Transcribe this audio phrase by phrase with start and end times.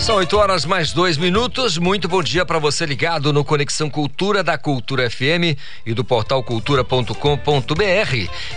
[0.00, 1.76] São 8 horas mais dois minutos.
[1.76, 6.42] Muito bom dia para você ligado no Conexão Cultura da Cultura FM e do portal
[6.42, 7.12] cultura.com.br.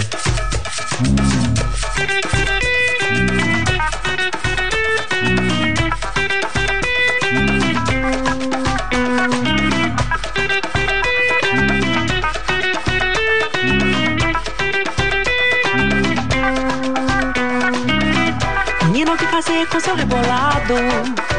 [18.84, 21.33] Menina, o que fazer com seu rebolado?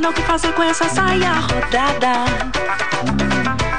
[0.00, 2.24] Menina, o que fazer com essa saia rodada?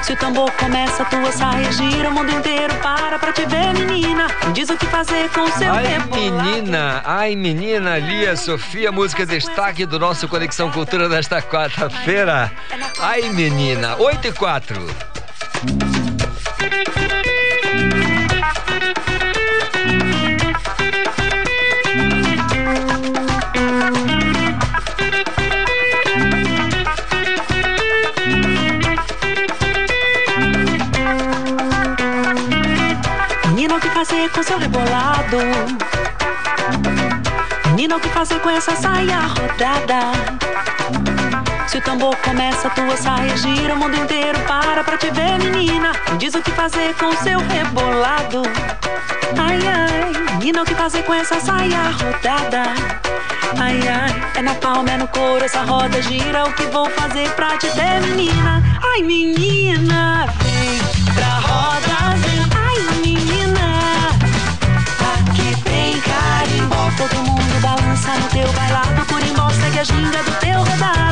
[0.04, 4.28] Se o tambor começa, tua saia gira, o mundo inteiro para pra te ver, menina.
[4.46, 6.44] Me diz o que fazer com seu Ai, rebolado.
[6.44, 12.52] menina, ai, menina, Lia Sofia, música destaque do nosso Conexão Cultura desta quarta-feira.
[13.00, 16.01] Ai, menina, 8 e 4.
[34.32, 35.38] Com seu rebolado?
[37.70, 40.12] Menina, o que fazer com essa saia rodada?
[41.66, 45.92] Se o tambor começa, tua saia gira, o mundo inteiro para pra te ver, menina.
[46.10, 48.42] Me diz o que fazer com seu rebolado.
[49.38, 52.64] Ai, ai, menina, o que fazer com essa saia rodada?
[53.58, 56.44] Ai, ai, é na palma, é no couro, essa roda gira.
[56.44, 58.62] O que vou fazer pra te ter, menina?
[58.82, 62.41] Ai, menina, vem pra roda, vem.
[68.02, 69.06] Balança no teu bailado.
[69.06, 71.11] Curimbó segue a ginga do teu rodado.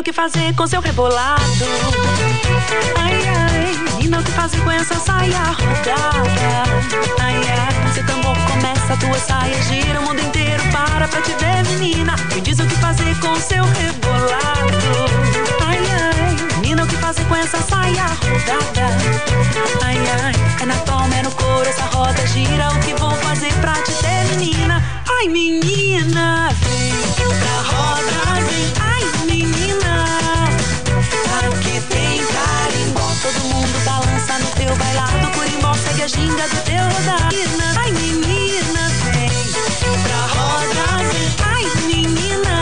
[0.00, 1.42] O que fazer com seu rebolado?
[2.96, 6.64] Ai, ai, menina, o que fazer com essa saia rodada?
[7.20, 11.32] Ai, ai, se o tambor começa, tua saia gira, o mundo inteiro para pra te
[11.32, 12.16] ver, menina.
[12.34, 14.78] Me diz o que fazer com seu rebolado.
[15.66, 18.88] Ai, ai, menina, o que fazer com essa saia rodada?
[19.84, 20.32] Ai, ai,
[20.62, 22.70] é na palma, é no couro, essa roda gira.
[22.70, 24.82] O que vou fazer pra te ter, menina?
[25.18, 26.94] Ai, menina, vem
[27.38, 28.72] pra roda, vem.
[28.80, 28.89] Ai,
[36.10, 37.36] ginga do teu rodado.
[37.78, 40.84] Ai, menina, vem pra roda.
[41.44, 42.54] Ai, menina,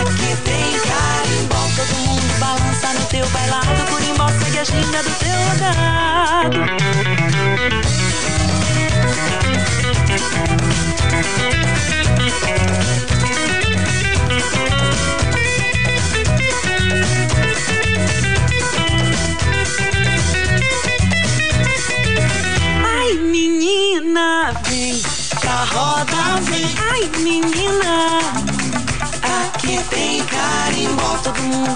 [0.00, 1.60] aqui tem carimbó.
[1.76, 3.84] Todo mundo balança no teu bailado.
[3.90, 6.58] Curimbó segue a ginga do teu rodado.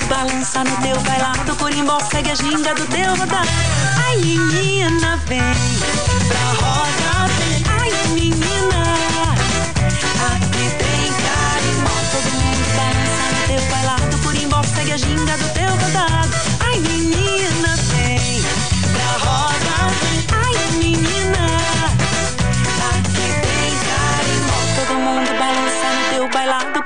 [0.08, 1.56] Balança no teu bailado.
[1.56, 3.46] Corimbó segue a ginga do teu rodar.
[4.06, 5.40] Ai, menina, vem
[6.28, 7.64] pra roda, vem.
[7.81, 8.82] Ai, menina,
[10.31, 11.96] aqui tem carimbó.
[12.12, 14.19] Todo mundo balança no teu bailado.
[14.25, 15.56] Corimbó segue a ginga do teu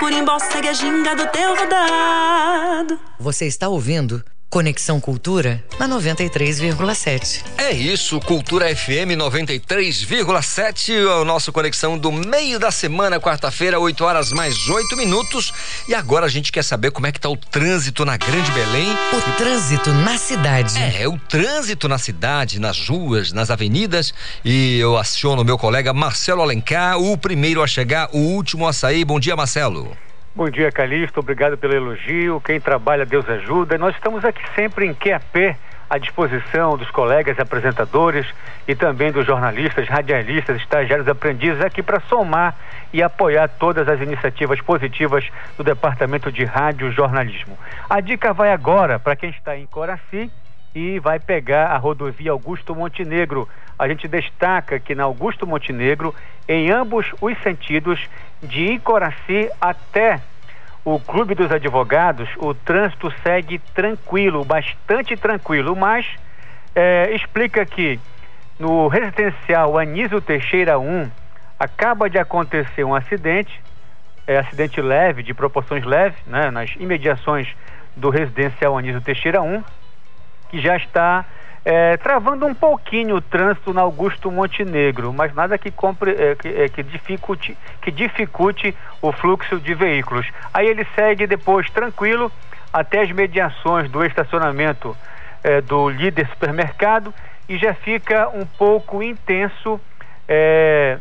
[0.01, 2.99] Corimbó segue a ginga do teu rodado.
[3.19, 7.45] Você está ouvindo Conexão Cultura na 93,7.
[7.57, 14.05] É isso, Cultura FM 93,7, é o nosso conexão do meio da semana, quarta-feira, 8
[14.05, 15.53] horas mais 8 minutos.
[15.87, 18.89] E agora a gente quer saber como é que tá o trânsito na Grande Belém.
[19.13, 20.77] O trânsito na cidade.
[20.83, 24.13] É, o trânsito na cidade, nas ruas, nas avenidas.
[24.45, 28.73] E eu aciono o meu colega Marcelo Alencar, o primeiro a chegar, o último a
[28.73, 29.05] sair.
[29.05, 29.97] Bom dia, Marcelo.
[30.41, 31.21] Bom dia, Calixto.
[31.21, 32.41] Obrigado pelo elogio.
[32.41, 33.77] Quem trabalha, Deus ajuda.
[33.77, 35.55] Nós estamos aqui sempre em QAP,
[35.91, 38.27] à disposição dos colegas apresentadores
[38.67, 42.57] e também dos jornalistas, radialistas, estagiários, aprendizes, aqui para somar
[42.91, 45.29] e apoiar todas as iniciativas positivas
[45.59, 47.59] do Departamento de Rádio Jornalismo.
[47.91, 50.31] A dica vai agora para quem está em Coraci
[50.75, 53.47] e vai pegar a rodovia Augusto Montenegro.
[53.79, 56.15] A gente destaca que na Augusto Montenegro,
[56.49, 58.09] em ambos os sentidos,
[58.43, 60.19] de Icoraci até
[60.85, 66.07] o Clube dos Advogados, o trânsito segue tranquilo, bastante tranquilo, mas
[66.75, 68.01] é, explica que
[68.59, 71.11] no residencial Anísio Teixeira 1
[71.59, 73.61] acaba de acontecer um acidente,
[74.27, 77.49] é, acidente leve, de proporções leves, né, nas imediações
[77.95, 79.63] do residencial Anísio Teixeira 1,
[80.51, 81.25] que já está
[81.65, 86.49] é, travando um pouquinho o trânsito na Augusto Montenegro, mas nada que, compre, é, que,
[86.49, 90.27] é, que, dificulte, que dificulte o fluxo de veículos.
[90.55, 92.33] Aí ele segue depois tranquilo
[92.73, 94.97] até as mediações do estacionamento
[95.43, 97.13] é, do líder supermercado
[97.49, 99.81] e já fica um pouco intenso
[100.29, 100.99] é,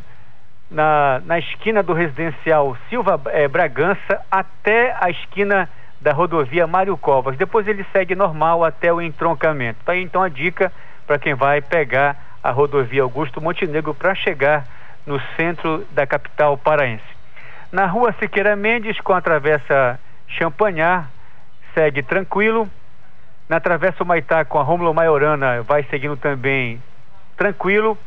[0.69, 5.69] na, na esquina do residencial Silva é, Bragança até a esquina
[6.01, 7.37] da rodovia Mário Covas.
[7.37, 9.79] Depois ele segue normal até o entroncamento.
[9.85, 10.71] Tá aí então a dica
[11.05, 14.65] para quem vai pegar a rodovia Augusto Montenegro para chegar
[15.05, 17.03] no centro da capital paraense.
[17.71, 21.09] Na rua Siqueira Mendes, com a travessa Champanhar,
[21.73, 22.69] segue tranquilo.
[23.47, 26.81] Na travessa Maitá, com a Rômulo Maiorana, vai seguindo também
[27.35, 27.97] tranquilo.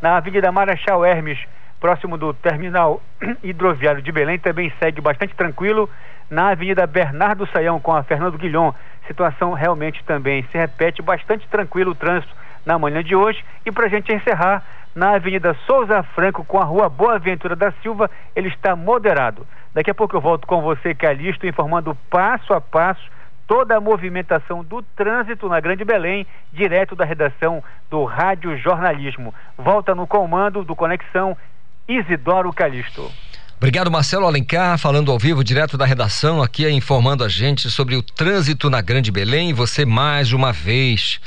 [0.00, 1.38] Na Avenida Marechal Hermes,
[1.80, 3.02] próximo do terminal
[3.42, 5.88] hidroviário de Belém, também segue bastante tranquilo
[6.30, 8.72] na Avenida Bernardo Saião com a Fernando Guilhom.
[9.06, 12.32] Situação realmente também se repete, bastante tranquilo o trânsito
[12.64, 13.44] na manhã de hoje.
[13.66, 14.62] E para a gente encerrar,
[14.94, 19.46] na Avenida Souza Franco com a Rua Boa Ventura da Silva, ele está moderado.
[19.74, 23.02] Daqui a pouco eu volto com você, Calixto, informando passo a passo
[23.46, 29.34] toda a movimentação do trânsito na Grande Belém, direto da redação do Rádio Jornalismo.
[29.58, 31.36] Volta no comando do Conexão
[31.88, 33.10] Isidoro Calixto.
[33.60, 38.02] Obrigado, Marcelo Alencar, falando ao vivo, direto da redação, aqui informando a gente sobre o
[38.02, 39.52] trânsito na Grande Belém.
[39.52, 41.20] Você, mais uma vez,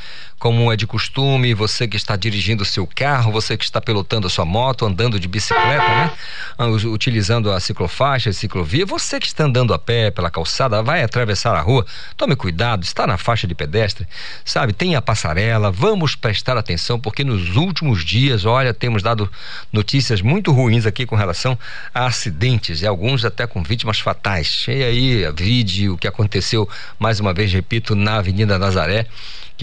[0.43, 4.29] como é de costume, você que está dirigindo seu carro, você que está pilotando a
[4.29, 6.11] sua moto, andando de bicicleta, né?
[6.57, 11.01] Ah, utilizando a ciclofaixa, a ciclovia, você que está andando a pé pela calçada, vai
[11.01, 11.85] atravessar a rua,
[12.17, 14.05] tome cuidado, está na faixa de pedestre,
[14.43, 14.73] sabe?
[14.73, 19.31] Tem a passarela, vamos prestar atenção, porque nos últimos dias, olha, temos dado
[19.71, 21.57] notícias muito ruins aqui com relação
[21.93, 24.65] a acidentes, e alguns até com vítimas fatais.
[24.67, 26.67] E aí, vídeo o que aconteceu,
[26.99, 29.07] mais uma vez, repito, na Avenida Nazaré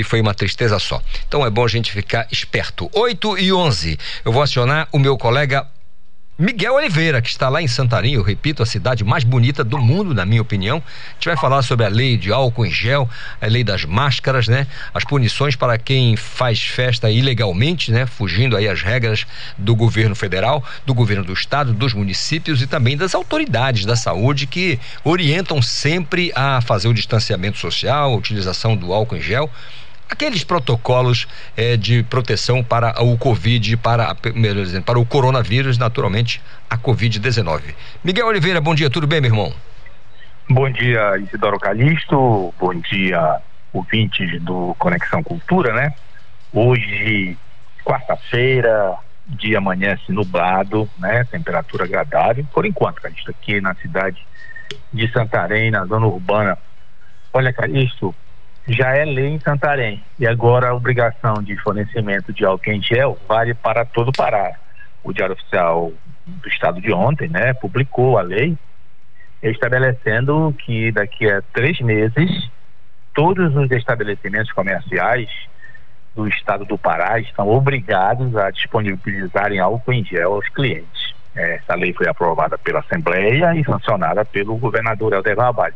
[0.00, 1.02] que foi uma tristeza só.
[1.28, 2.90] Então é bom a gente ficar esperto.
[2.94, 3.98] 8 e 11.
[4.24, 5.66] Eu vou acionar o meu colega
[6.40, 10.14] Miguel Oliveira, que está lá em Santarém, eu repito, a cidade mais bonita do mundo,
[10.14, 10.78] na minha opinião.
[10.78, 13.06] A gente vai falar sobre a lei de álcool em gel,
[13.38, 14.66] a lei das máscaras, né?
[14.94, 18.06] As punições para quem faz festa ilegalmente, né?
[18.06, 19.26] Fugindo aí as regras
[19.58, 24.46] do governo federal, do governo do estado, dos municípios e também das autoridades da saúde
[24.46, 29.50] que orientam sempre a fazer o distanciamento social, a utilização do álcool em gel
[30.10, 36.42] aqueles protocolos eh, de proteção para o Covid, para, melhor dizendo, para o coronavírus, naturalmente,
[36.68, 37.74] a Covid-19.
[38.02, 39.52] Miguel Oliveira, bom dia, tudo bem, meu irmão?
[40.48, 43.40] Bom dia, Isidoro Calixto, bom dia,
[43.72, 45.94] ouvintes do Conexão Cultura, né?
[46.52, 47.38] Hoje,
[47.84, 51.24] quarta-feira, dia amanhece nublado, né?
[51.30, 54.26] Temperatura agradável, por enquanto, Calixto, aqui na cidade
[54.92, 56.58] de Santarém, na zona urbana.
[57.32, 58.12] Olha, Calixto,
[58.68, 60.02] já é lei em Santarém.
[60.18, 64.52] E agora a obrigação de fornecimento de álcool em gel vale para todo o Pará.
[65.02, 65.92] O Diário Oficial
[66.26, 68.56] do Estado de ontem, né, publicou a lei
[69.42, 72.50] estabelecendo que daqui a três meses
[73.14, 75.28] todos os estabelecimentos comerciais
[76.14, 81.14] do estado do Pará estão obrigados a disponibilizarem álcool em gel aos clientes.
[81.34, 85.74] Essa lei foi aprovada pela Assembleia e sancionada pelo governador Helder Barbalho.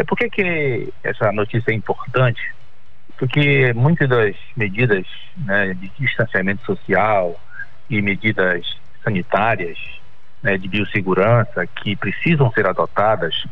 [0.00, 2.40] É por que essa notícia é importante?
[3.18, 7.38] Porque muitas das medidas né, de distanciamento social
[7.90, 8.64] e medidas
[9.04, 9.76] sanitárias
[10.42, 13.44] né, de biossegurança que precisam ser adotadas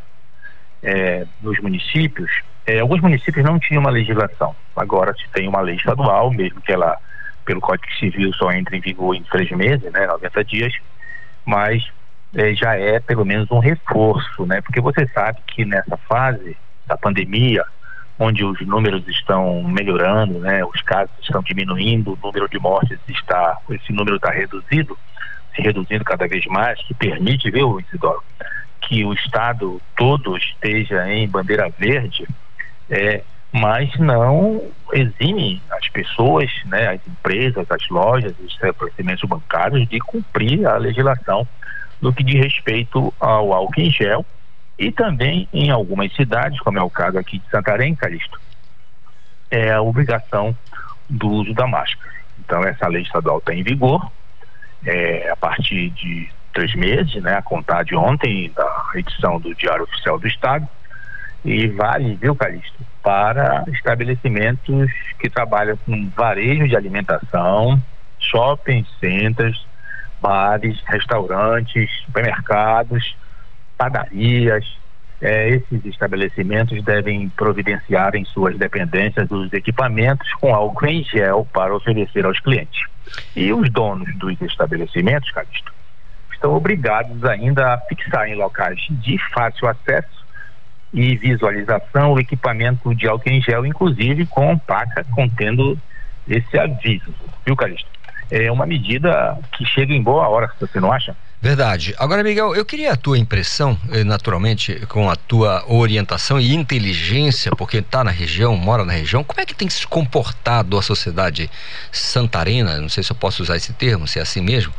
[0.83, 2.31] é, nos municípios,
[2.67, 4.57] é, alguns municípios não tinham uma legislação.
[4.75, 6.97] Agora se tem uma lei estadual, mesmo que ela,
[7.45, 10.73] pelo Código Civil, só entre em vigor em três meses, né, 90 dias,
[11.45, 11.87] mas
[12.35, 14.61] é, já é pelo menos um reforço, né?
[14.61, 16.57] Porque você sabe que nessa fase
[16.87, 17.65] da pandemia,
[18.19, 20.65] onde os números estão melhorando, né?
[20.65, 24.99] Os casos estão diminuindo, o número de mortes está, esse número está reduzido,
[25.55, 28.23] se reduzindo cada vez mais, que permite, viu, Isidoro,
[28.81, 32.27] que o estado todo esteja em bandeira verde,
[32.91, 39.99] é, mas não exime as pessoas, né, as empresas, as lojas, os estabelecimentos bancários de
[40.01, 41.47] cumprir a legislação
[42.01, 44.25] no que diz respeito ao álcool em gel
[44.79, 48.41] e também em algumas cidades, como é o caso aqui de Santarém, Calixto,
[49.51, 50.57] é a obrigação
[51.09, 52.15] do uso da máscara.
[52.39, 54.11] Então essa lei estadual está em vigor
[54.87, 59.85] é, a partir de três meses, né, a contar de ontem da edição do Diário
[59.85, 60.69] Oficial do Estado
[61.45, 67.81] e vale, viu, Calixto, para estabelecimentos que trabalham com varejo de alimentação,
[68.19, 69.65] shopping centers,
[70.21, 73.17] bares, restaurantes, supermercados,
[73.77, 74.65] padarias.
[75.21, 81.75] É, esses estabelecimentos devem providenciar em suas dependências os equipamentos com álcool em gel para
[81.75, 82.87] oferecer aos clientes.
[83.35, 85.73] E os donos dos estabelecimentos, Calixto,
[86.33, 90.25] estão obrigados ainda a fixar em locais de fácil acesso
[90.93, 95.77] e visualização o equipamento de álcool em gel, inclusive com placa contendo
[96.29, 97.13] esse aviso,
[97.45, 97.98] viu, Calixto?
[98.31, 101.17] É uma medida que chega em boa hora, você não acha?
[101.41, 101.95] Verdade.
[101.99, 107.53] Agora, Miguel, eu queria a tua impressão, eh, naturalmente, com a tua orientação e inteligência,
[107.53, 111.49] porque está na região, mora na região, como é que tem se comportado a sociedade
[111.93, 114.75] santarena, não sei se eu posso usar esse termo, se é assim mesmo,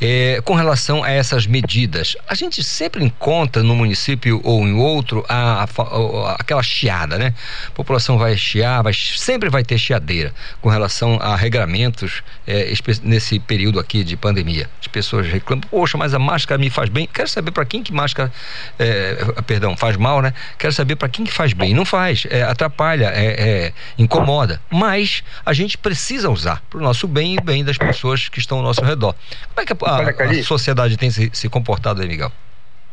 [0.00, 2.16] é, com relação a essas medidas?
[2.28, 7.34] A gente sempre encontra no município ou em outro a, a, a, aquela chiada, né?
[7.66, 13.40] A população vai chiar, vai, sempre vai ter chiadeira com relação a regramentos é, nesse
[13.40, 14.70] período aqui de pandemia.
[14.80, 17.06] As pessoas reclamam, poxa, mas mas a máscara me faz bem.
[17.06, 18.30] Quero saber para quem que máscara,
[18.78, 20.34] é, perdão, faz mal, né?
[20.58, 21.72] Quero saber para quem que faz bem.
[21.72, 24.60] Não faz, é, atrapalha, é, é incomoda.
[24.70, 28.58] Mas a gente precisa usar para o nosso bem e bem das pessoas que estão
[28.58, 29.14] ao nosso redor.
[29.54, 32.30] Como é que a, a, a sociedade tem se, se comportado aí, Miguel?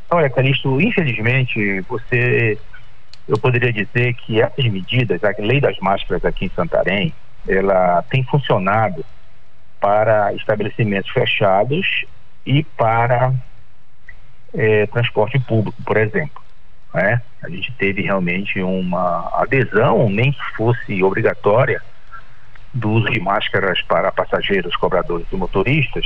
[0.10, 2.58] Olha, Calixto, infelizmente, você
[3.27, 7.13] eu poderia dizer que essas medidas, a lei das máscaras aqui em Santarém,
[7.48, 9.03] ela tem funcionado
[9.82, 12.06] para estabelecimentos fechados
[12.45, 13.33] e para
[14.53, 16.41] é, transporte público, por exemplo.
[16.93, 17.21] Né?
[17.41, 21.81] A gente teve realmente uma adesão, nem que fosse obrigatória,
[22.74, 26.05] do uso de máscaras para passageiros, cobradores e motoristas,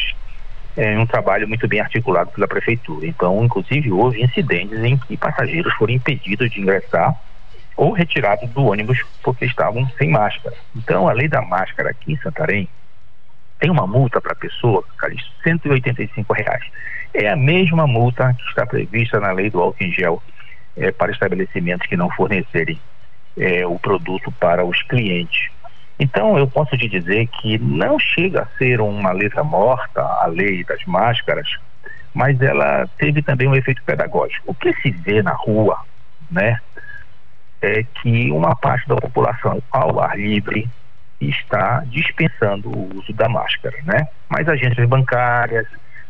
[0.75, 3.07] é um trabalho muito bem articulado pela prefeitura.
[3.07, 7.15] Então, inclusive, houve incidentes em que passageiros foram impedidos de ingressar
[7.77, 10.55] ou retirados do ônibus porque estavam sem máscara.
[10.75, 12.67] Então, a lei da máscara aqui em Santarém
[13.65, 16.63] tem uma multa para a pessoa, Calixto, 185 reais.
[17.15, 20.21] É a mesma multa que está prevista na lei do álcool em gel
[20.77, 22.79] é, para estabelecimentos que não fornecerem
[23.35, 25.49] é, o produto para os clientes.
[25.99, 30.63] Então, eu posso te dizer que não chega a ser uma letra morta a lei
[30.63, 31.49] das máscaras,
[32.13, 34.51] mas ela teve também um efeito pedagógico.
[34.51, 35.79] O que se vê na rua,
[36.29, 36.59] né,
[37.63, 40.69] é que uma parte da população ao ar livre
[41.19, 44.07] está dispensando o uso da máscara, né?
[44.29, 45.67] Mas agências bancárias,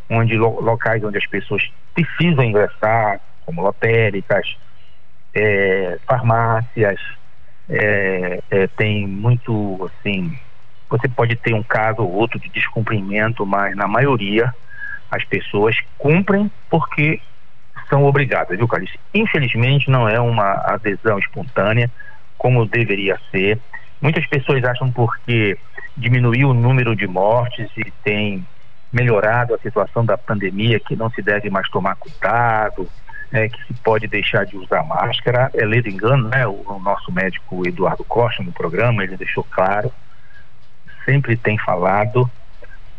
[0.10, 4.58] onde locais onde as pessoas precisam ingressar, como lotéricas,
[5.34, 7.00] é, farmácias,
[7.70, 10.38] é, é, tem muito assim,
[10.90, 14.54] você pode ter um caso ou outro de descumprimento, mas na maioria
[15.12, 17.22] as pessoas cumprem porque
[17.90, 19.00] são obrigadas, viu, Calice?
[19.14, 21.90] Infelizmente não é uma adesão espontânea
[22.38, 23.60] como deveria ser.
[24.02, 25.58] Muitas pessoas acham porque
[25.96, 28.46] diminuiu o número de mortes e tem
[28.92, 32.90] melhorado a situação da pandemia que não se deve mais tomar cuidado,
[33.32, 35.50] é, que se pode deixar de usar máscara.
[35.54, 36.46] É ledo engano, né?
[36.48, 39.92] O, o nosso médico Eduardo Costa no programa, ele deixou claro,
[41.04, 42.30] sempre tem falado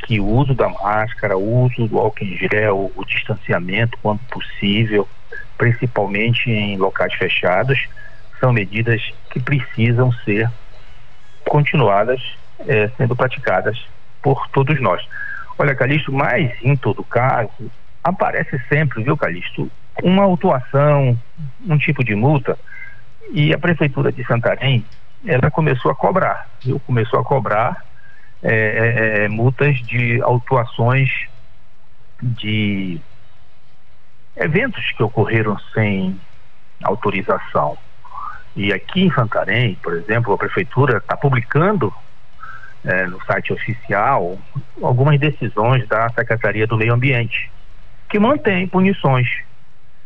[0.06, 5.08] que o uso da máscara, o uso do álcool em gel, o distanciamento quando possível,
[5.56, 7.88] principalmente em locais fechados,
[8.38, 10.50] são medidas que precisam ser
[11.48, 12.20] continuadas
[12.60, 13.86] é, sendo praticadas
[14.22, 15.06] por todos nós.
[15.58, 17.70] Olha, Calixto, mas em todo caso,
[18.02, 19.70] aparece sempre, viu, Calixto,
[20.02, 21.18] uma autuação,
[21.66, 22.58] um tipo de multa,
[23.30, 24.84] e a Prefeitura de Santarém,
[25.24, 26.78] ela começou a cobrar, viu?
[26.80, 27.84] Começou a cobrar
[28.42, 31.10] é, é, é multas de autuações
[32.22, 33.00] de
[34.36, 36.20] eventos que ocorreram sem
[36.82, 37.76] autorização.
[38.56, 41.92] E aqui em Santarém, por exemplo, a prefeitura está publicando
[42.82, 44.38] é, no site oficial
[44.82, 47.50] algumas decisões da Secretaria do Meio Ambiente,
[48.08, 49.28] que mantém punições,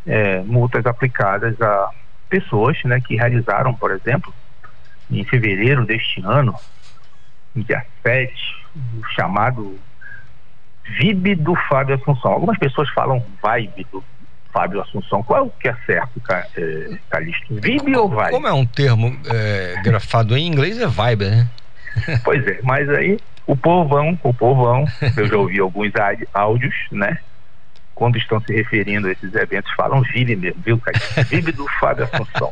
[0.04, 1.90] é, multas aplicadas a
[2.28, 4.34] pessoas né, que realizaram, por exemplo,
[5.10, 6.54] em fevereiro deste ano,
[7.54, 8.32] dia 7,
[8.74, 9.78] o chamado
[10.98, 12.32] VIB do Fábio Assunção.
[12.32, 14.02] Algumas pessoas falam vibe do
[14.52, 15.22] Fábio Assunção.
[15.22, 16.20] Qual é o que é certo,
[16.56, 17.54] é, Calixto?
[17.54, 18.30] VIB ou vibe?
[18.30, 21.48] Como é um termo é, grafado em inglês, é vibe, né?
[22.24, 24.84] pois é, mas aí o povão, o povão,
[25.16, 25.90] eu já ouvi alguns
[26.32, 27.18] áudios, né?
[27.94, 30.98] Quando estão se referindo a esses eventos, falam vive mesmo, viu, cara?
[31.28, 32.50] Vive do Fábio Assunção.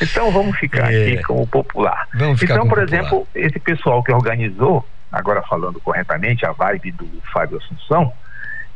[0.00, 1.14] Então vamos ficar é.
[1.14, 2.06] aqui com o popular.
[2.14, 2.84] Vamos então, por popular.
[2.84, 8.12] exemplo, esse pessoal que organizou, agora falando corretamente, a vibe do Fábio Assunção,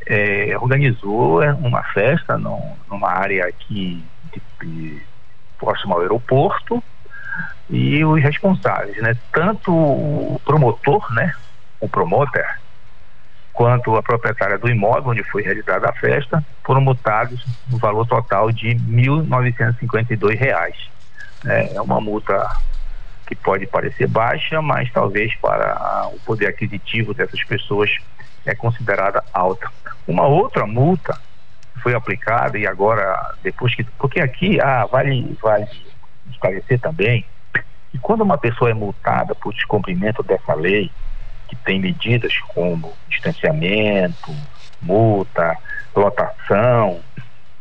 [0.07, 5.03] é, organizou uma festa numa área aqui de, de,
[5.59, 6.83] próximo ao aeroporto,
[7.71, 9.17] e os responsáveis, né?
[9.33, 11.33] Tanto o promotor, né?
[11.81, 12.45] O promotor,
[13.53, 18.53] quanto a proprietária do imóvel onde foi realizada a festa, foram multados no valor total
[18.53, 20.77] de 1.952 reais.
[21.47, 22.47] É, é uma multa
[23.27, 27.91] que pode parecer baixa, mas talvez para o poder aquisitivo dessas pessoas
[28.47, 29.71] é considerada alta.
[30.07, 31.19] Uma outra multa
[31.83, 35.67] foi aplicada e agora depois que porque aqui ah, vale vale
[36.31, 37.25] esclarecer também
[37.95, 40.91] e quando uma pessoa é multada por descumprimento dessa lei,
[41.47, 44.35] que tem medidas como distanciamento,
[44.83, 45.57] multa,
[45.95, 47.01] lotação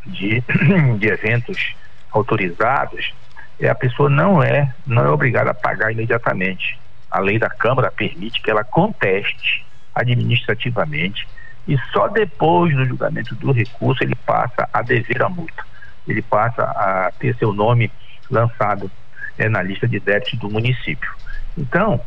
[0.03, 0.43] de,
[0.97, 1.75] de eventos
[2.11, 3.13] autorizados,
[3.59, 6.79] é, a pessoa não é, não é obrigada a pagar imediatamente.
[7.11, 11.27] A lei da Câmara permite que ela conteste administrativamente
[11.67, 15.63] e só depois do julgamento do recurso ele passa a dever a multa.
[16.07, 17.91] Ele passa a ter seu nome
[18.29, 18.91] lançado
[19.37, 21.09] é, na lista de débitos do município.
[21.57, 22.01] Então,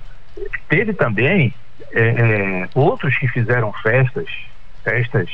[0.68, 1.54] teve também
[1.92, 4.26] é, é, outros que fizeram festas,
[4.84, 5.30] festas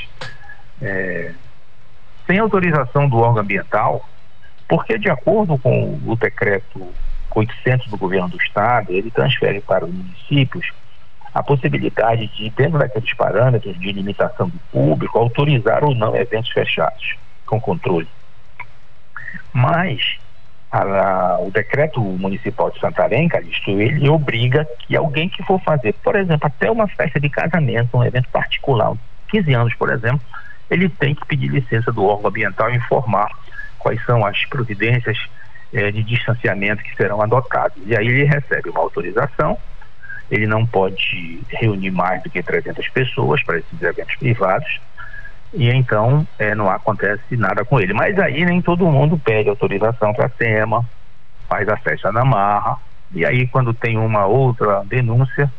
[0.80, 1.32] é,
[2.26, 4.08] sem autorização do órgão ambiental,
[4.68, 6.92] porque de acordo com o decreto
[7.34, 10.70] 800 do governo do estado, ele transfere para os municípios
[11.34, 17.16] a possibilidade de, dentro daqueles parâmetros de limitação do público, autorizar ou não eventos fechados,
[17.46, 18.08] com controle.
[19.52, 20.18] Mas
[20.70, 26.16] a, o decreto municipal de Santarém, Calixto, ele obriga que alguém que for fazer, por
[26.16, 28.92] exemplo, até uma festa de casamento, um evento particular,
[29.28, 30.20] 15 anos, por exemplo,
[30.70, 33.28] ele tem que pedir licença do órgão ambiental e informar
[33.78, 35.18] quais são as providências
[35.72, 37.76] eh, de distanciamento que serão adotadas.
[37.84, 39.58] E aí ele recebe uma autorização,
[40.32, 44.80] ele não pode reunir mais do que 300 pessoas para esses eventos privados,
[45.52, 47.92] e então é, não acontece nada com ele.
[47.92, 50.88] Mas aí nem todo mundo pede autorização para a SEMA,
[51.46, 52.78] faz a festa na marra,
[53.14, 55.52] e aí quando tem uma outra denúncia,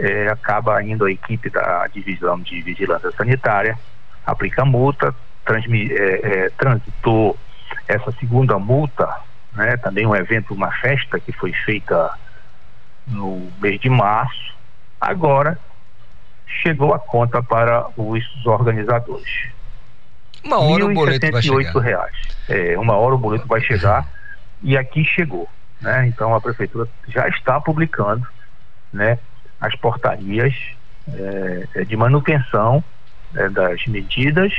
[0.00, 3.78] é, acaba indo a equipe da divisão de vigilância sanitária,
[4.26, 7.38] aplica multa, transmi, é, é, transitou
[7.86, 9.08] essa segunda multa,
[9.52, 12.10] né, também um evento, uma festa que foi feita
[13.06, 14.54] no mês de março,
[15.00, 15.58] agora
[16.46, 19.48] chegou a conta para os organizadores.
[20.44, 21.80] Uma hora o boleto vai chegar.
[21.80, 22.16] Reais.
[22.48, 24.08] É, uma hora o boleto vai chegar
[24.62, 25.48] e aqui chegou.
[25.80, 26.06] Né?
[26.06, 28.26] Então a prefeitura já está publicando
[28.92, 29.18] né,
[29.60, 30.54] as portarias
[31.12, 32.84] é, é de manutenção
[33.34, 34.52] é, das medidas,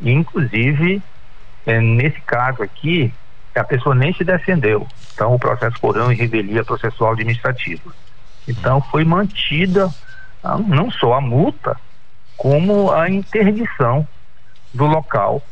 [0.00, 1.02] inclusive
[1.66, 3.12] é, nesse caso aqui
[3.58, 4.86] a pessoa nem se defendeu.
[5.14, 7.92] Então o processo correu em revelia processual administrativa.
[8.46, 9.90] Então foi mantida
[10.66, 11.76] não só a multa,
[12.36, 14.06] como a interdição
[14.72, 15.42] do local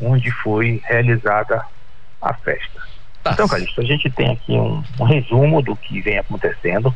[0.00, 1.64] onde foi realizada
[2.20, 2.80] a festa.
[3.22, 3.32] Tá.
[3.32, 6.94] Então, Calixto, a gente tem aqui um, um, resumo do que vem acontecendo.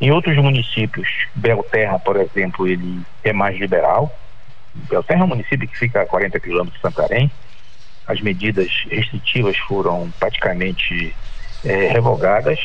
[0.00, 4.14] Em outros municípios, Belterra, por exemplo, ele é mais liberal.
[4.88, 7.30] Belterra é um município que fica a 40 quilômetros de Santarém.
[8.10, 11.14] As medidas restritivas foram praticamente
[11.64, 12.58] é, revogadas.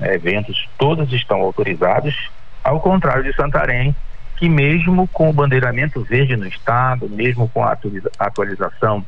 [0.00, 2.16] eventos todos estão autorizados
[2.64, 3.94] ao contrário de Santarém,
[4.36, 7.76] que mesmo com o bandeiramento verde no estado, mesmo com a
[8.18, 9.04] atualização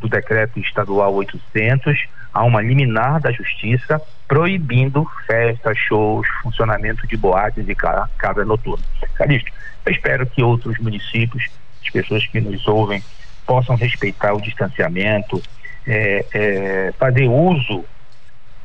[0.00, 7.68] do decreto estadual 800, há uma liminar da justiça proibindo festas, shows, funcionamento de boates
[7.68, 8.84] e casa noturna.
[9.16, 9.50] Calixto,
[9.84, 11.48] eu espero que outros municípios,
[11.82, 13.02] as pessoas que nos ouvem,
[13.48, 15.42] possam respeitar o distanciamento,
[15.86, 17.82] é, é, fazer uso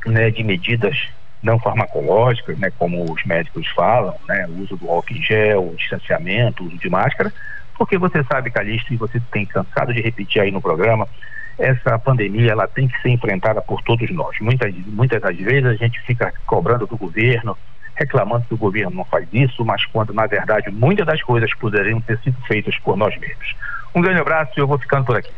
[0.05, 1.07] né, de medidas
[1.41, 5.75] não farmacológicas, né, como os médicos falam, né, o uso do álcool em gel, o
[5.77, 7.33] distanciamento, o uso de máscara,
[7.77, 11.07] porque você sabe, Calixto, e você tem cansado de repetir aí no programa,
[11.57, 14.37] essa pandemia ela tem que ser enfrentada por todos nós.
[14.41, 17.57] Muitas, muitas das vezes a gente fica cobrando do governo,
[17.95, 22.01] reclamando que o governo não faz isso, mas quando na verdade muitas das coisas poderiam
[22.01, 23.55] ter sido feitas por nós mesmos.
[23.95, 25.29] Um grande abraço e eu vou ficando por aqui.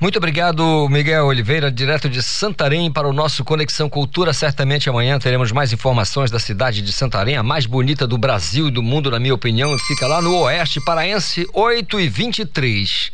[0.00, 4.32] Muito obrigado, Miguel Oliveira, direto de Santarém, para o nosso Conexão Cultura.
[4.32, 8.70] Certamente amanhã teremos mais informações da cidade de Santarém, a mais bonita do Brasil e
[8.70, 9.78] do mundo, na minha opinião.
[9.78, 13.12] Fica lá no Oeste Paraense, 8 e 23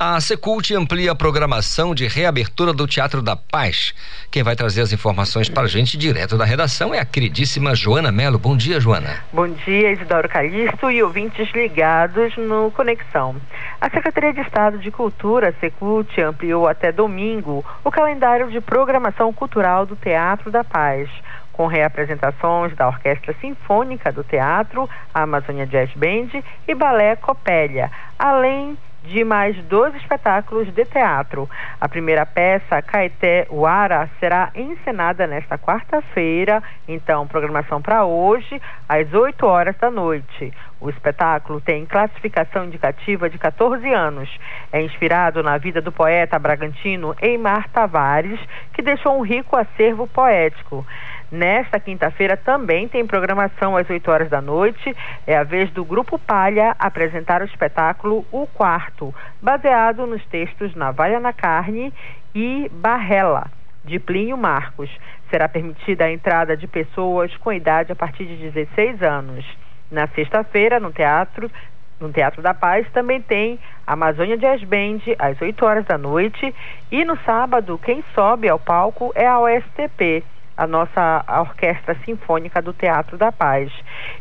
[0.00, 3.92] a Secult amplia a programação de reabertura do Teatro da Paz.
[4.30, 8.12] Quem vai trazer as informações para a gente direto da redação é a queridíssima Joana
[8.12, 8.38] Melo.
[8.38, 9.24] Bom dia, Joana.
[9.32, 13.34] Bom dia, Isidoro Calixto e ouvintes ligados no Conexão.
[13.80, 19.84] A Secretaria de Estado de Cultura, Secult, ampliou até domingo o calendário de programação cultural
[19.84, 21.10] do Teatro da Paz
[21.52, 28.78] com reapresentações da Orquestra Sinfônica do Teatro, a Amazônia Jazz Band e Balé Copélia, além
[29.08, 31.48] de mais dois espetáculos de teatro.
[31.80, 39.46] A primeira peça, Caeté Uara, será encenada nesta quarta-feira, então programação para hoje, às 8
[39.46, 40.52] horas da noite.
[40.80, 44.30] O espetáculo tem classificação indicativa de 14 anos.
[44.70, 48.38] É inspirado na vida do poeta bragantino Eimar Tavares,
[48.72, 50.86] que deixou um rico acervo poético.
[51.30, 54.96] Nesta quinta-feira também tem programação às 8 horas da noite.
[55.26, 61.20] É a vez do Grupo Palha apresentar o espetáculo O Quarto, baseado nos textos Navalha
[61.20, 61.92] na Carne
[62.34, 63.50] e Barrela,
[63.84, 64.90] de Plínio Marcos.
[65.28, 69.44] Será permitida a entrada de pessoas com idade a partir de 16 anos.
[69.90, 71.50] Na sexta-feira, no teatro,
[72.00, 76.54] no Teatro da Paz também tem Amazônia Jazz Band às 8 horas da noite
[76.92, 80.22] e no sábado quem sobe ao palco é a OSTP
[80.58, 83.72] a nossa Orquestra Sinfônica do Teatro da Paz.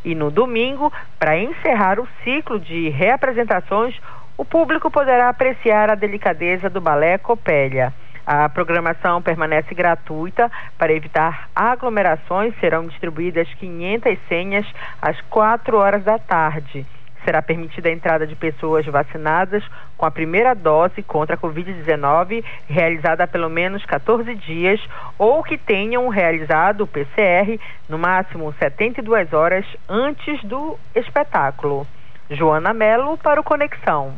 [0.06, 4.00] E no domingo, para encerrar o ciclo de reapresentações,
[4.38, 7.92] o público poderá apreciar a delicadeza do balé Copélia.
[8.24, 10.52] A programação permanece gratuita.
[10.78, 14.66] Para evitar aglomerações, serão distribuídas 500 senhas
[15.02, 16.86] às 4 horas da tarde
[17.24, 19.64] será permitida a entrada de pessoas vacinadas
[19.98, 24.80] com a primeira dose contra a Covid-19 realizada há pelo menos 14 dias
[25.18, 31.88] ou que tenham realizado o PCR no máximo 72 horas antes do espetáculo.
[32.30, 34.14] Joana Melo para o Conexão.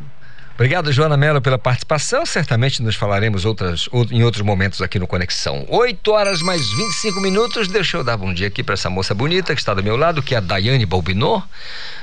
[0.60, 2.26] Obrigado, Joana Mello, pela participação.
[2.26, 5.64] Certamente nos falaremos outras, em outros momentos aqui no Conexão.
[5.70, 7.66] 8 horas mais 25 minutos.
[7.66, 10.22] Deixa eu dar bom dia aqui para essa moça bonita que está do meu lado,
[10.22, 11.44] que é a Daiane Balbinot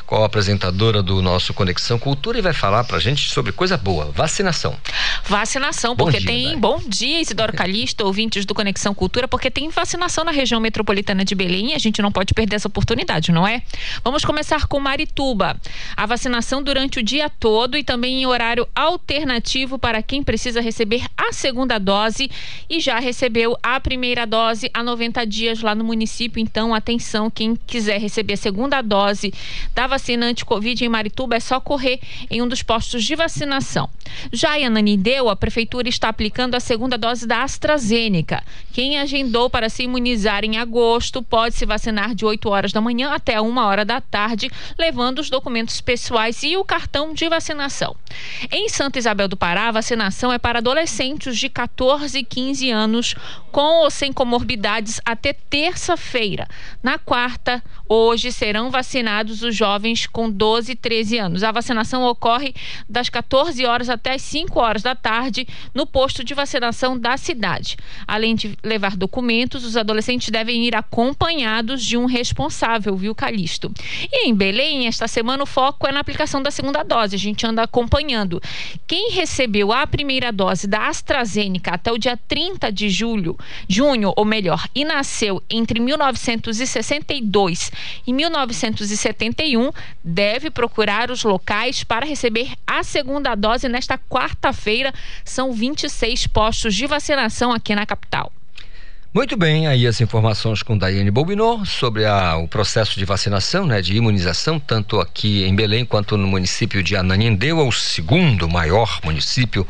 [0.07, 4.77] co-apresentadora do nosso Conexão Cultura, e vai falar pra gente sobre coisa boa, vacinação.
[5.25, 6.43] Vacinação, porque dia, tem.
[6.45, 6.55] Dai.
[6.55, 11.35] Bom dia, Isidoro Calixto, ouvintes do Conexão Cultura, porque tem vacinação na região metropolitana de
[11.35, 13.61] Belém e a gente não pode perder essa oportunidade, não é?
[14.01, 15.57] Vamos começar com Marituba.
[15.95, 21.03] A vacinação durante o dia todo e também em horário alternativo para quem precisa receber
[21.17, 22.31] a segunda dose
[22.69, 26.39] e já recebeu a primeira dose há 90 dias lá no município.
[26.39, 29.33] Então, atenção, quem quiser receber a segunda dose
[29.75, 33.89] da vacina anti-Covid em Marituba é só correr em um dos postos de vacinação.
[34.31, 38.43] Já em Ananindeu, a prefeitura está aplicando a segunda dose da AstraZeneca.
[38.71, 43.11] Quem agendou para se imunizar em agosto pode se vacinar de 8 horas da manhã
[43.11, 47.95] até 1 hora da tarde, levando os documentos pessoais e o cartão de vacinação.
[48.51, 53.15] Em Santa Isabel do Pará, a vacinação é para adolescentes de 14 e 15 anos,
[53.51, 56.47] com ou sem comorbidades, até terça-feira.
[56.83, 61.43] Na quarta, hoje, serão vacinados os jovens com 12 e 13 anos.
[61.43, 62.53] A vacinação ocorre
[62.89, 67.77] das 14 horas até as 5 horas da tarde no posto de vacinação da cidade.
[68.07, 73.71] Além de levar documentos, os adolescentes devem ir acompanhados de um responsável, viu, Calixto?
[74.11, 77.15] E em Belém, esta semana, o foco é na aplicação da segunda dose.
[77.15, 78.41] A gente anda acompanhando.
[78.85, 84.25] Quem recebeu a primeira dose da AstraZeneca até o dia 30 de julho, junho, ou
[84.25, 87.71] melhor, e nasceu entre 1962
[88.05, 89.71] e 1971,
[90.03, 94.93] deve procurar os locais para receber a segunda dose nesta quarta-feira.
[95.23, 98.31] São 26 postos de vacinação aqui na capital.
[99.13, 103.81] Muito bem, aí as informações com Daiane Bobinot sobre a, o processo de vacinação, né,
[103.81, 109.65] de imunização, tanto aqui em Belém quanto no município de Ananindeua, o segundo maior município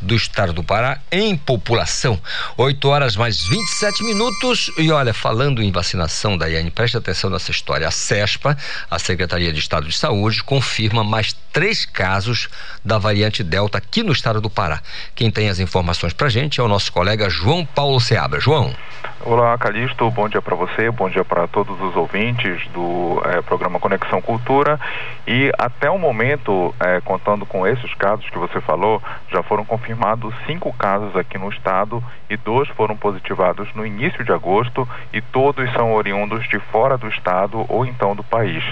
[0.00, 2.20] do estado do Pará em população.
[2.56, 4.72] 8 horas mais 27 minutos.
[4.78, 7.86] E olha, falando em vacinação, Daiane, preste atenção nessa história.
[7.86, 8.56] A CESPA,
[8.90, 12.48] a Secretaria de Estado de Saúde, confirma mais três casos
[12.84, 14.82] da variante Delta aqui no estado do Pará.
[15.14, 18.40] Quem tem as informações pra gente é o nosso colega João Paulo Seabra.
[18.40, 18.74] João.
[19.24, 23.80] Olá, Calixto, bom dia para você, bom dia para todos os ouvintes do eh, programa
[23.80, 24.78] Conexão Cultura.
[25.26, 30.32] E até o momento, eh, contando com esses casos que você falou, já foram confirmados
[30.46, 35.70] cinco casos aqui no estado e dois foram positivados no início de agosto e todos
[35.72, 38.64] são oriundos de fora do estado ou então do país.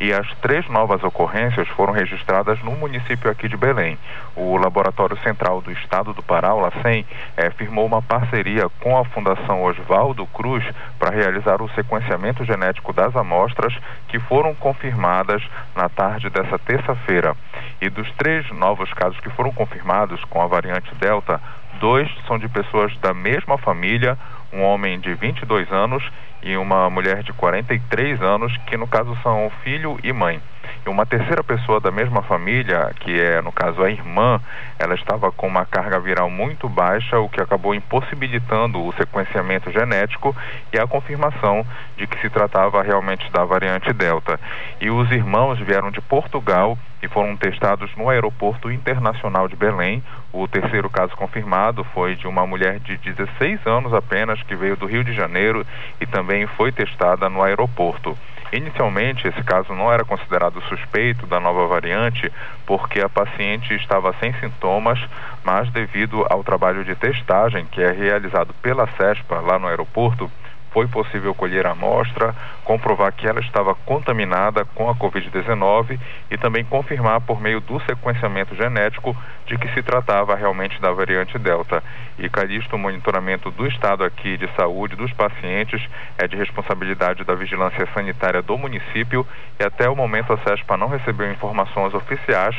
[0.00, 3.96] E as três novas ocorrências foram registradas no município aqui de Belém.
[4.34, 9.04] O Laboratório Central do Estado do Pará, o LACEN, eh, firmou uma parceria com a
[9.04, 10.64] Fundação Oswaldo Cruz
[10.98, 13.76] para realizar o sequenciamento genético das amostras
[14.08, 15.42] que foram confirmadas
[15.76, 17.36] na tarde dessa terça-feira.
[17.80, 21.40] E dos três novos casos que foram confirmados com a variante Delta,
[21.80, 24.16] dois são de pessoas da mesma família,
[24.52, 26.02] um homem de 22 anos
[26.42, 30.40] e uma mulher de 43 anos, que no caso são filho e mãe.
[30.84, 34.40] E uma terceira pessoa da mesma família, que é no caso a irmã,
[34.78, 40.34] ela estava com uma carga viral muito baixa, o que acabou impossibilitando o sequenciamento genético
[40.72, 41.64] e a confirmação
[41.96, 44.38] de que se tratava realmente da variante Delta.
[44.80, 50.02] E os irmãos vieram de Portugal e foram testados no Aeroporto Internacional de Belém.
[50.32, 54.86] O terceiro caso confirmado foi de uma mulher de 16 anos apenas que veio do
[54.86, 55.66] Rio de Janeiro
[56.00, 58.16] e também foi testada no aeroporto.
[58.52, 62.30] Inicialmente, esse caso não era considerado suspeito da nova variante
[62.66, 65.00] porque a paciente estava sem sintomas,
[65.42, 70.30] mas devido ao trabalho de testagem que é realizado pela CESPA lá no aeroporto,
[70.72, 75.98] foi possível colher a amostra, comprovar que ela estava contaminada com a Covid-19
[76.30, 81.38] e também confirmar por meio do sequenciamento genético de que se tratava realmente da variante
[81.38, 81.82] Delta.
[82.18, 85.82] E Calixto, o monitoramento do estado aqui de saúde dos pacientes
[86.18, 89.26] é de responsabilidade da vigilância sanitária do município
[89.60, 92.56] e até o momento a CESPA não recebeu informações oficiais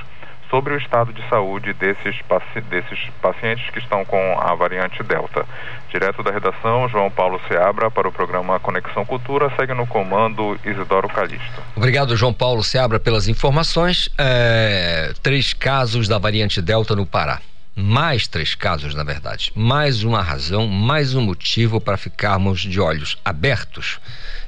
[0.53, 5.47] sobre o estado de saúde desses, paci desses pacientes que estão com a variante Delta.
[5.89, 11.09] Direto da redação, João Paulo Seabra, para o programa Conexão Cultura, segue no comando Isidoro
[11.09, 11.59] Calixto.
[11.75, 14.09] Obrigado, João Paulo Seabra, pelas informações.
[14.15, 17.39] É, três casos da variante Delta no Pará
[17.75, 19.51] mais três casos, na verdade.
[19.55, 23.99] Mais uma razão, mais um motivo para ficarmos de olhos abertos,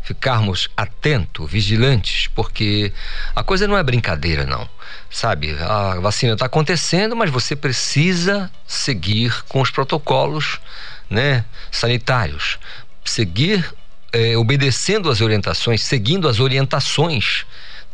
[0.04, 2.94] ficarmos atentos, vigilantes, porque
[3.36, 4.70] a coisa não é brincadeira, não.
[5.10, 10.60] Sabe, a vacina está acontecendo, mas você precisa seguir com os protocolos
[11.10, 12.60] né, sanitários.
[13.04, 13.74] Seguir
[14.12, 17.46] eh, obedecendo as orientações, seguindo as orientações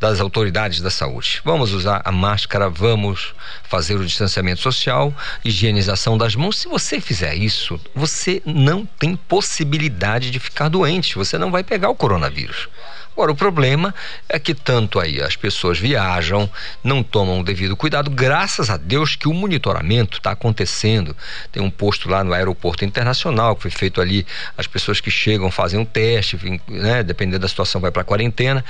[0.02, 1.40] das autoridades da saúde.
[1.46, 3.36] Vamos usar a máscara, vamos
[3.66, 5.14] fazer o distanciamento social,
[5.46, 6.58] higienização das mãos.
[6.58, 11.90] Se você fizer isso, você não tem possibilidade de ficar doente, você não vai pegar
[11.90, 12.68] o coronavírus.
[13.14, 13.94] Agora, o problema
[14.28, 16.50] é que tanto aí as pessoas viajam,
[16.84, 21.16] não tomam o devido cuidado, graças a Deus que o monitoramento está acontecendo.
[21.52, 24.26] Tem um posto lá no aeroporto internacional que foi feito ali,
[24.58, 28.66] as pessoas que chegam fazem um teste, né, dependendo da situação vai para quarentena.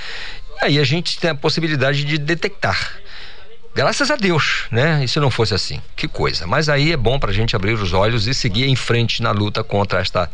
[0.62, 2.93] Aí a gente tem a possibilidade de detectar.
[3.74, 5.04] Graças a Deus, né?
[5.04, 6.45] E se não fosse assim, que coisa.
[6.45, 9.32] Mas aí é bom para a gente abrir os olhos e seguir em frente na
[9.32, 10.30] luta contra esta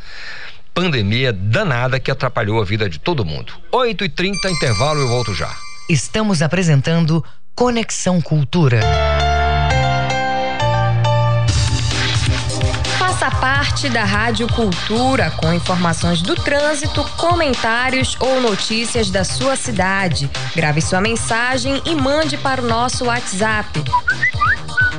[0.73, 3.53] pandemia danada que atrapalhou a vida de todo mundo.
[3.71, 5.55] 8h30, intervalo, eu volto já.
[5.89, 7.23] Estamos apresentando
[7.55, 8.81] Conexão Cultura.
[13.27, 20.31] Faça parte da Rádio Cultura com informações do trânsito, comentários ou notícias da sua cidade.
[20.55, 23.83] Grave sua mensagem e mande para o nosso WhatsApp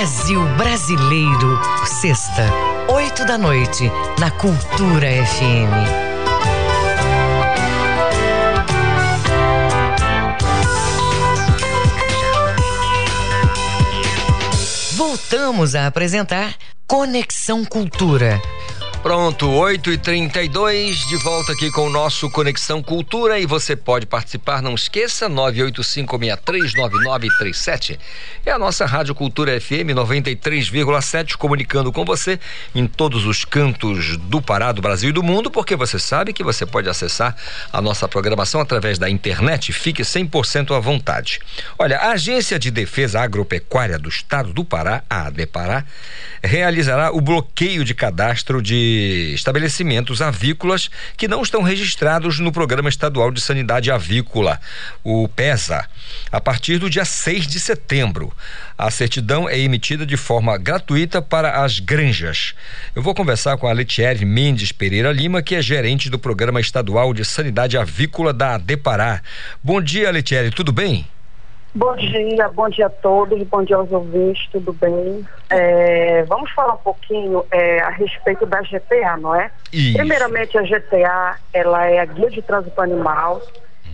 [0.00, 2.50] Brasil Brasileiro, sexta,
[2.88, 6.10] oito da noite, na Cultura FM.
[14.96, 16.54] voltamos a apresentar
[16.86, 18.40] Conexão Cultura.
[19.02, 24.04] Pronto, 8 e 32 de volta aqui com o nosso Conexão Cultura e você pode
[24.04, 27.98] participar, não esqueça, 985639937.
[28.44, 32.38] É a nossa Rádio Cultura FM 93,7 comunicando com você
[32.74, 36.44] em todos os cantos do Pará, do Brasil e do mundo, porque você sabe que
[36.44, 37.34] você pode acessar
[37.72, 39.72] a nossa programação através da internet.
[39.72, 41.40] Fique 100% à vontade.
[41.78, 45.86] Olha, a Agência de Defesa Agropecuária do Estado do Pará, a ADEPARÁ,
[46.42, 48.89] realizará o bloqueio de cadastro de
[49.34, 54.60] estabelecimentos avícolas que não estão registrados no Programa Estadual de Sanidade Avícola,
[55.04, 55.88] o PESA,
[56.30, 58.32] a partir do dia 6 de setembro.
[58.76, 62.54] A certidão é emitida de forma gratuita para as granjas.
[62.94, 67.12] Eu vou conversar com a Letiere Mendes Pereira Lima, que é gerente do Programa Estadual
[67.12, 69.22] de Sanidade Avícola da Depará.
[69.62, 71.06] Bom dia, Letiere, tudo bem?
[71.72, 75.24] Bom dia, bom dia a todos, bom dia aos ouvintes, tudo bem?
[75.48, 79.52] É, vamos falar um pouquinho é, a respeito da GTA, não é?
[79.72, 79.96] Isso.
[79.96, 83.40] Primeiramente, a GTA, ela é a Guia de Trânsito Animal,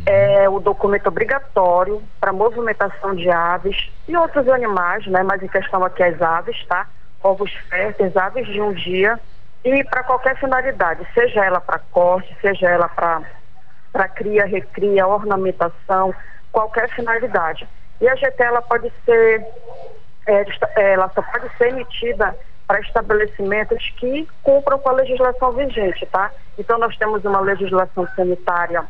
[0.06, 3.76] é o documento obrigatório para movimentação de aves
[4.08, 5.22] e outros animais, né?
[5.22, 6.86] Mas em questão aqui as aves, tá?
[7.22, 9.20] Ovos férteis, aves de um dia
[9.62, 16.14] e para qualquer finalidade, seja ela para corte, seja ela para cria, recria, ornamentação,
[16.52, 17.68] qualquer finalidade.
[18.00, 19.46] E a GT ela pode ser,
[20.26, 20.44] é,
[20.76, 26.32] é, ela só pode ser emitida para estabelecimentos que cumpram com a legislação vigente, tá?
[26.59, 28.85] Então nós temos uma legislação sanitária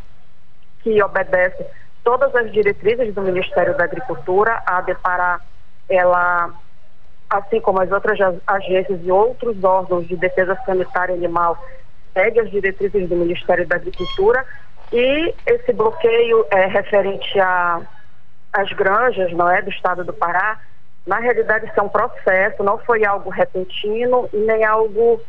[0.81, 1.67] que obedece
[2.03, 5.41] todas as diretrizes do Ministério da Agricultura, a Depará,
[5.89, 6.55] ela
[7.29, 11.61] assim como as outras agências e outros órgãos de defesa sanitária animal,
[12.15, 14.47] segue as diretrizes do Ministério da Agricultura
[14.93, 17.83] e esse bloqueio é referente a
[18.53, 20.59] as granjas, não é, do estado do Pará,
[21.07, 25.21] na realidade isso é um processo, não foi algo repentino nem algo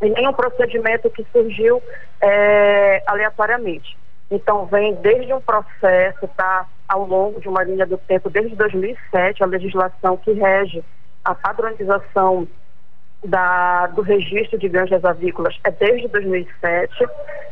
[0.00, 1.82] e nem um procedimento que surgiu
[2.20, 3.96] é, aleatoriamente.
[4.30, 9.42] Então vem desde um processo, tá, ao longo de uma linha do tempo, desde 2007,
[9.42, 10.82] a legislação que rege
[11.24, 12.48] a padronização
[13.24, 17.06] da, do registro de granjas avícolas é desde 2007,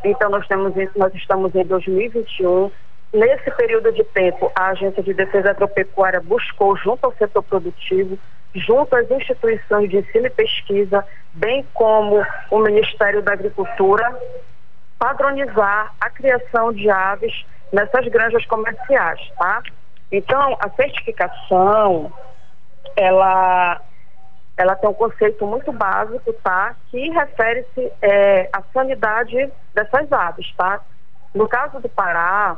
[0.04, 2.70] então nós, temos, nós estamos em 2021.
[3.12, 8.18] Nesse período de tempo, a Agência de Defesa Agropecuária buscou, junto ao setor produtivo,
[8.54, 14.16] junto às instituições de ensino e pesquisa, bem como o Ministério da Agricultura,
[14.98, 19.62] padronizar a criação de aves nessas granjas comerciais, tá?
[20.10, 22.12] Então, a certificação,
[22.96, 23.80] ela
[24.56, 26.76] ela tem um conceito muito básico, tá?
[26.90, 30.80] Que refere-se é, à sanidade dessas aves, tá?
[31.34, 32.56] No caso do Pará,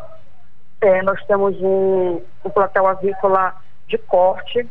[0.80, 3.54] é, nós temos um, um platel avícola
[3.88, 4.68] de corte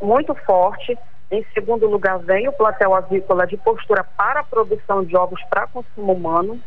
[0.00, 0.96] muito forte.
[1.30, 5.66] Em segundo lugar, vem o platel avícola de postura para a produção de ovos para
[5.66, 6.60] consumo humano.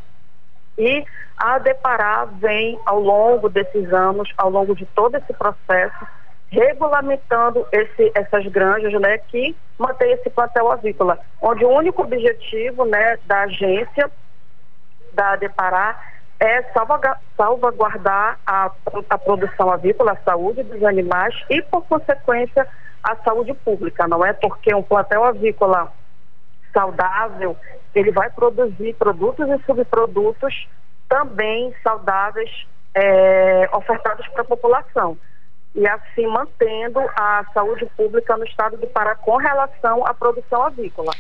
[0.78, 1.04] E
[1.38, 6.06] a Depará vem, ao longo desses anos, ao longo de todo esse processo,
[6.56, 13.18] regulamentando esse, essas granjas, né, que mantém esse plantel avícola, onde o único objetivo, né,
[13.26, 14.10] da agência
[15.14, 16.02] da Depará
[16.40, 16.64] é
[17.38, 18.72] salvaguardar a,
[19.10, 22.68] a produção avícola, a saúde dos animais e, por consequência,
[23.04, 24.34] a saúde pública, não é?
[24.34, 25.92] Porque um plantel avícola
[26.74, 27.56] saudável,
[27.94, 30.68] ele vai produzir produtos e subprodutos
[31.08, 32.50] também saudáveis
[32.94, 35.18] é, ofertados para a população
[35.76, 41.12] e assim mantendo a saúde pública no estado do Pará com relação à produção avícola.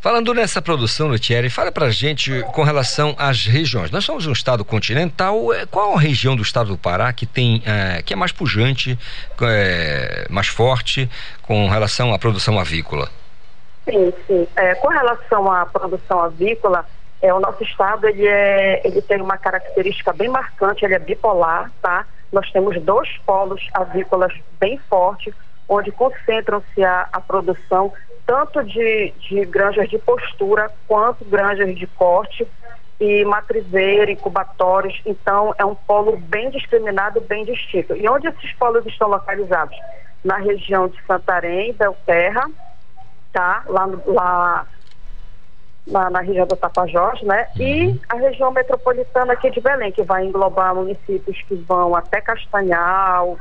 [0.00, 3.90] Falando nessa produção, Lutieri, fala pra gente com relação às regiões.
[3.90, 5.52] Nós somos um estado continental.
[5.52, 8.98] É, qual a região do estado do Pará que tem é, que é mais pujante,
[9.42, 11.06] é, mais forte
[11.42, 13.10] com relação à produção avícola?
[13.84, 14.48] Sim, sim.
[14.56, 16.86] É, com relação à produção avícola,
[17.20, 21.70] é, o nosso estado ele, é, ele tem uma característica bem marcante, ele é bipolar,
[21.82, 22.06] tá?
[22.32, 25.34] Nós temos dois polos avícolas bem fortes,
[25.68, 27.92] onde concentram-se a, a, produção
[28.26, 32.46] tanto de, de granjas de postura quanto granjas de corte
[33.00, 35.00] e matrizeira, incubatórios.
[35.06, 37.96] Então, é um polo bem discriminado, bem distinto.
[37.96, 39.76] E onde esses polos estão localizados?
[40.22, 42.48] Na região de Santarém, Belterra,
[43.32, 43.64] tá?
[43.66, 44.66] Lá, lá
[45.86, 47.46] na, na região do Tapajós, né?
[47.58, 53.36] E a região metropolitana aqui de Belém, que vai englobar municípios que vão até Castanhal,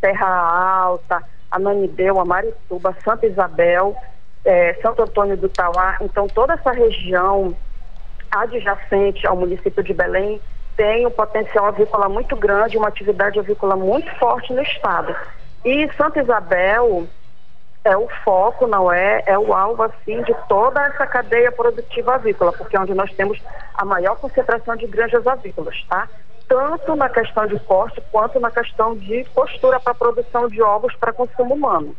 [0.00, 3.96] Terra Alta, Ananideu, Amarituba, Santa Isabel,
[4.44, 5.96] é, Santo Antônio do Tauá.
[6.00, 7.54] Então, toda essa região
[8.30, 10.40] adjacente ao município de Belém
[10.76, 15.14] tem um potencial avícola muito grande, uma atividade avícola muito forte no estado.
[15.64, 17.06] E Santa Isabel
[17.84, 19.22] é o foco, não é?
[19.26, 23.38] É o alvo, assim, de toda essa cadeia produtiva avícola, porque é onde nós temos
[23.74, 26.08] a maior concentração de granjas avícolas, tá?
[26.48, 31.12] Tanto na questão de corte quanto na questão de postura para produção de ovos para
[31.12, 31.96] consumo humano.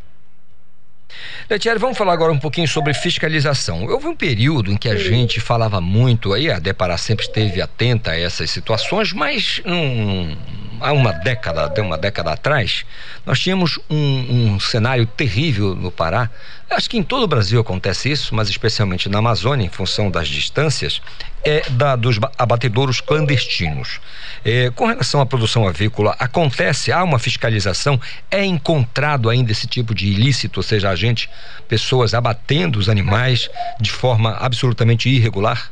[1.50, 3.86] Letieri, vamos falar agora um pouquinho sobre fiscalização.
[3.86, 5.04] Houve um período em que a Sim.
[5.04, 10.36] gente falava muito aí, a Depará sempre esteve atenta a essas situações, mas um,
[10.84, 12.86] há uma década, de uma década atrás,
[13.26, 16.30] nós tínhamos um, um, cenário terrível no Pará.
[16.70, 20.28] Acho que em todo o Brasil acontece isso, mas especialmente na Amazônia, em função das
[20.28, 21.02] distâncias,
[21.44, 24.02] é da, dos abatedouros clandestinos.
[24.44, 29.96] É, com relação à produção avícola, acontece, há uma fiscalização, é encontrado ainda esse tipo
[29.96, 31.30] de ilícito, ou seja, a gente,
[31.68, 35.72] pessoas abatendo os animais de forma absolutamente irregular?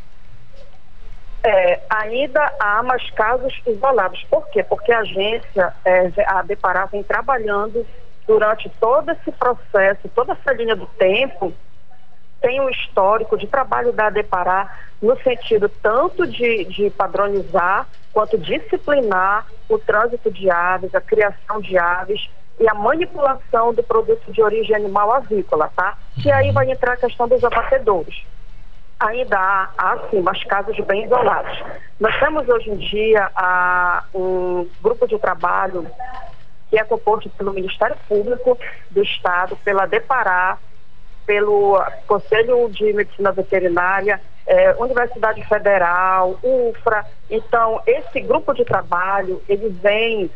[1.43, 4.23] É, ainda há mais casos isolados.
[4.29, 4.63] Por quê?
[4.63, 7.85] Porque a agência, é, a Deparar, vem trabalhando
[8.27, 11.51] durante todo esse processo, toda essa linha do tempo,
[12.39, 19.47] tem um histórico de trabalho da Deparar no sentido tanto de, de padronizar quanto disciplinar
[19.67, 22.29] o trânsito de aves, a criação de aves
[22.59, 25.97] e a manipulação do produto de origem animal avícola, tá?
[26.23, 28.23] E aí vai entrar a questão dos abatedouros
[29.01, 31.59] ainda há, há sim, casos bem isolados.
[31.99, 35.87] Nós temos hoje em dia a, um grupo de trabalho
[36.69, 38.57] que é composto pelo Ministério Público
[38.91, 40.57] do Estado, pela Depará,
[41.25, 47.05] pelo Conselho de Medicina Veterinária, é, Universidade Federal, UFRA.
[47.29, 50.31] Então, esse grupo de trabalho, ele vem,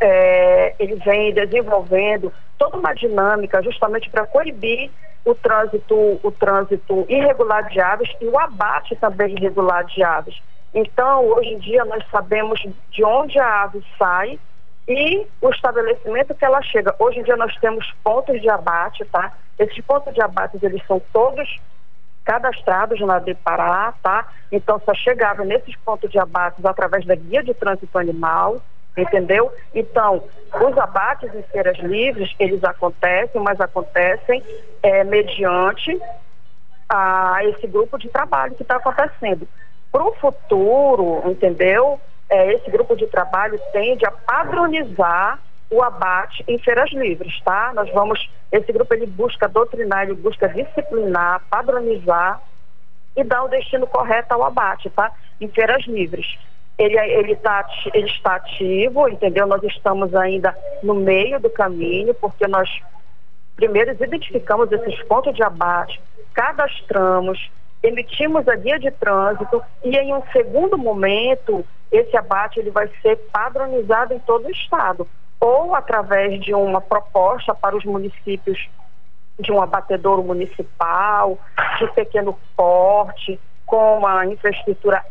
[0.00, 4.90] é, ele vem desenvolvendo toda uma dinâmica justamente para coibir
[5.28, 10.40] o trânsito, o trânsito irregular de aves e o abate também irregular de aves.
[10.72, 12.60] Então, hoje em dia, nós sabemos
[12.90, 14.38] de onde a ave sai
[14.86, 16.94] e o estabelecimento que ela chega.
[16.98, 19.32] Hoje em dia, nós temos pontos de abate, tá?
[19.58, 21.60] Esses pontos de abate, eles são todos
[22.24, 24.28] cadastrados na Depará, tá?
[24.50, 28.62] Então, só chegava nesses pontos de abate através da guia de trânsito animal,
[29.02, 29.52] entendeu?
[29.74, 30.24] Então,
[30.54, 34.42] os abates em feiras livres, eles acontecem, mas acontecem
[34.82, 36.00] é, mediante
[36.88, 39.46] a esse grupo de trabalho que está acontecendo.
[39.92, 42.00] Para o futuro, entendeu?
[42.28, 45.38] É, esse grupo de trabalho tende a padronizar
[45.70, 47.72] o abate em feiras livres, tá?
[47.74, 52.40] Nós vamos, esse grupo ele busca doutrinar, ele busca disciplinar, padronizar
[53.14, 55.12] e dar o destino correto ao abate, tá?
[55.40, 56.38] Em feiras livres
[56.78, 59.46] ele, ele, tá, ele está ativo, entendeu?
[59.46, 62.70] Nós estamos ainda no meio do caminho, porque nós
[63.56, 66.00] primeiro identificamos esses pontos de abate,
[66.32, 67.50] cadastramos,
[67.82, 73.16] emitimos a guia de trânsito e em um segundo momento esse abate ele vai ser
[73.32, 75.08] padronizado em todo o estado
[75.40, 78.68] ou através de uma proposta para os municípios
[79.40, 81.38] de um abatedouro municipal,
[81.78, 85.04] de pequeno porte, com uma infraestrutura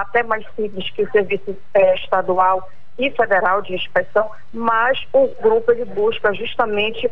[0.00, 5.72] até mais simples que o serviço é, estadual e federal de inspeção, mas o grupo
[5.72, 7.10] ele busca justamente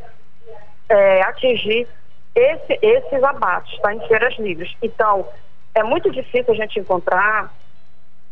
[0.88, 1.86] é, atingir
[2.34, 4.74] esse, esses abates, tá, em feiras livres.
[4.82, 5.26] Então,
[5.74, 7.52] é muito difícil a gente encontrar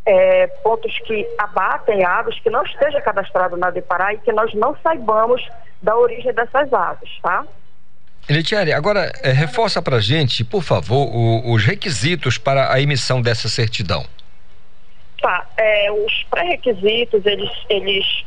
[0.05, 4.75] é, pontos que abatem aves que não esteja cadastrado na Depará e que nós não
[4.81, 5.45] saibamos
[5.81, 7.45] da origem dessas aves, tá?
[8.29, 13.47] Letieri, agora é, reforça para gente, por favor, o, os requisitos para a emissão dessa
[13.47, 14.05] certidão.
[15.21, 18.25] Tá, é, os pré-requisitos, eles, eles,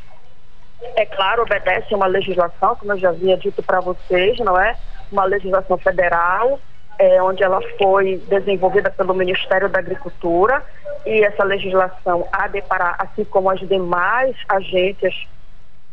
[0.97, 4.77] é claro, obedecem uma legislação, como eu já havia dito para vocês, não é?
[5.11, 6.61] Uma legislação federal,
[6.99, 10.65] é, onde ela foi desenvolvida pelo Ministério da Agricultura,
[11.07, 15.15] e essa legislação há de parar, assim como as demais agências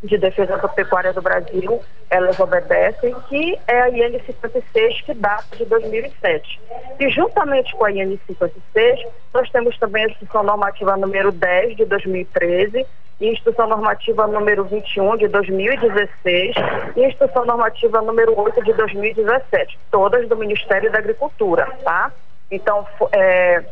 [0.03, 5.55] de Defesa da Pecuária do Brasil, elas obedecem, que é a IN 56, que data
[5.55, 6.61] de 2007.
[6.99, 11.85] E juntamente com a IN 56, nós temos também a Instrução Normativa número 10 de
[11.85, 12.85] 2013,
[13.19, 16.55] e Instrução Normativa número 21 de 2016
[16.95, 22.11] e Instrução Normativa número 8 de 2017, todas do Ministério da Agricultura, tá?
[22.51, 23.63] Então, é,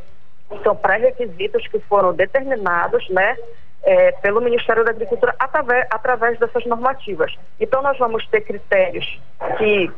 [0.63, 3.37] são pré-requisitos que foram determinados, né,
[3.85, 7.33] é, pelo Ministério da Agricultura através, através dessas normativas.
[7.59, 9.19] Então, nós vamos ter critérios
[9.57, 9.91] que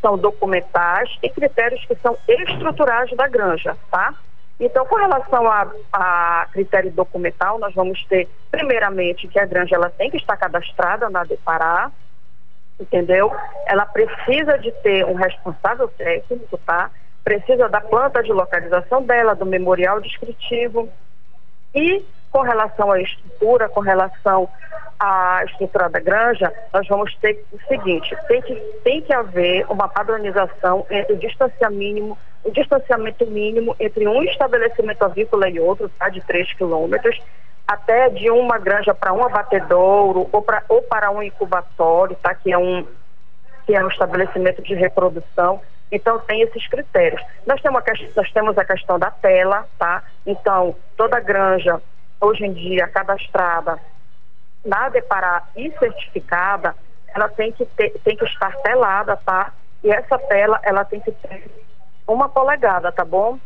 [0.00, 4.14] são documentais e critérios que são estruturais da granja, tá?
[4.58, 9.90] Então, com relação a, a, critério documental, nós vamos ter, primeiramente, que a granja ela
[9.90, 11.90] tem que estar cadastrada na Depará,
[12.78, 13.32] entendeu?
[13.66, 16.90] Ela precisa de ter um responsável técnico, tá?
[17.24, 20.88] Precisa da planta de localização dela, do memorial descritivo
[21.74, 24.48] e Com relação à estrutura, com relação
[24.98, 29.86] à estrutura da granja, nós vamos ter o seguinte: tem que, tem que haver uma
[29.86, 36.08] padronização entre o distanciamento mínimo, o distanciamento mínimo entre um estabelecimento avícola e outro, tá,
[36.08, 37.20] de 3 quilômetros,
[37.66, 42.52] até de uma granja para um abatedouro ou, pra, ou para um incubatório, tá, que
[42.52, 42.86] é um
[43.64, 45.60] que é um estabelecimento de reprodução.
[45.90, 47.22] Então, tem esses critérios.
[47.46, 50.02] Nós temos, a, nós temos a questão da tela, tá?
[50.26, 51.80] Então, toda granja,
[52.22, 53.78] hoje em dia, cadastrada
[54.64, 56.74] na Depará e certificada,
[57.14, 59.52] ela tem que, ter, tem que estar telada, tá?
[59.82, 61.50] E essa tela, ela tem que ter
[62.06, 63.38] uma polegada, tá bom?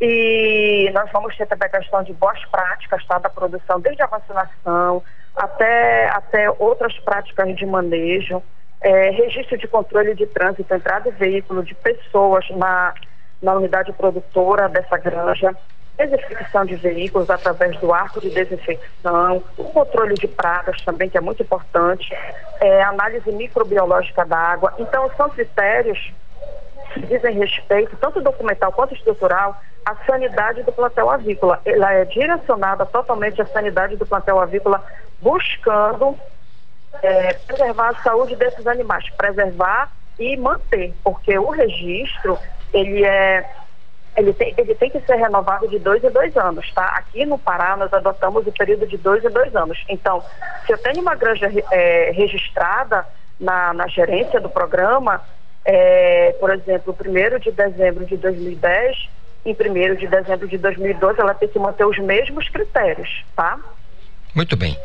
[0.00, 3.18] E nós vamos ter também a questão de boas práticas, tá?
[3.18, 5.02] Da produção, desde a vacinação
[5.34, 8.42] até, até outras práticas de manejo
[8.80, 12.94] é, registro de controle de trânsito, entrada e veículo de pessoas na,
[13.42, 15.56] na unidade produtora dessa granja,
[15.96, 21.20] desinfecção de veículos através do arco de desinfecção, o controle de pragas também, que é
[21.20, 22.12] muito importante,
[22.60, 24.74] é, análise microbiológica da água.
[24.78, 26.12] Então, são critérios
[26.92, 31.60] que dizem respeito, tanto documental quanto estrutural, à sanidade do plantel avícola.
[31.64, 34.84] Ela é direcionada totalmente à sanidade do plantel avícola,
[35.20, 36.18] buscando
[37.02, 42.38] é, preservar a saúde desses animais, preservar e manter, porque o registro
[42.72, 43.48] ele é
[44.16, 46.84] ele tem, ele tem que ser renovado de dois em dois anos, tá?
[46.96, 49.82] Aqui no Pará nós adotamos o período de dois em dois anos.
[49.88, 50.22] Então,
[50.64, 53.06] se eu tenho uma granja é, registrada
[53.40, 55.20] na, na gerência do programa,
[55.64, 59.08] é, por exemplo, 1 de dezembro de 2010
[59.44, 63.58] em 1 de dezembro de 2012, ela tem que manter os mesmos critérios, tá?
[64.34, 64.76] Muito bem.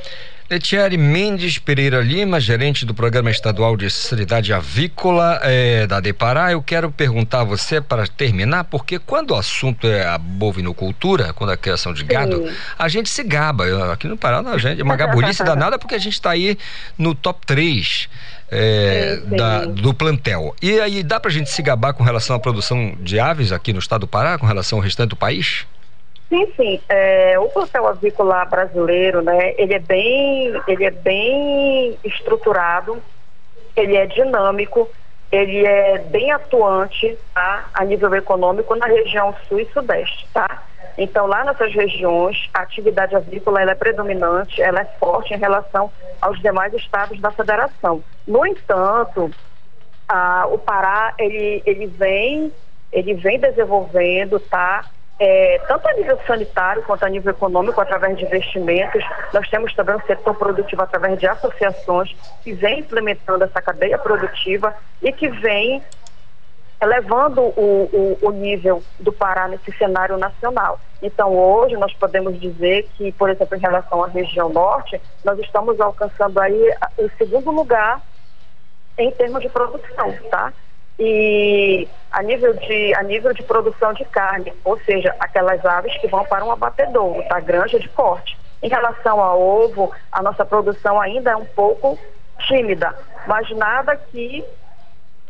[0.50, 6.52] Letieri Mendes Pereira Lima, gerente do Programa Estadual de Sanidade Avícola é, da Depará.
[6.52, 11.52] Eu quero perguntar a você para terminar, porque quando o assunto é a bovinocultura, quando
[11.52, 12.56] é a criação de gado, Sim.
[12.80, 13.94] a gente se gaba.
[13.94, 16.58] Aqui no Pará, a gente é uma gaburice danada porque a gente está aí
[16.98, 18.10] no top 3
[18.50, 19.36] é, sim, sim.
[19.36, 20.56] Da, do plantel.
[20.60, 23.72] E aí dá para a gente se gabar com relação à produção de aves aqui
[23.72, 25.68] no estado do Pará, com relação ao restante do país?
[26.30, 26.82] Sim, sim.
[26.88, 33.02] É, o plantel avícola brasileiro, né, ele é bem, ele é bem estruturado,
[33.76, 34.88] ele é dinâmico,
[35.32, 40.64] ele é bem atuante tá, a nível econômico na região sul e sudeste, tá?
[40.98, 45.92] Então, lá nessas regiões, a atividade avícola ela é predominante, ela é forte em relação
[46.22, 48.04] aos demais estados da federação.
[48.28, 49.32] No entanto,
[50.08, 52.52] a, o Pará, ele, ele, vem,
[52.92, 54.86] ele vem desenvolvendo, tá?
[55.20, 59.04] É, tanto a nível sanitário quanto a nível econômico, através de investimentos.
[59.34, 64.74] Nós temos também o setor produtivo através de associações que vem implementando essa cadeia produtiva
[65.02, 65.84] e que vem
[66.82, 70.80] elevando o, o, o, nível do Pará nesse cenário nacional.
[71.02, 75.80] Então, hoje, nós podemos dizer que, por exemplo, em relação à região norte, nós estamos
[75.82, 78.02] alcançando aí o segundo lugar
[78.98, 80.54] em termos de produção, tá?
[81.00, 86.08] E a nível de a nível de produção de carne, ou seja, aquelas aves que
[86.08, 87.40] vão para um abatedouro, tá?
[87.40, 88.38] Granja de corte.
[88.62, 91.98] Em relação ao ovo, a nossa produção ainda é um pouco
[92.48, 92.94] tímida,
[93.26, 94.44] mas nada que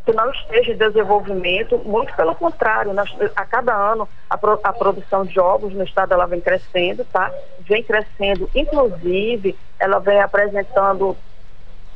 [0.05, 4.73] que não esteja em desenvolvimento, muito pelo contrário, nós, a cada ano a, pro, a,
[4.73, 7.31] produção de ovos no estado ela vem crescendo, tá?
[7.59, 11.15] Vem crescendo, inclusive ela vem apresentando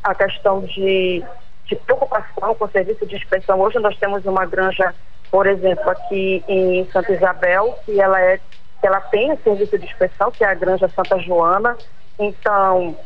[0.03, 1.23] a questão de
[1.65, 3.59] de preocupação com o serviço de inspeção.
[3.59, 4.93] Hoje nós temos uma granja,
[5.31, 8.39] por exemplo, aqui em Santa Isabel, que ela é
[8.83, 11.77] ela tem o serviço de inspeção, que é a Granja Santa Joana.
[12.19, 12.97] Então,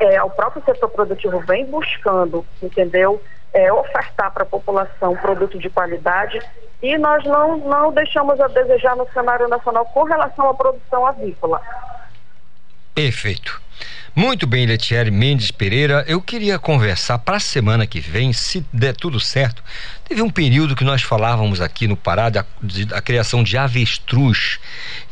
[0.00, 3.22] é, o próprio setor produtivo vem buscando, entendeu?
[3.52, 6.40] É, ofertar para a população produto de qualidade
[6.82, 11.62] e nós não, não deixamos a desejar no cenário nacional com relação à produção avícola.
[12.94, 13.62] Perfeito.
[14.18, 16.02] Muito bem, Letieri Mendes Pereira.
[16.08, 19.62] Eu queria conversar para a semana que vem, se der tudo certo.
[20.08, 24.58] Teve um período que nós falávamos aqui no Pará da, de, da criação de avestruz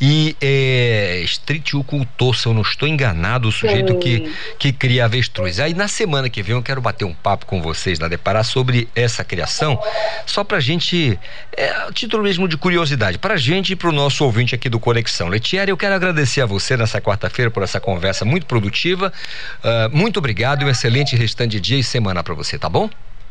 [0.00, 5.61] e é, estriticultor, se eu não estou enganado, o sujeito que, que cria avestruz.
[5.61, 8.88] Aí na semana que vem eu quero bater um papo com vocês na Depará sobre
[8.94, 9.78] essa criação,
[10.24, 11.18] só para gente,
[11.55, 14.80] é, título mesmo de curiosidade, para a gente e para o nosso ouvinte aqui do
[14.80, 15.28] Conexão.
[15.28, 20.18] Letieri, eu quero agradecer a você nessa quarta-feira por essa conversa muito produtiva Uh, muito
[20.18, 22.88] obrigado e um excelente restante de dia e semana para você, tá bom?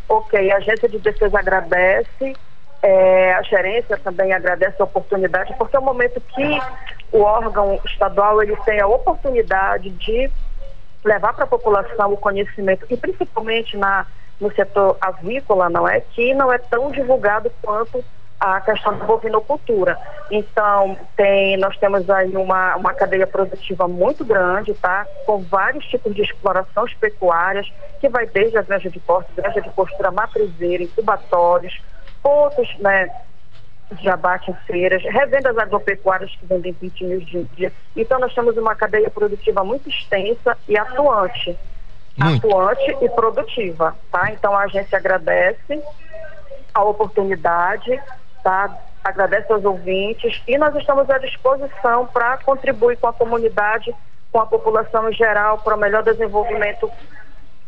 [0.08, 2.34] Ok, a Agência de Defesa agradece,
[2.82, 6.62] é, a gerência também agradece a oportunidade, porque é o momento que
[7.12, 10.30] o órgão estadual ele tem a oportunidade de
[11.04, 14.06] levar para a população o conhecimento, e principalmente na,
[14.40, 16.00] no setor avícola, não é?
[16.00, 18.04] Que não é tão divulgado quanto
[18.40, 19.98] a questão da bovinocultura.
[20.30, 25.06] Então, tem, nós temos aí uma, uma cadeia produtiva muito grande, tá?
[25.26, 29.70] Com vários tipos de explorações pecuárias, que vai desde a granja de corte, granja de
[29.70, 31.82] postura matrizeira, incubatórios,
[32.22, 33.10] pontos, né?
[33.92, 37.72] de abate em feiras, revendas agropecuárias que vendem 20 mil de dia.
[37.96, 41.58] Então, nós temos uma cadeia produtiva muito extensa e atuante.
[42.18, 42.48] Muito.
[42.48, 44.32] Atuante e produtiva, tá?
[44.32, 45.82] Então, a agência agradece
[46.74, 48.02] a oportunidade,
[48.44, 48.78] tá?
[49.04, 53.94] Agradece aos ouvintes e nós estamos à disposição para contribuir com a comunidade,
[54.32, 56.90] com a população em geral, para o melhor desenvolvimento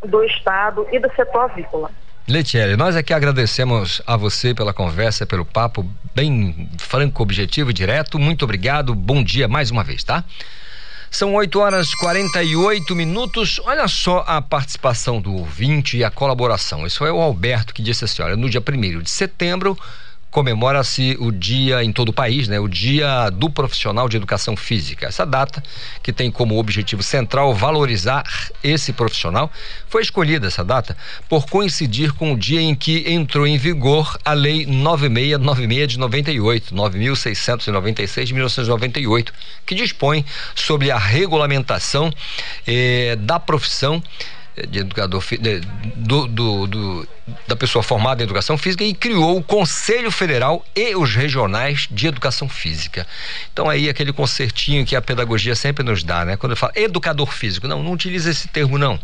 [0.04, 1.90] do Estado e do setor avícola.
[2.28, 8.18] Letiele, nós aqui agradecemos a você pela conversa, pelo papo bem franco, objetivo e direto.
[8.18, 10.24] Muito obrigado, bom dia mais uma vez, tá?
[11.08, 13.60] São 8 horas e 48 minutos.
[13.64, 16.84] Olha só a participação do ouvinte e a colaboração.
[16.84, 19.78] Isso é o Alberto que disse assim: olha, no dia 1 de setembro
[20.36, 22.60] comemora-se o dia em todo o país, né?
[22.60, 25.06] O Dia do Profissional de Educação Física.
[25.06, 25.64] Essa data,
[26.02, 28.22] que tem como objetivo central valorizar
[28.62, 29.50] esse profissional,
[29.88, 30.94] foi escolhida essa data
[31.26, 36.74] por coincidir com o dia em que entrou em vigor a Lei 9696 de 98,
[36.74, 39.32] 9696 de 1998,
[39.64, 40.22] que dispõe
[40.54, 42.12] sobre a regulamentação
[42.66, 44.02] eh, da profissão
[44.68, 45.22] de educador
[45.96, 47.08] do, do, do,
[47.46, 52.06] da pessoa formada em educação física e criou o Conselho Federal e os regionais de
[52.06, 53.06] educação física.
[53.52, 56.36] Então aí aquele concertinho que a pedagogia sempre nos dá, né?
[56.36, 58.98] Quando eu falo educador físico, não, não utiliza esse termo não.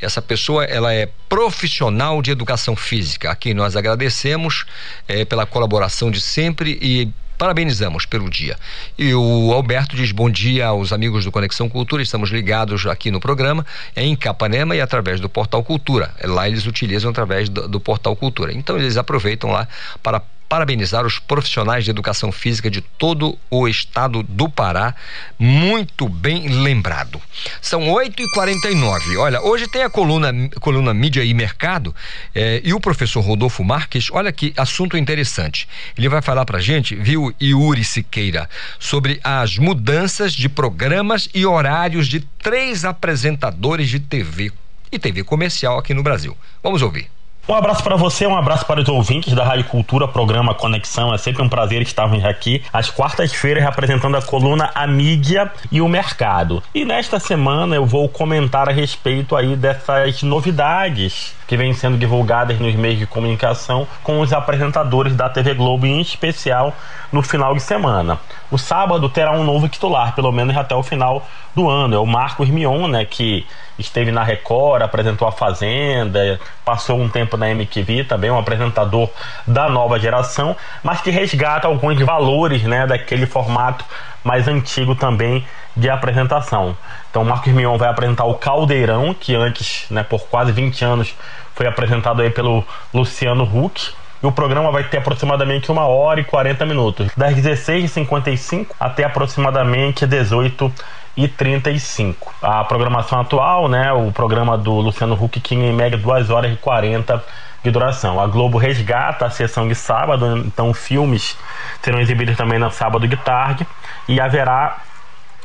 [0.00, 3.30] Essa pessoa ela é profissional de educação física.
[3.30, 4.64] Aqui nós agradecemos
[5.08, 7.08] é, pela colaboração de sempre e
[7.38, 8.56] parabenizamos pelo dia.
[8.98, 13.20] E o Alberto diz bom dia aos amigos do Conexão Cultura, estamos ligados aqui no
[13.20, 13.64] programa,
[13.94, 16.10] é em Capanema e através do Portal Cultura.
[16.22, 18.52] Lá eles utilizam através do, do Portal Cultura.
[18.52, 19.68] Então eles aproveitam lá
[20.02, 24.94] para parabenizar os profissionais de educação física de todo o estado do Pará.
[25.38, 27.20] Muito bem lembrado.
[27.60, 31.94] São 8 e 49 Olha, hoje tem a coluna, coluna Mídia e Mercado
[32.34, 34.08] eh, e o professor Rodolfo Marques.
[34.10, 35.68] Olha que assunto interessante.
[35.96, 42.06] Ele vai falar pra gente, viu, Yuri Siqueira, sobre as mudanças de programas e horários
[42.06, 44.52] de três apresentadores de TV
[44.90, 46.36] e TV comercial aqui no Brasil.
[46.62, 47.08] Vamos ouvir.
[47.46, 51.12] Um abraço para você, um abraço para os ouvintes da Rádio Cultura, programa Conexão.
[51.12, 55.86] É sempre um prazer estarmos aqui às quartas-feiras representando a coluna A Mídia e o
[55.86, 56.62] Mercado.
[56.74, 62.58] E nesta semana eu vou comentar a respeito aí dessas novidades que vêm sendo divulgadas
[62.58, 66.72] nos meios de comunicação com os apresentadores da TV Globo, em especial
[67.12, 68.18] no final de semana.
[68.50, 71.94] O sábado terá um novo titular, pelo menos até o final do ano.
[71.94, 73.46] É o Marcos Mion, né, que
[73.78, 79.08] esteve na Record, apresentou a Fazenda, passou um tempo na MTV, também um apresentador
[79.46, 83.84] da nova geração, mas que resgata alguns valores, né, daquele formato
[84.22, 85.44] mais antigo também
[85.76, 86.76] de apresentação.
[87.14, 91.14] Então, Marcos Mion vai apresentar o Caldeirão, que antes, né, por quase 20 anos,
[91.54, 93.92] foi apresentado aí pelo Luciano Huck.
[94.20, 100.08] E o programa vai ter aproximadamente uma hora e 40 minutos, das 16h55 até aproximadamente
[100.08, 100.72] 18
[101.16, 102.34] e 35.
[102.42, 106.56] A programação atual, né, o programa do Luciano Huck tinha em média 2 horas e
[106.56, 107.24] 40
[107.62, 108.18] de duração.
[108.18, 111.38] A Globo resgata a sessão de sábado, então filmes
[111.80, 113.64] serão exibidos também no sábado de tarde
[114.08, 114.78] e haverá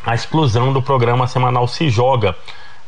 [0.05, 2.35] a explosão do programa semanal Se Joga,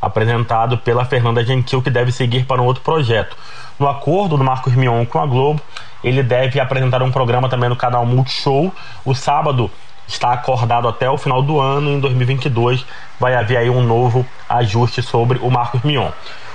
[0.00, 3.36] apresentado pela Fernanda Gentil, que deve seguir para um outro projeto.
[3.78, 5.60] No acordo do Marcos Mion com a Globo,
[6.02, 8.72] ele deve apresentar um programa também no canal Multishow.
[9.04, 9.70] O sábado
[10.06, 11.90] está acordado até o final do ano.
[11.90, 12.84] Em 2022
[13.18, 16.10] vai haver aí um novo ajuste sobre o Marcos Mion.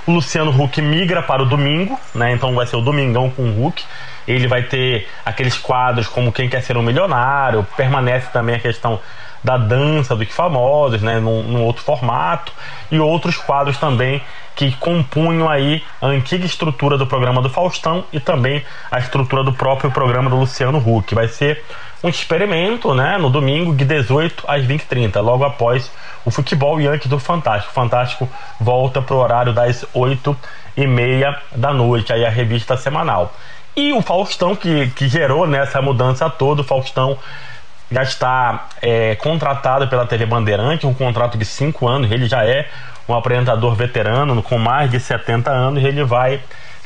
[0.06, 2.32] O Luciano Huck migra para o domingo, né?
[2.32, 3.84] Então vai ser o Domingão com o Huck.
[4.26, 7.66] Ele vai ter aqueles quadros como Quem Quer Ser um Milionário.
[7.76, 9.00] Permanece também a questão
[9.42, 12.52] da dança dos famosos, né, num, num, outro formato,
[12.90, 14.22] e outros quadros também
[14.54, 19.52] que compunham aí a antiga estrutura do programa do Faustão e também a estrutura do
[19.52, 21.14] próprio programa do Luciano Huck.
[21.14, 21.62] Vai ser
[22.02, 25.90] um experimento, né, no domingo de 18 às 20h30, logo após
[26.24, 27.70] o futebol e antes do Fantástico.
[27.70, 28.28] O Fantástico
[28.60, 30.36] volta para o horário das 8
[30.76, 33.32] e meia da noite, aí a revista semanal.
[33.76, 37.16] E o Faustão, que, que gerou nessa né, mudança toda, o Faustão
[37.90, 42.10] já está é, contratado pela TV Bandeirante, um contrato de cinco anos.
[42.10, 42.68] Ele já é
[43.08, 45.82] um apresentador veterano com mais de 70 anos.
[45.82, 46.40] Ele vai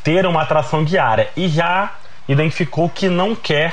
[0.05, 1.93] ter uma atração diária e já
[2.29, 3.73] identificou que não quer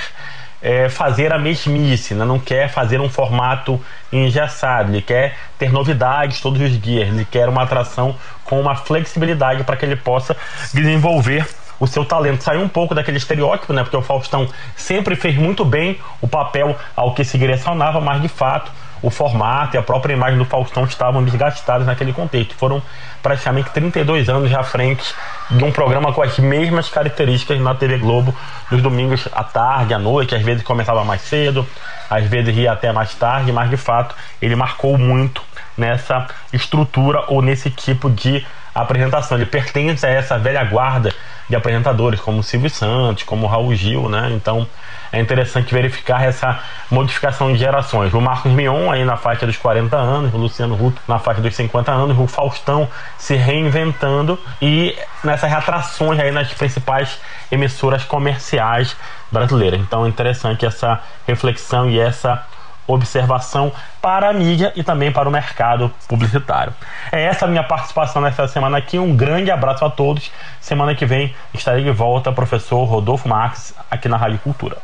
[0.62, 2.26] é, fazer a mesmice, né?
[2.26, 3.80] não quer fazer um formato
[4.12, 9.64] engessado, ele quer ter novidades todos os dias, ele quer uma atração com uma flexibilidade
[9.64, 10.36] para que ele possa
[10.74, 11.48] desenvolver
[11.80, 12.44] o seu talento.
[12.44, 13.84] Saiu um pouco daquele estereótipo, né?
[13.84, 18.28] Porque o Faustão sempre fez muito bem o papel ao que se direcionava, mas de
[18.28, 18.72] fato
[19.02, 22.54] o formato e a própria imagem do Faustão estavam desgastados naquele contexto.
[22.56, 22.82] Foram
[23.22, 25.14] praticamente 32 anos à frente
[25.52, 28.36] de um programa com as mesmas características na TV Globo,
[28.70, 31.66] nos domingos à tarde, à noite, às vezes começava mais cedo,
[32.10, 35.42] às vezes ia até mais tarde, mas de fato ele marcou muito
[35.78, 39.38] nessa estrutura ou nesse tipo de apresentação.
[39.38, 41.14] Ele pertence a essa velha guarda
[41.50, 44.30] de apresentadores, como Silvio Santos, como Raul Gil, né?
[44.32, 44.68] Então
[45.12, 46.60] é interessante verificar essa
[46.92, 48.14] modificação de gerações.
[48.14, 51.56] O Marcos Mion aí na faixa dos 40 anos, o Luciano Huck na faixa dos
[51.56, 57.20] 50 anos, o Faustão se reinventando e nessas reatrações aí nas principais
[57.52, 58.96] emissoras comerciais
[59.32, 59.80] brasileiras.
[59.80, 62.46] Então é interessante essa reflexão e essa
[62.94, 63.72] observação
[64.02, 66.74] para a mídia e também para o mercado publicitário.
[67.12, 68.98] É essa a minha participação nessa semana aqui.
[68.98, 70.32] Um grande abraço a todos.
[70.60, 74.78] Semana que vem estarei de volta, professor Rodolfo Marques, aqui na Rádio Cultura.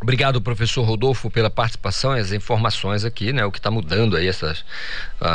[0.00, 3.44] Obrigado, professor Rodolfo, pela participação e as informações aqui, né?
[3.46, 4.62] O que está mudando aí essas,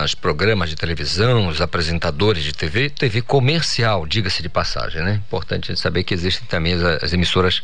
[0.05, 5.16] os programas de televisão, os apresentadores de TV, TV comercial, diga-se de passagem, né?
[5.16, 7.64] Importante saber que existem também as, as emissoras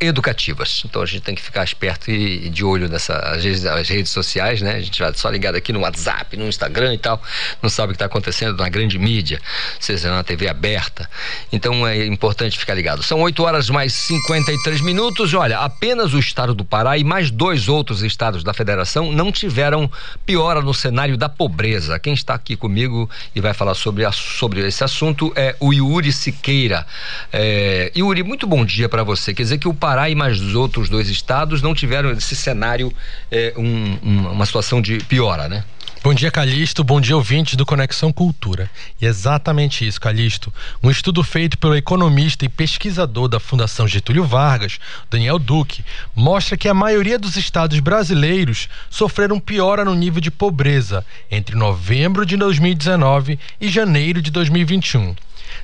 [0.00, 0.82] educativas.
[0.84, 3.44] Então a gente tem que ficar esperto e, e de olho nessas
[3.88, 4.76] redes, sociais, né?
[4.76, 7.22] A gente vai só ligado aqui no WhatsApp, no Instagram e tal,
[7.62, 9.40] não sabe o que está acontecendo na grande mídia,
[9.78, 11.08] seja na TV aberta.
[11.52, 13.02] Então é importante ficar ligado.
[13.02, 15.34] São 8 horas mais 53 minutos.
[15.34, 19.90] Olha, apenas o estado do Pará e mais dois outros estados da federação não tiveram
[20.24, 21.98] piora no cenário da pobreza.
[21.98, 26.12] Quem está aqui comigo e vai falar sobre, a, sobre esse assunto é o Yuri
[26.12, 26.86] Siqueira.
[27.32, 29.34] É, Yuri, muito bom dia para você.
[29.34, 32.36] Quer dizer que o Pará Pará e mais os outros dois estados não tiveram esse
[32.36, 32.92] cenário,
[33.28, 35.64] é, um, um, uma situação de piora, né?
[36.00, 36.84] Bom dia, Calixto.
[36.84, 38.70] Bom dia, ouvintes do Conexão Cultura.
[39.02, 40.54] E exatamente isso, Calixto.
[40.80, 44.78] Um estudo feito pelo economista e pesquisador da Fundação Getúlio Vargas,
[45.10, 45.84] Daniel Duque,
[46.14, 52.24] mostra que a maioria dos estados brasileiros sofreram piora no nível de pobreza entre novembro
[52.24, 55.16] de 2019 e janeiro de 2021.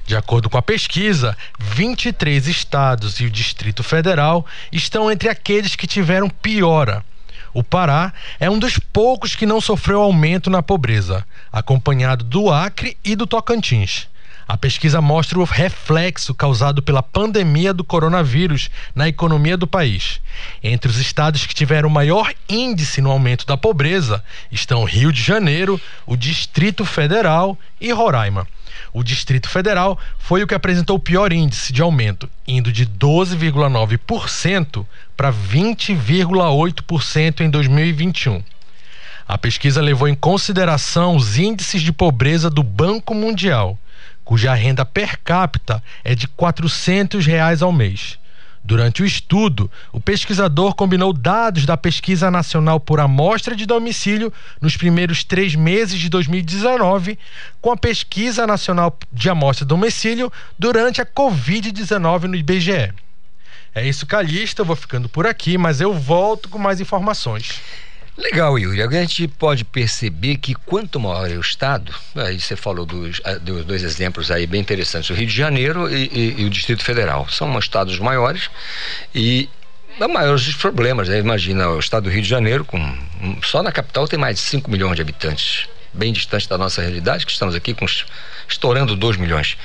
[0.04, 5.86] De acordo com a pesquisa, 23 estados e o Distrito Federal estão entre aqueles que
[5.86, 7.04] tiveram piora.
[7.52, 12.96] O Pará é um dos poucos que não sofreu aumento na pobreza, acompanhado do Acre
[13.02, 14.08] e do Tocantins.
[14.48, 20.20] A pesquisa mostra o reflexo causado pela pandemia do coronavírus na economia do país.
[20.62, 24.22] Entre os estados que tiveram maior índice no aumento da pobreza
[24.52, 28.46] estão Rio de Janeiro, o Distrito Federal e Roraima.
[28.92, 34.86] O Distrito Federal foi o que apresentou o pior índice de aumento, indo de 12,9%
[35.16, 38.42] para 20,8% em 2021.
[39.28, 43.76] A pesquisa levou em consideração os índices de pobreza do Banco Mundial,
[44.24, 48.18] cuja renda per capita é de 400 reais ao mês.
[48.66, 54.76] Durante o estudo, o pesquisador combinou dados da Pesquisa Nacional por Amostra de Domicílio nos
[54.76, 57.16] primeiros três meses de 2019
[57.62, 62.92] com a Pesquisa Nacional de Amostra de Domicílio durante a Covid-19 no IBGE.
[63.72, 64.62] É isso, Calista.
[64.62, 67.60] Eu vou ficando por aqui, mas eu volto com mais informações.
[68.16, 68.82] Legal, Yuri.
[68.82, 73.34] A gente pode perceber que quanto maior é o estado, aí você falou dos, ah,
[73.34, 76.82] dos dois exemplos aí bem interessantes, o Rio de Janeiro e, e, e o Distrito
[76.82, 77.28] Federal.
[77.28, 78.48] São estados maiores
[79.14, 79.50] e
[80.00, 81.18] há maiores problemas, né?
[81.18, 82.78] Imagina o estado do Rio de Janeiro, com
[83.42, 87.26] só na capital tem mais de 5 milhões de habitantes, bem distante da nossa realidade,
[87.26, 87.84] que estamos aqui com
[88.48, 89.58] estourando 2 milhões.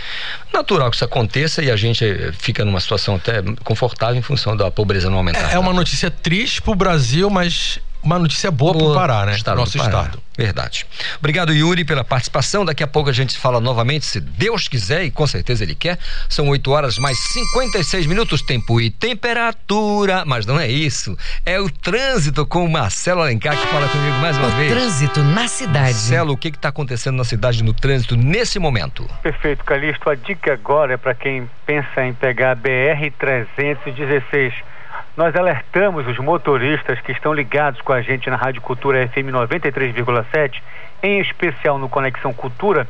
[0.52, 4.70] Natural que isso aconteça e a gente fica numa situação até confortável em função da
[4.70, 5.52] pobreza não aumentar.
[5.52, 8.96] É, é uma notícia triste para o Brasil, mas uma notícia boa, boa para o
[8.96, 9.36] Pará, né?
[9.36, 10.22] Estado Nosso estado.
[10.38, 10.88] Verdade.
[11.20, 12.66] Obrigado, Yuri, pela participação.
[12.66, 16.00] Daqui a pouco a gente fala novamente, se Deus quiser, e com certeza Ele quer.
[16.30, 20.24] São 8 horas mais 56 minutos, tempo e temperatura.
[20.26, 21.18] Mas não é isso.
[21.46, 24.72] É o trânsito com o Marcelo Alencar que fala comigo mais uma o vez.
[24.72, 25.94] Trânsito na cidade.
[25.94, 29.08] Marcelo, o que está acontecendo na cidade no trânsito nesse momento?
[29.22, 30.10] Perfeito, Calixto.
[30.10, 34.71] A dica agora é para quem pensa em pegar a BR 316
[35.16, 40.62] nós alertamos os motoristas que estão ligados com a gente na Rádio Cultura FM 93,7,
[41.04, 42.88] em especial no Conexão Cultura,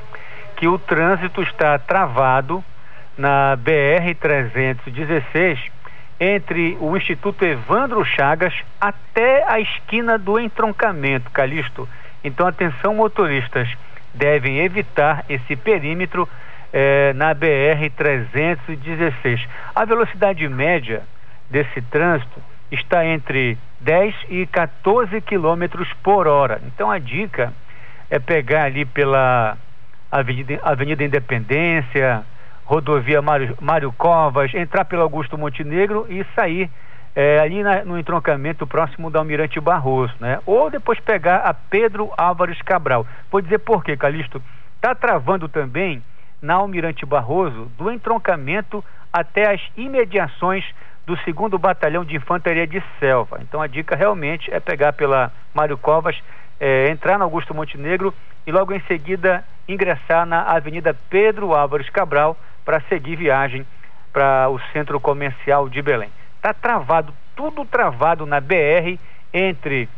[0.56, 2.64] que o trânsito está travado
[3.18, 5.60] na BR 316
[6.20, 11.90] entre o Instituto Evandro Chagas até a esquina do entroncamento, Calixto.
[12.24, 13.68] Então, atenção, motoristas,
[14.14, 16.30] devem evitar esse perímetro
[16.72, 19.42] eh, na BR 316.
[19.74, 21.02] A velocidade média
[21.52, 22.42] desse trânsito
[22.72, 26.62] está entre 10 e 14 quilômetros por hora.
[26.66, 27.54] Então a dica
[28.10, 29.58] é pegar ali pela
[30.10, 32.24] Avenida, Avenida Independência,
[32.66, 36.70] rodovia Mário, Mário Covas, entrar pelo Augusto Montenegro e sair
[37.14, 40.40] é, ali na, no entroncamento próximo da Almirante Barroso, né?
[40.46, 43.06] Ou depois pegar a Pedro Álvares Cabral.
[43.30, 44.42] Vou dizer por quê, Calixto.
[44.78, 46.02] Está travando também
[46.42, 50.64] na Almirante Barroso do entroncamento até as imediações
[51.12, 53.40] do segundo Batalhão de Infantaria de Selva.
[53.42, 56.18] Então a dica realmente é pegar pela Mário Covas,
[56.58, 58.14] é, entrar no Augusto Montenegro
[58.48, 63.68] e logo em seguida ingressar na Avenida Pedro Álvares Cabral para seguir viagem
[64.14, 66.10] para o centro comercial de Belém.
[66.38, 68.98] Está travado, tudo travado na BR
[69.34, 69.90] entre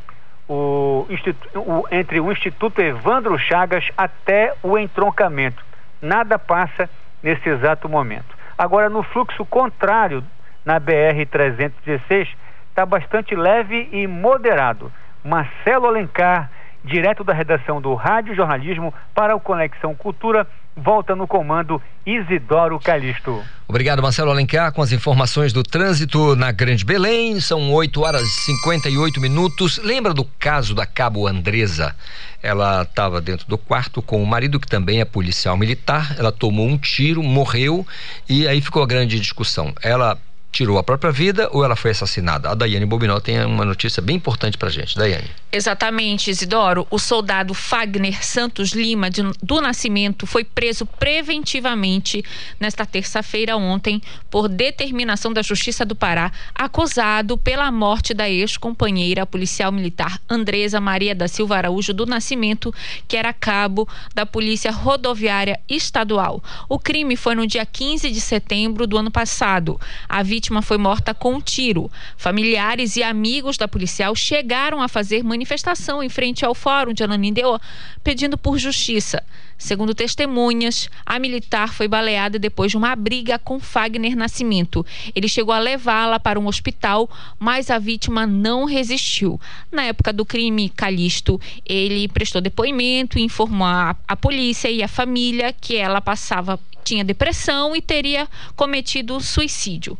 [0.49, 1.05] o,
[1.53, 5.63] o, entre o Instituto Evandro Chagas até o entroncamento.
[6.01, 6.89] Nada passa
[7.21, 8.35] nesse exato momento.
[8.57, 10.23] Agora, no fluxo contrário,
[10.65, 12.27] na BR-316,
[12.69, 14.91] está bastante leve e moderado.
[15.23, 16.49] Marcelo Alencar
[16.83, 20.45] direto da redação do Rádio Jornalismo para o Conexão Cultura.
[20.75, 23.43] Volta no comando Isidoro Calixto.
[23.67, 27.39] Obrigado, Marcelo Alencar, com as informações do trânsito na Grande Belém.
[27.39, 29.77] São 8 horas e 58 minutos.
[29.77, 31.95] Lembra do caso da Cabo Andresa?
[32.41, 36.15] Ela estava dentro do quarto com o marido, que também é policial militar.
[36.17, 37.85] Ela tomou um tiro, morreu
[38.27, 39.73] e aí ficou a grande discussão.
[39.81, 40.17] Ela
[40.53, 42.49] tirou a própria vida ou ela foi assassinada?
[42.49, 44.95] A Daiane Bobinol tem uma notícia bem importante pra gente.
[44.95, 45.29] Daiane.
[45.51, 46.87] Exatamente, Isidoro.
[46.89, 52.23] O soldado Fagner Santos Lima, de, do Nascimento, foi preso preventivamente
[52.59, 59.71] nesta terça-feira ontem por determinação da Justiça do Pará, acusado pela morte da ex-companheira policial
[59.71, 62.73] militar Andresa Maria da Silva Araújo do Nascimento,
[63.07, 66.43] que era cabo da Polícia Rodoviária Estadual.
[66.69, 69.79] O crime foi no dia 15 de setembro do ano passado.
[70.07, 71.89] A vítima vítima foi morta com um tiro.
[72.17, 77.61] Familiares e amigos da policial chegaram a fazer manifestação em frente ao fórum de Ananindeua
[78.03, 79.23] pedindo por justiça.
[79.57, 84.85] Segundo testemunhas, a militar foi baleada depois de uma briga com Fagner Nascimento.
[85.15, 89.39] Ele chegou a levá-la para um hospital, mas a vítima não resistiu.
[89.71, 94.89] Na época do crime, Calixto, ele prestou depoimento e informou a, a polícia e a
[94.89, 98.27] família que ela passava tinha depressão e teria
[98.57, 99.97] cometido suicídio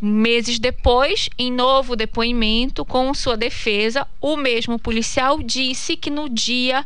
[0.00, 6.84] meses depois, em novo depoimento com sua defesa, o mesmo policial disse que no dia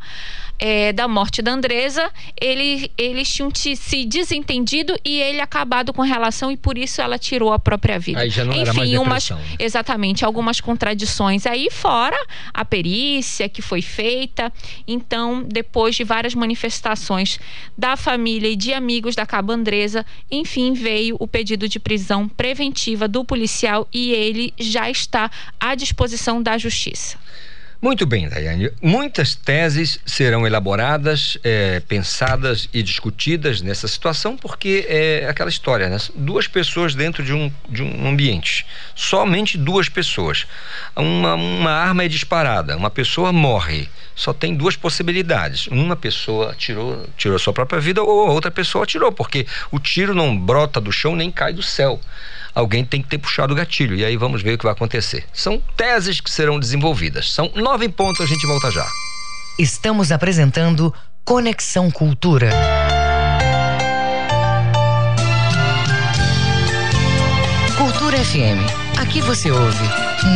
[0.59, 6.07] é, da morte da Andresa, ele, eles tinham se desentendido e ele acabado com a
[6.07, 8.21] relação e por isso ela tirou a própria vida.
[8.21, 12.17] Aí já não Enfim, era mais umas exatamente algumas contradições aí fora
[12.55, 14.53] a perícia que foi feita.
[14.87, 17.39] Então, depois de várias manifestações
[17.77, 23.09] da família e de amigos da Cabo Andresa, enfim, veio o pedido de prisão preventiva
[23.09, 27.19] do policial e ele já está à disposição da justiça.
[27.83, 28.71] Muito bem, Daiane.
[28.81, 35.99] Muitas teses serão elaboradas, é, pensadas e discutidas nessa situação, porque é aquela história, né?
[36.15, 38.65] Duas pessoas dentro de um, de um ambiente.
[38.95, 40.47] Somente duas pessoas.
[40.95, 43.89] Uma, uma arma é disparada, uma pessoa morre.
[44.15, 45.67] Só tem duas possibilidades.
[45.67, 50.39] Uma pessoa tirou, tirou sua própria vida ou outra pessoa tirou, porque o tiro não
[50.39, 51.99] brota do chão nem cai do céu
[52.55, 53.97] alguém tem que ter puxado o gatilho.
[53.97, 55.25] E aí vamos ver o que vai acontecer.
[55.33, 57.33] São teses que serão desenvolvidas.
[57.33, 58.87] São nove pontos, a gente volta já.
[59.59, 60.93] Estamos apresentando
[61.25, 62.51] Conexão Cultura.
[67.79, 69.01] Cultura FM.
[69.01, 69.85] Aqui você ouve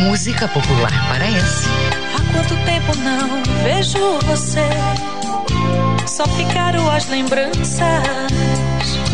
[0.07, 1.69] música popular paraense.
[2.15, 4.67] Há quanto tempo não vejo você?
[6.07, 7.83] Só ficaram as lembranças.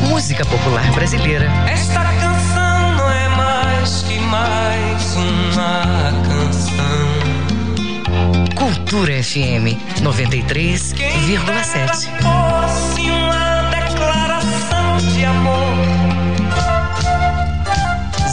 [0.07, 1.45] Música popular brasileira.
[1.69, 2.93] Esta canção
[3.35, 6.32] mais que mais uma canção.
[8.63, 12.07] Cultura FM 93,7.
[12.21, 16.02] Fosse uma declaração de amor.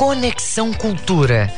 [0.00, 1.52] Conexão Cultura.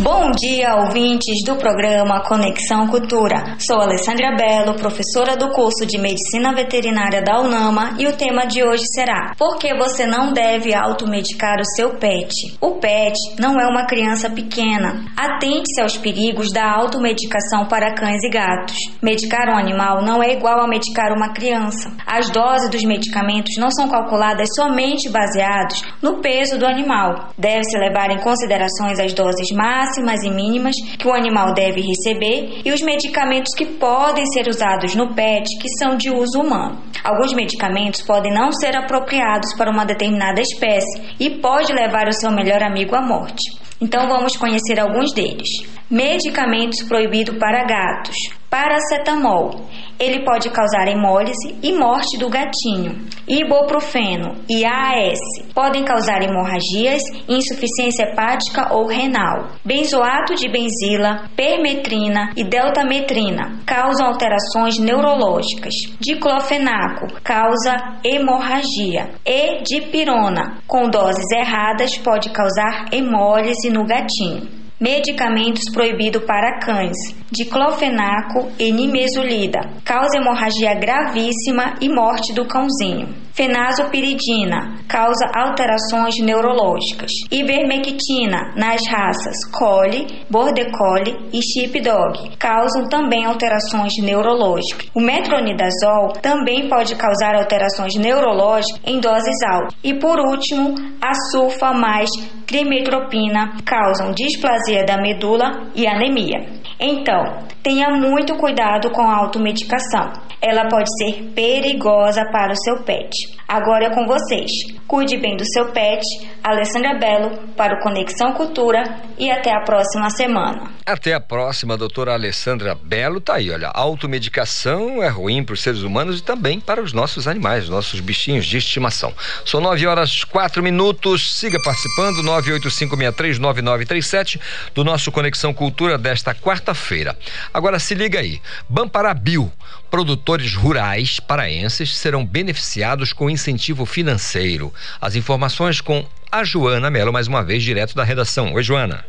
[0.00, 3.56] Bom dia, ouvintes do programa Conexão Cultura.
[3.58, 8.62] Sou Alessandra Belo, professora do curso de Medicina Veterinária da UNAMA e o tema de
[8.62, 12.32] hoje será: Por que você não deve automedicar o seu pet?
[12.60, 15.04] O pet não é uma criança pequena.
[15.16, 18.76] Atente-se aos perigos da automedicação para cães e gatos.
[19.02, 21.90] Medicar um animal não é igual a medicar uma criança.
[22.06, 27.30] As doses dos medicamentos não são calculadas somente baseados no peso do animal.
[27.36, 32.60] Deve-se levar em considerações as doses máximas máximas e mínimas que o animal deve receber
[32.64, 36.82] e os medicamentos que podem ser usados no PET que são de uso humano.
[37.02, 42.30] Alguns medicamentos podem não ser apropriados para uma determinada espécie e pode levar o seu
[42.30, 43.42] melhor amigo à morte.
[43.80, 45.48] Então vamos conhecer alguns deles.
[45.90, 48.37] Medicamentos proibidos para gatos.
[48.50, 49.50] Paracetamol.
[49.98, 53.06] Ele pode causar hemólise e morte do gatinho.
[53.26, 55.18] Ibuprofeno e AAS
[55.52, 59.48] podem causar hemorragias, insuficiência hepática ou renal.
[59.64, 65.74] Benzoato de benzila, permetrina e deltametrina causam alterações neurológicas.
[66.00, 69.10] Diclofenaco causa hemorragia.
[69.26, 74.57] E dipirona, com doses erradas, pode causar hemólise no gatinho.
[74.80, 76.96] Medicamentos proibidos para cães:
[77.32, 79.60] diclofenaco e nimesulida.
[79.84, 83.08] Causa hemorragia gravíssima e morte do cãozinho.
[83.32, 87.10] Fenazopiridina causa alterações neurológicas.
[87.30, 94.90] Ivermectina nas raças Collie, Border Collie e Sheepdog causam também alterações neurológicas.
[94.92, 99.74] O metronidazol também pode causar alterações neurológicas em doses altas.
[99.84, 102.10] E por último, a sulfa mais
[102.44, 106.57] trimetropina causam displasia da medula e anemia.
[106.80, 110.12] Então, tenha muito cuidado com a automedicação.
[110.40, 113.10] Ela pode ser perigosa para o seu pet.
[113.48, 114.50] Agora é com vocês.
[114.86, 116.04] Cuide bem do seu pet.
[116.44, 118.84] Alessandra Belo para o Conexão Cultura
[119.18, 120.70] e até a próxima semana.
[120.86, 123.20] Até a próxima, doutora Alessandra Belo.
[123.20, 127.26] Tá aí, olha, automedicação é ruim para os seres humanos e também para os nossos
[127.26, 129.12] animais, nossos bichinhos de estimação.
[129.44, 131.38] São nove horas quatro minutos.
[131.38, 134.40] Siga participando, 985639937
[134.74, 136.32] do nosso Conexão Cultura desta
[136.68, 137.16] quarta-feira.
[137.52, 138.40] Agora se liga aí.
[138.68, 139.50] Bamparabil,
[139.90, 144.72] produtores rurais paraenses serão beneficiados com incentivo financeiro.
[145.00, 148.52] As informações com a Joana Mello, mais uma vez, direto da redação.
[148.52, 149.04] Oi, Joana.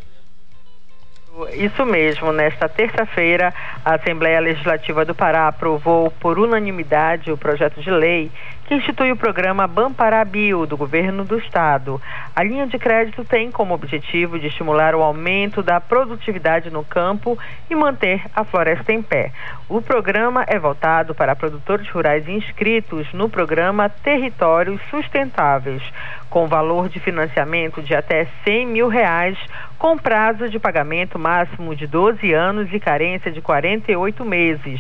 [1.54, 3.54] Isso mesmo, nesta terça-feira,
[3.86, 8.30] a Assembleia Legislativa do Pará aprovou por unanimidade o projeto de lei
[8.70, 12.00] que institui o programa Bamparabil do governo do estado.
[12.36, 17.36] A linha de crédito tem como objetivo de estimular o aumento da produtividade no campo
[17.68, 19.32] e manter a floresta em pé.
[19.68, 25.82] O programa é voltado para produtores rurais inscritos no programa Territórios Sustentáveis,
[26.30, 29.36] com valor de financiamento de até 100 mil reais,
[29.80, 34.80] com prazo de pagamento máximo de 12 anos e carência de 48 meses.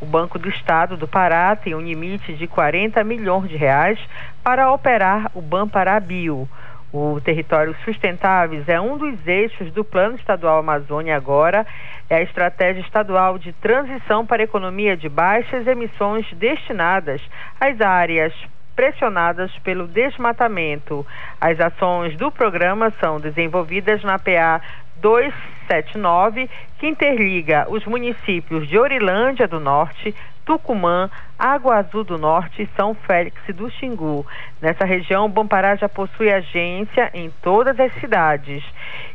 [0.00, 3.98] O Banco do Estado do Pará tem um limite de 40 milhões de reais
[4.42, 6.48] para operar o Bampara-Bio.
[6.92, 11.66] O território sustentáveis é um dos eixos do Plano Estadual Amazônia agora,
[12.08, 17.20] é a estratégia estadual de transição para a economia de baixas emissões destinadas
[17.60, 18.32] às áreas
[18.74, 21.06] pressionadas pelo desmatamento.
[21.38, 24.62] As ações do programa são desenvolvidas na PA
[25.00, 26.48] 279,
[26.78, 30.14] que interliga os municípios de Orilândia do Norte,
[30.50, 34.26] Tucumã, Água Azul do Norte e São Félix do Xingu.
[34.60, 38.60] Nessa região, o Bampará já possui agência em todas as cidades.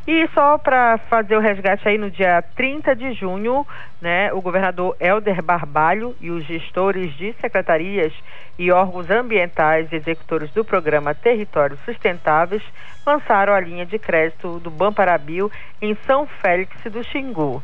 [0.08, 3.66] E só para fazer o resgate aí no dia 30 de junho,
[4.00, 8.14] né, o governador Helder Barbalho e os gestores de secretarias
[8.58, 12.62] e órgãos ambientais executores do programa Territórios Sustentáveis
[13.06, 17.62] lançaram a linha de crédito do Bamparabil em São Félix do Xingu.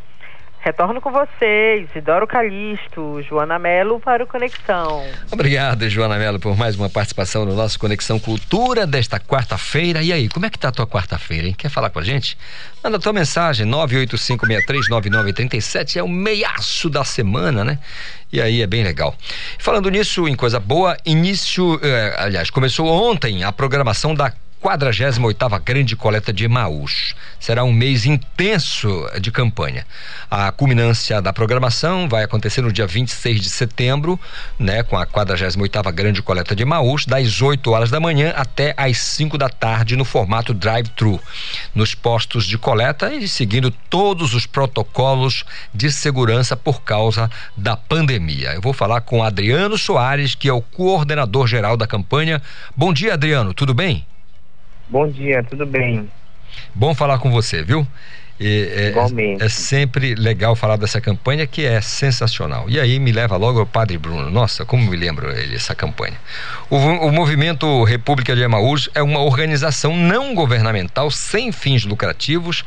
[0.62, 5.04] Retorno com vocês, Isidoro Calixto, Joana Melo para o Conexão.
[5.28, 10.04] Obrigado, Joana Melo, por mais uma participação no nosso Conexão Cultura desta quarta-feira.
[10.04, 11.54] E aí, como é que tá a tua quarta-feira, hein?
[11.58, 12.38] Quer falar com a gente?
[12.80, 17.80] Manda tua mensagem, 985639937, é o meiaço da semana, né?
[18.32, 19.16] E aí é bem legal.
[19.58, 24.32] Falando nisso, em coisa boa, início, eh, aliás, começou ontem a programação da
[24.62, 27.16] 48ª Grande Coleta de Emaús.
[27.40, 29.84] Será um mês intenso de campanha.
[30.30, 34.18] A culminância da programação vai acontecer no dia 26 de setembro,
[34.56, 38.98] né, com a 48ª Grande Coleta de Emaús, das 8 horas da manhã até às
[38.98, 41.20] 5 da tarde no formato drive-thru,
[41.74, 45.44] nos postos de coleta e seguindo todos os protocolos
[45.74, 48.52] de segurança por causa da pandemia.
[48.54, 52.40] Eu vou falar com Adriano Soares, que é o coordenador geral da campanha.
[52.76, 54.06] Bom dia, Adriano, tudo bem?
[54.92, 56.06] Bom dia, tudo bem?
[56.74, 57.86] Bom falar com você, viu?
[58.38, 59.42] E, é, Igualmente.
[59.42, 62.68] É, sempre legal falar dessa campanha que é sensacional.
[62.68, 64.28] E aí me leva logo ao Padre Bruno.
[64.28, 66.20] Nossa, como me lembro ele, essa campanha.
[66.68, 72.62] O, o Movimento República de Emaús é uma organização não governamental sem fins lucrativos,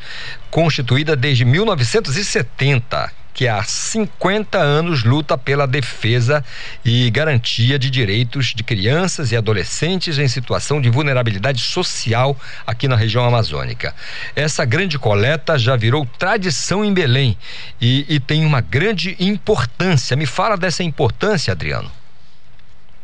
[0.50, 6.42] constituída desde 1970 que há 50 anos luta pela defesa
[6.82, 12.34] e garantia de direitos de crianças e adolescentes em situação de vulnerabilidade social
[12.66, 13.94] aqui na região amazônica.
[14.34, 17.36] Essa grande coleta já virou tradição em Belém
[17.78, 20.16] e, e tem uma grande importância.
[20.16, 21.90] Me fala dessa importância, Adriano.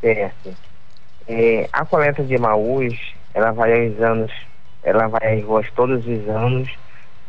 [0.01, 0.57] Certo.
[1.29, 2.99] É, a coleta de Emaús,
[3.35, 4.33] ela vai aos anos,
[4.83, 6.71] ela vai às ruas todos os anos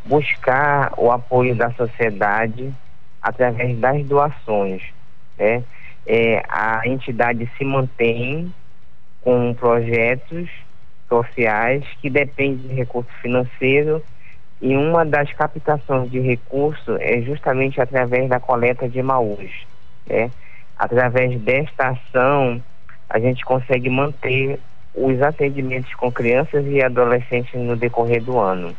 [0.05, 2.73] buscar o apoio da sociedade
[3.23, 4.83] através das doações.
[5.39, 5.63] Né?
[6.05, 8.53] É, a entidade se mantém
[9.21, 10.49] com projetos
[11.07, 14.03] sociais que dependem de recurso financeiro
[14.61, 19.65] e uma das captações de recurso é justamente através da coleta de Maús.
[20.05, 20.29] Né?
[20.77, 22.61] Através desta ação,
[23.09, 24.59] a gente consegue manter
[24.93, 28.75] os atendimentos com crianças e adolescentes no decorrer do ano.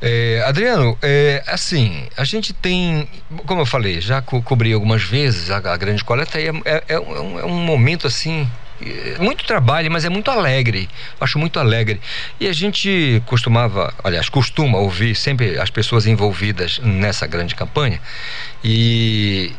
[0.00, 3.08] É, Adriano, é, assim, a gente tem,
[3.46, 6.84] como eu falei, já co cobri algumas vezes a, a grande coleta e é, é,
[6.88, 8.48] é, um, é, um, momento assim,
[8.80, 10.88] é, muito trabalho, mas é muito alegre,
[11.20, 12.00] acho muito alegre.
[12.38, 18.00] E a gente costumava, aliás, costuma ouvir sempre as pessoas envolvidas nessa grande campanha
[18.62, 19.52] e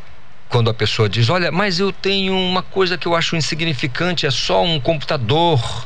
[0.48, 4.32] quando a pessoa diz, olha, mas eu tenho uma coisa que eu acho insignificante, é
[4.32, 5.86] só um computador,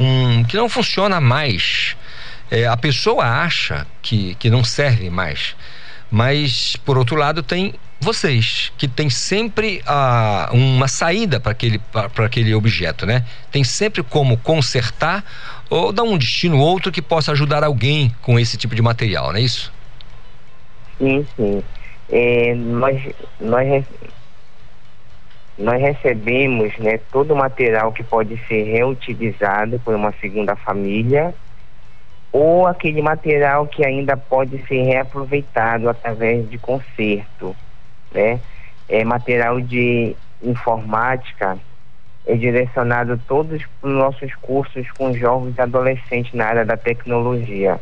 [0.00, 1.94] um que não funciona mais
[2.52, 5.56] é, a pessoa acha que, que não serve mais,
[6.10, 11.80] mas por outro lado tem vocês que tem sempre ah, uma saída para aquele,
[12.22, 13.24] aquele objeto, né?
[13.50, 15.24] Tem sempre como consertar
[15.70, 19.38] ou dar um destino outro que possa ajudar alguém com esse tipo de material, não
[19.38, 19.72] é isso?
[20.98, 21.64] Sim, sim.
[22.10, 23.00] É, nós,
[23.40, 23.84] nós,
[25.56, 31.34] nós recebemos né, todo o material que pode ser reutilizado por uma segunda família
[32.32, 37.54] ou aquele material que ainda pode ser reaproveitado através de conserto,
[38.12, 38.40] né?
[38.88, 41.58] É material de informática
[42.26, 47.80] é direcionado todos os nossos cursos com jovens e adolescentes na área da tecnologia.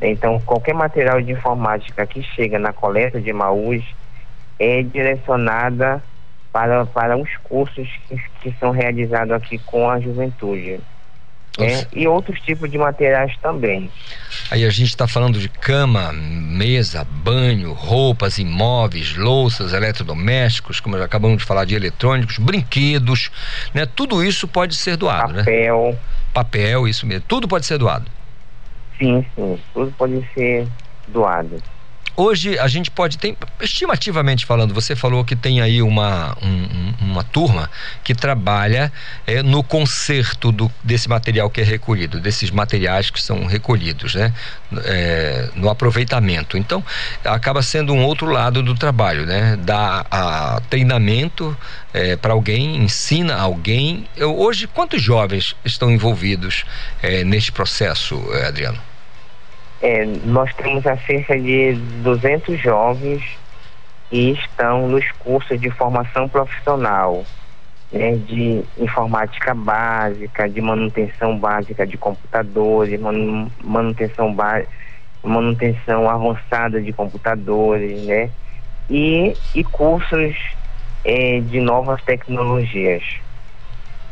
[0.00, 3.84] Então, qualquer material de informática que chega na coleta de Maús
[4.58, 6.02] é direcionada
[6.52, 10.80] para, para os cursos que, que são realizados aqui com a juventude.
[11.58, 13.90] É, e outros tipos de materiais também.
[14.50, 21.04] Aí a gente está falando de cama, mesa, banho, roupas, imóveis, louças, eletrodomésticos, como já
[21.04, 23.30] acabamos de falar de eletrônicos, brinquedos,
[23.74, 23.84] né?
[23.84, 25.36] Tudo isso pode ser doado, Papel.
[25.36, 25.42] né?
[25.44, 25.98] Papel.
[26.32, 27.24] Papel, isso mesmo.
[27.28, 28.10] Tudo pode ser doado.
[28.98, 29.58] Sim, sim.
[29.74, 30.66] Tudo pode ser
[31.08, 31.62] doado.
[32.14, 37.24] Hoje a gente pode ter, estimativamente falando, você falou que tem aí uma, um, uma
[37.24, 37.70] turma
[38.04, 38.92] que trabalha
[39.26, 44.32] é, no conserto do, desse material que é recolhido, desses materiais que são recolhidos, né?
[44.84, 46.58] É, no aproveitamento.
[46.58, 46.84] Então,
[47.24, 49.56] acaba sendo um outro lado do trabalho, né?
[49.62, 51.56] Dá a, treinamento
[51.94, 54.06] é, para alguém, ensina alguém.
[54.14, 56.64] Eu, hoje, quantos jovens estão envolvidos
[57.24, 58.91] neste processo, Adriano?
[59.82, 61.72] É, nós temos a cerca de
[62.02, 63.20] 200 jovens
[64.08, 67.24] que estão nos cursos de formação profissional,
[67.90, 73.00] né, de informática básica, de manutenção básica de computadores,
[73.64, 74.36] manutenção,
[75.22, 78.30] manutenção avançada de computadores, né,
[78.88, 80.36] e, e cursos
[81.04, 83.02] é, de novas tecnologias.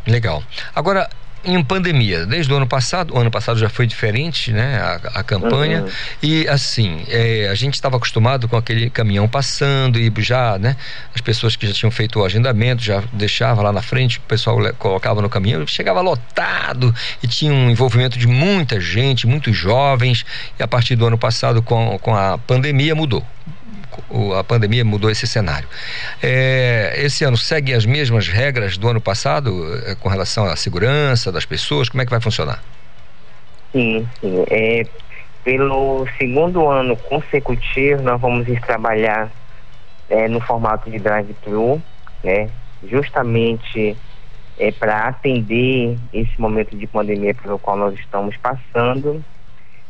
[0.06, 0.42] Legal.
[0.74, 1.08] Agora,
[1.44, 4.78] em pandemia, desde o ano passado, o ano passado já foi diferente, né?
[4.78, 5.82] A, a campanha.
[5.82, 5.88] Uhum.
[6.22, 10.76] E assim, é, a gente estava acostumado com aquele caminhão passando e já, né?
[11.14, 14.58] As pessoas que já tinham feito o agendamento já deixava lá na frente, o pessoal
[14.78, 20.26] colocava no caminhão, chegava lotado e tinha um envolvimento de muita gente, muitos jovens.
[20.58, 23.24] E a partir do ano passado, com, com a pandemia, mudou
[24.38, 25.68] a pandemia mudou esse cenário.
[26.22, 29.50] É, esse ano segue as mesmas regras do ano passado
[29.86, 31.88] é, com relação à segurança das pessoas?
[31.88, 32.62] Como é que vai funcionar?
[33.72, 34.44] Sim, sim.
[34.50, 34.86] É,
[35.44, 39.30] pelo segundo ano consecutivo, nós vamos trabalhar
[40.08, 41.80] é, no formato de drive-thru,
[42.22, 42.50] né?
[42.88, 43.96] justamente
[44.58, 49.24] é, para atender esse momento de pandemia pelo qual nós estamos passando.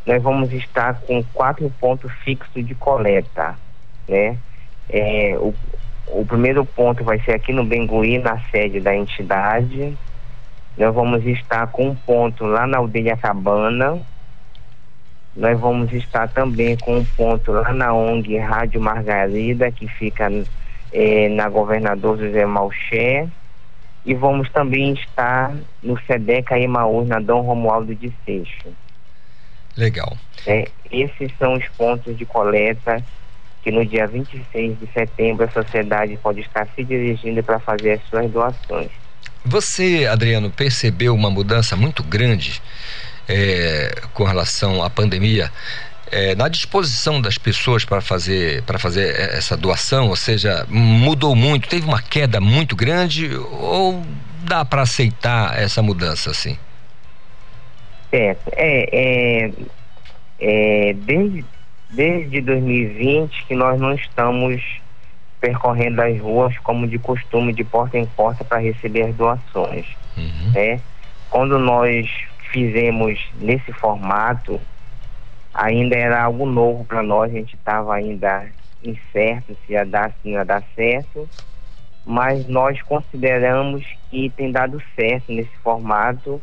[0.07, 3.57] Nós vamos estar com quatro pontos fixos de coleta
[4.11, 4.37] né?
[4.89, 5.55] É, o,
[6.09, 9.97] o primeiro ponto vai ser aqui no Bengui, na sede da entidade.
[10.77, 14.01] Nós vamos estar com um ponto lá na Aldeia Cabana.
[15.37, 20.29] Nós vamos estar também com um ponto lá na ONG Rádio Margarida, que fica
[20.93, 23.29] é, na Governador José Malché.
[24.05, 28.69] E vamos também estar no SEDECA Emaús, na Dom Romualdo de Seixo.
[29.77, 30.17] Legal.
[30.47, 33.05] É, esses são os pontos de coleta
[33.63, 38.03] que no dia 26 de setembro a sociedade pode estar se dirigindo para fazer as
[38.09, 38.91] suas doações.
[39.45, 42.61] Você, Adriano, percebeu uma mudança muito grande
[43.29, 45.51] é, com relação à pandemia?
[46.13, 51.69] É, na disposição das pessoas para fazer para fazer essa doação, ou seja, mudou muito,
[51.69, 54.05] teve uma queda muito grande ou
[54.43, 56.59] dá para aceitar essa mudança assim?
[58.13, 59.53] É, é, é,
[60.41, 61.45] é desde
[61.91, 64.63] desde 2020 que nós não estamos
[65.41, 69.87] percorrendo as ruas como de costume, de porta em porta, para receber as doações.
[70.17, 70.53] Uhum.
[70.53, 70.81] Né?
[71.31, 72.09] Quando nós
[72.51, 74.61] fizemos nesse formato,
[75.55, 78.47] ainda era algo novo para nós, a gente estava ainda
[78.83, 81.29] incerto se ia dar, se não ia dar certo,
[82.05, 86.41] mas nós consideramos que tem dado certo nesse formato,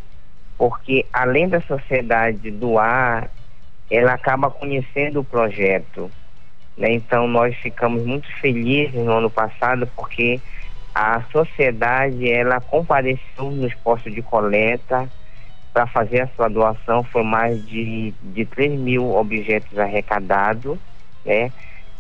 [0.57, 3.30] porque além da sociedade doar
[3.89, 6.11] ela acaba conhecendo o projeto.
[6.77, 6.91] Né?
[6.91, 10.39] Então nós ficamos muito felizes no ano passado porque
[10.93, 15.09] a sociedade ela compareceu nos postos de coleta
[15.73, 20.77] para fazer a sua doação, foi mais de, de 3 mil objetos arrecadados.
[21.23, 21.51] Né?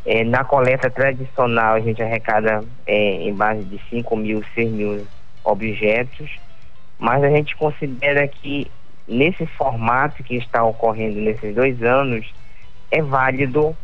[0.03, 5.07] É, na coleta tradicional a gente arrecada é, em base de 5 mil, 6 mil
[5.43, 6.39] objetos,
[6.97, 8.71] mas a gente considera que
[9.07, 12.25] nesse formato que está ocorrendo nesses dois anos
[12.91, 13.75] é válido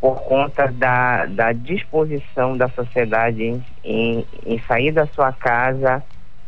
[0.00, 6.02] por conta da, da disposição da sociedade em, em, em sair da sua casa,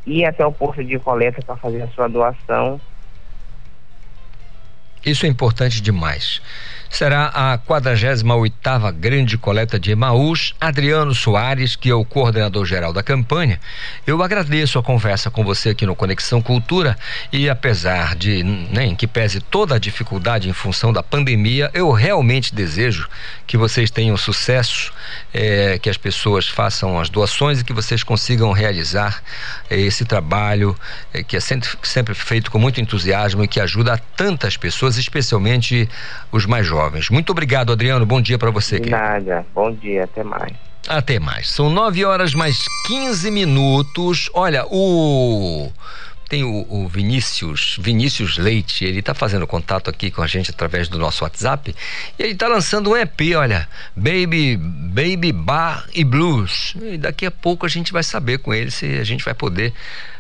[0.05, 2.81] ir até o posto de coleta para fazer a sua doação.
[5.05, 6.41] Isso é importante demais
[6.95, 10.55] será a 48ª Grande Coleta de Emaús.
[10.61, 13.61] Adriano Soares, que é o coordenador geral da campanha,
[14.07, 16.97] eu agradeço a conversa com você aqui no Conexão Cultura
[17.33, 21.91] e apesar de, nem né, que pese toda a dificuldade em função da pandemia, eu
[21.91, 23.09] realmente desejo
[23.45, 24.93] que vocês tenham sucesso,
[25.33, 29.21] é, que as pessoas façam as doações e que vocês consigam realizar
[29.69, 30.77] é, esse trabalho
[31.13, 35.89] é, que é sempre, sempre feito com muito entusiasmo e que ajuda tantas pessoas, especialmente
[36.31, 37.11] os mais jovens.
[37.11, 38.05] Muito obrigado, Adriano.
[38.05, 38.81] Bom dia para você.
[38.81, 39.45] De nada.
[39.55, 40.05] Bom dia.
[40.05, 40.53] Até mais.
[40.87, 41.49] Até mais.
[41.49, 44.31] São nove horas mais 15 minutos.
[44.35, 45.71] Olha, o
[46.29, 50.89] tem o, o, Vinícius, Vinícius Leite, ele está fazendo contato aqui com a gente através
[50.89, 51.75] do nosso WhatsApp
[52.19, 56.75] e ele está lançando um EP, olha, Baby, Baby Bar e Blues.
[56.83, 59.73] E daqui a pouco a gente vai saber com ele se a gente vai poder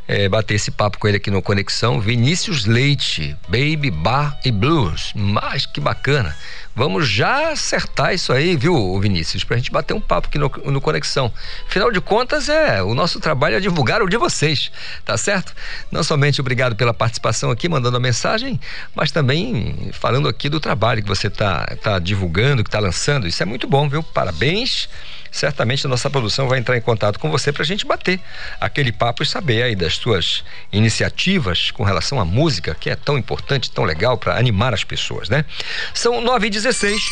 [0.06, 2.01] é, bater esse papo com ele aqui no Conexão.
[2.01, 5.12] Vinícius Leite, Baby Bar e Blues.
[5.14, 6.36] Mas que bacana.
[6.76, 9.44] Vamos já acertar isso aí, viu, Vinícius?
[9.44, 11.32] Pra gente bater um papo aqui no, no Conexão.
[11.68, 14.72] Afinal de contas, é o nosso trabalho é divulgar o de vocês,
[15.05, 15.55] tá certo?
[15.93, 18.59] Não somente obrigado pela participação aqui, mandando a mensagem,
[18.93, 23.28] mas também falando aqui do trabalho que você tá, tá divulgando, que tá lançando.
[23.28, 24.02] Isso é muito bom, viu?
[24.02, 24.89] Parabéns
[25.35, 28.20] certamente a nossa produção vai entrar em contato com você para a gente bater
[28.61, 33.19] aquele papo e saber aí das suas iniciativas com relação à música, que é tão
[33.19, 35.44] importante, tão legal para animar as pessoas, né?
[35.93, 37.02] São 9 e 16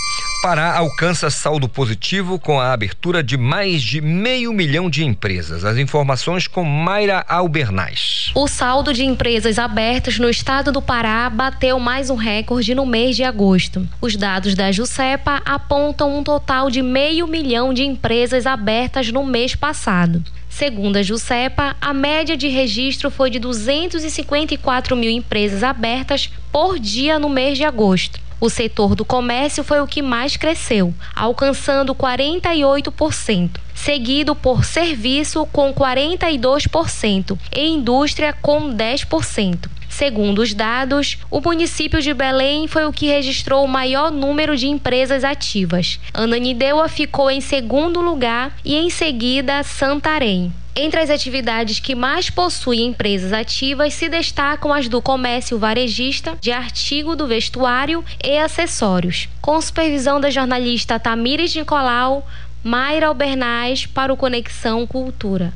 [0.40, 5.64] Pará alcança saldo positivo com a abertura de mais de meio milhão de empresas.
[5.64, 8.32] As informações com Mayra Albernaz.
[8.34, 13.14] O saldo de empresas abertas no estado do Pará bateu mais um recorde no mês
[13.14, 13.86] de agosto.
[14.00, 18.11] Os dados da Jusepa apontam um total de meio milhão de empresas
[18.46, 20.22] abertas no mês passado.
[20.48, 27.18] Segundo a Jusepa, a média de registro foi de 254 mil empresas abertas por dia
[27.18, 28.20] no mês de agosto.
[28.38, 33.50] O setor do comércio foi o que mais cresceu, alcançando 48%,
[33.82, 39.68] seguido por serviço com 42% e indústria com 10%.
[39.88, 44.68] Segundo os dados, o município de Belém foi o que registrou o maior número de
[44.68, 45.98] empresas ativas.
[46.14, 50.52] Ananindeua ficou em segundo lugar e em seguida Santarém.
[50.74, 56.50] Entre as atividades que mais possuem empresas ativas se destacam as do comércio varejista, de
[56.50, 59.28] artigo do vestuário e acessórios.
[59.42, 62.26] Com supervisão da jornalista Tamires Nicolau,
[62.64, 65.52] Mayra Albernaz para o Conexão Cultura.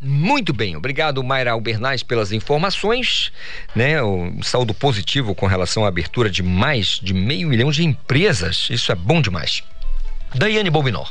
[0.00, 3.32] Muito bem, obrigado Mayra Albernaz pelas informações,
[3.74, 4.02] né?
[4.02, 8.90] O saldo positivo com relação à abertura de mais de meio milhão de empresas, isso
[8.90, 9.62] é bom demais.
[10.34, 11.04] Daiane Bobinó,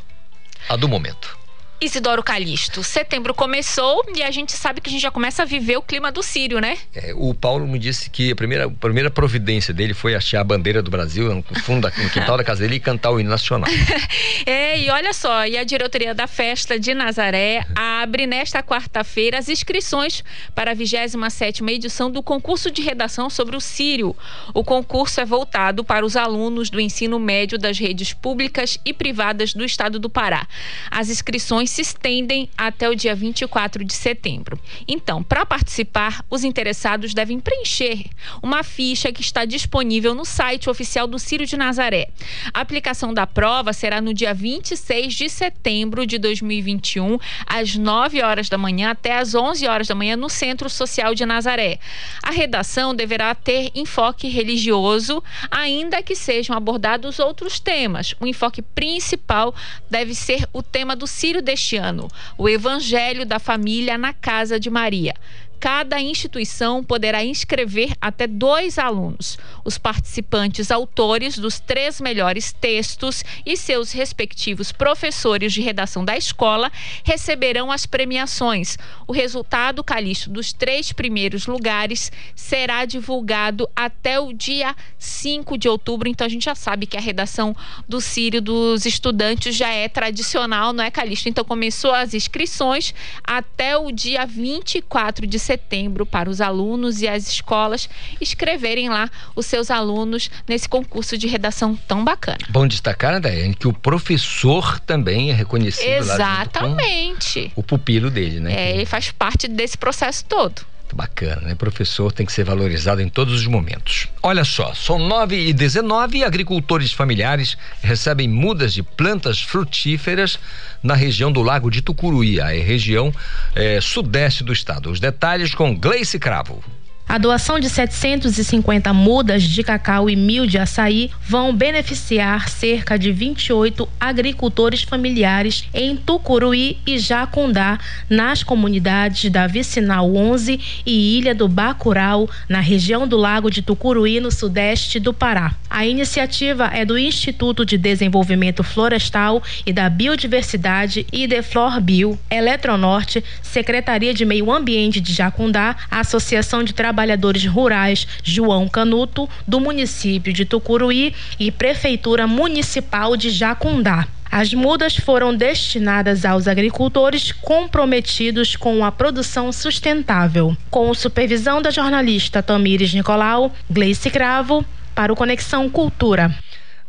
[0.69, 1.37] a do momento.
[1.81, 5.77] Isidoro Calixto, setembro começou e a gente sabe que a gente já começa a viver
[5.77, 6.77] o clima do Sírio, né?
[6.95, 10.43] É, o Paulo me disse que a primeira, a primeira providência dele foi achar a
[10.43, 13.69] bandeira do Brasil no fundo, no quintal da casa dele e cantar o hino nacional.
[14.45, 19.49] é, e olha só, e a diretoria da festa de Nazaré abre nesta quarta-feira as
[19.49, 20.23] inscrições
[20.53, 24.15] para a 27 edição do concurso de redação sobre o Sírio.
[24.53, 29.53] O concurso é voltado para os alunos do ensino médio das redes públicas e privadas
[29.53, 30.47] do estado do Pará.
[30.89, 34.59] As inscrições se estendem até o dia 24 de setembro.
[34.87, 38.05] Então, para participar, os interessados devem preencher
[38.41, 42.09] uma ficha que está disponível no site oficial do Círio de Nazaré.
[42.53, 48.49] A aplicação da prova será no dia 26 de setembro de 2021, às 9 horas
[48.49, 51.79] da manhã até às 11 horas da manhã no Centro Social de Nazaré.
[52.21, 58.13] A redação deverá ter enfoque religioso, ainda que sejam abordados outros temas.
[58.19, 59.53] O enfoque principal
[59.89, 64.59] deve ser o tema do Círio de deste ano, o Evangelho da Família na Casa
[64.59, 65.13] de Maria
[65.59, 69.37] cada instituição poderá inscrever até dois alunos.
[69.63, 76.71] Os participantes autores dos três melhores textos e seus respectivos professores de redação da escola
[77.03, 78.77] receberão as premiações.
[79.07, 86.07] O resultado calixto dos três primeiros lugares será divulgado até o dia 5 de outubro.
[86.07, 87.55] Então a gente já sabe que a redação
[87.87, 91.29] do Sírio dos estudantes já é tradicional, não é, Calixto?
[91.29, 97.27] Então começou as inscrições até o dia 24 de setembro para os alunos e as
[97.27, 97.87] escolas
[98.19, 102.39] escreverem lá os seus alunos nesse concurso de redação tão bacana.
[102.49, 107.51] Bom destacar, né, Daiane, que o professor também é reconhecido Exatamente.
[107.55, 108.53] o pupilo dele, né?
[108.53, 110.74] É, ele faz parte desse processo todo.
[110.93, 111.55] Bacana, né?
[111.55, 114.07] Professor tem que ser valorizado em todos os momentos.
[114.21, 120.37] Olha só, são 9 e 19 e agricultores familiares recebem mudas de plantas frutíferas
[120.83, 123.13] na região do Lago de Tucuruí, a região
[123.55, 124.91] é, sudeste do estado.
[124.91, 126.63] Os detalhes com Gleice Cravo.
[127.07, 133.11] A doação de 750 mudas de cacau e mil de açaí vão beneficiar cerca de
[133.11, 137.77] 28 agricultores familiares em Tucuruí e Jacundá,
[138.09, 144.19] nas comunidades da Vicinal 11 e Ilha do Bacurau, na região do Lago de Tucuruí,
[144.19, 145.53] no sudeste do Pará.
[145.69, 154.13] A iniciativa é do Instituto de Desenvolvimento Florestal e da Biodiversidade Ideflor Bio, Eletronorte, Secretaria
[154.13, 160.45] de Meio Ambiente de Jacundá, Associação de Trabalhadores Trabalhadores Rurais João Canuto, do município de
[160.45, 164.07] Tucuruí e Prefeitura Municipal de Jacundá.
[164.31, 170.55] As mudas foram destinadas aos agricultores comprometidos com a produção sustentável.
[170.71, 174.63] Com supervisão da jornalista Tamires Nicolau, Gleice Cravo,
[174.95, 176.33] para o Conexão Cultura.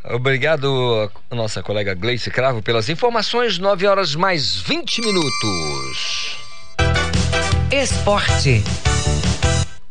[0.05, 3.57] Obrigado, nossa colega Gleice Cravo, pelas informações.
[3.57, 6.37] 9 horas mais 20 minutos.
[7.69, 8.63] Esporte.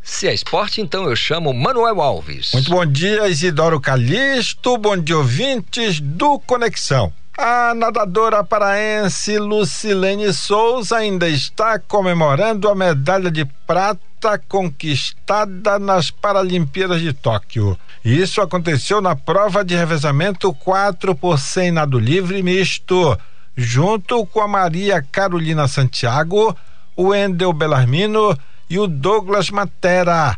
[0.07, 2.53] Se é esporte, então eu chamo Manuel Alves.
[2.53, 4.79] Muito bom dia, Isidoro Calixto.
[4.79, 7.13] Bom dia, ouvintes do Conexão.
[7.37, 17.01] A nadadora paraense Lucilene Souza ainda está comemorando a medalha de prata conquistada nas Paralimpíadas
[17.01, 17.77] de Tóquio.
[18.05, 23.19] Isso aconteceu na prova de revezamento 4 por 100 nado livre misto,
[23.57, 26.57] junto com a Maria Carolina Santiago,
[26.95, 30.37] o Endel Belarmino e o Douglas Matera.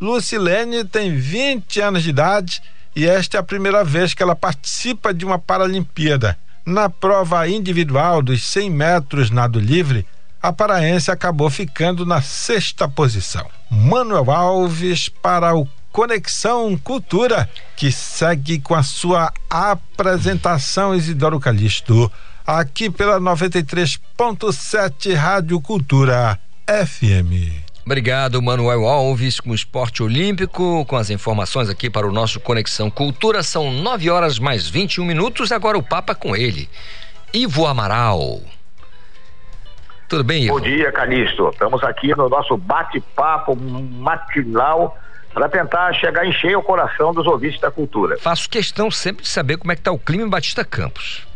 [0.00, 2.62] Lucilene tem 20 anos de idade
[2.94, 6.38] e esta é a primeira vez que ela participa de uma Paralimpíada.
[6.64, 10.06] Na prova individual dos 100 metros nado livre,
[10.40, 13.46] a paraense acabou ficando na sexta posição.
[13.70, 22.12] Manuel Alves para o Conexão Cultura, que segue com a sua apresentação Isidoro Calixto.
[22.46, 27.67] aqui pela 93.7 Rádio Cultura FM.
[27.88, 32.90] Obrigado, Manuel Alves, com o esporte olímpico, com as informações aqui para o nosso Conexão
[32.90, 33.42] Cultura.
[33.42, 35.50] São 9 horas mais 21 minutos.
[35.50, 36.68] Agora o Papa com ele,
[37.32, 38.42] Ivo Amaral.
[40.06, 40.56] Tudo bem, Ivo?
[40.56, 41.48] Bom dia, Calixto.
[41.48, 44.94] Estamos aqui no nosso bate-papo matinal
[45.32, 48.18] para tentar chegar em cheio ao coração dos ouvintes da cultura.
[48.18, 51.26] Faço questão sempre de saber como é que está o clima em Batista Campos.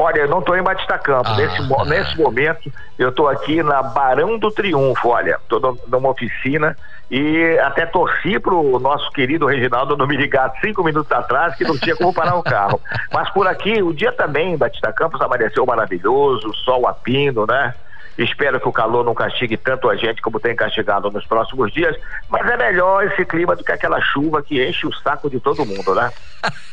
[0.00, 1.32] Olha, eu não estou em Batista Campos.
[1.32, 1.84] Ah, nesse, ah.
[1.84, 5.08] nesse momento, eu estou aqui na Barão do Triunfo.
[5.08, 6.76] Olha, estou numa oficina
[7.10, 11.64] e até torci para o nosso querido Reginaldo não me ligar cinco minutos atrás que
[11.64, 12.80] não tinha como parar o carro.
[13.12, 17.74] Mas por aqui, o dia também em Batista Campos amanheceu maravilhoso, sol a pino, né?
[18.18, 21.96] Espero que o calor não castigue tanto a gente como tem castigado nos próximos dias,
[22.28, 25.64] mas é melhor esse clima do que aquela chuva que enche o saco de todo
[25.64, 26.10] mundo, né?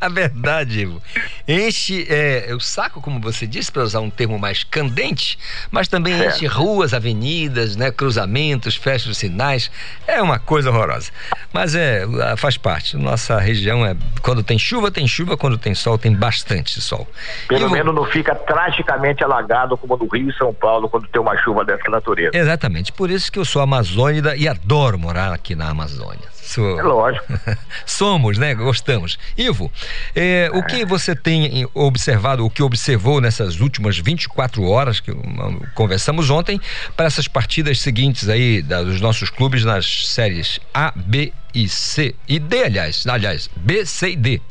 [0.01, 1.01] A verdade, Ivo.
[1.47, 5.37] Enche é, o saco, como você disse, para usar um termo mais candente,
[5.69, 6.27] mas também é.
[6.27, 9.69] enche ruas, avenidas, né, cruzamentos, fecha os sinais.
[10.07, 11.11] É uma coisa horrorosa.
[11.53, 12.05] Mas é,
[12.37, 12.97] faz parte.
[12.97, 13.95] Nossa região é.
[14.21, 17.07] Quando tem chuva, tem chuva, quando tem sol, tem bastante sol.
[17.47, 17.71] Pelo Ivo...
[17.71, 21.63] menos não fica tragicamente alagado como no Rio e São Paulo, quando tem uma chuva
[21.63, 22.31] dessa natureza.
[22.33, 26.35] Exatamente, por isso que eu sou amazônida e adoro morar aqui na Amazônia.
[26.45, 26.79] Sou...
[26.79, 27.25] É lógico.
[27.85, 28.53] Somos, né?
[28.53, 29.17] Gostamos.
[29.37, 29.71] Ivo,
[30.15, 35.11] é, o que você tem observado, o que observou nessas últimas 24 horas que
[35.73, 36.61] conversamos ontem,
[36.95, 42.37] para essas partidas seguintes aí dos nossos clubes nas séries A, B e C e
[42.39, 44.41] D, aliás, aliás, B, C e D.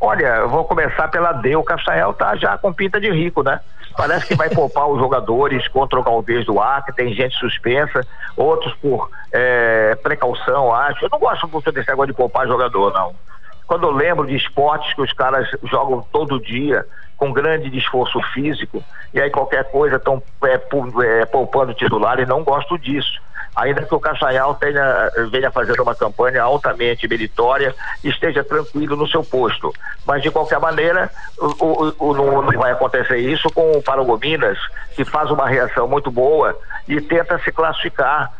[0.00, 1.56] Olha, eu vou começar pela D.
[1.56, 3.60] O Castanhel tá já com pinta de rico, né?
[3.98, 8.06] Parece que vai poupar os jogadores contra o Galdês do Acre, tem gente suspensa,
[8.36, 11.04] outros por é, precaução, acho.
[11.04, 13.12] Eu não gosto muito desse negócio de poupar jogador, não.
[13.66, 18.84] Quando eu lembro de esportes que os caras jogam todo dia, com grande esforço físico,
[19.12, 23.20] e aí qualquer coisa estão é, é, poupando titular, e não gosto disso
[23.58, 27.74] ainda que o Castanhal tenha, venha fazendo uma campanha altamente meritória,
[28.04, 29.72] esteja tranquilo no seu posto.
[30.06, 34.58] Mas, de qualquer maneira, o, o, o, não, vai acontecer isso com o Paragominas,
[34.94, 36.56] que faz uma reação muito boa
[36.86, 38.32] e tenta se classificar,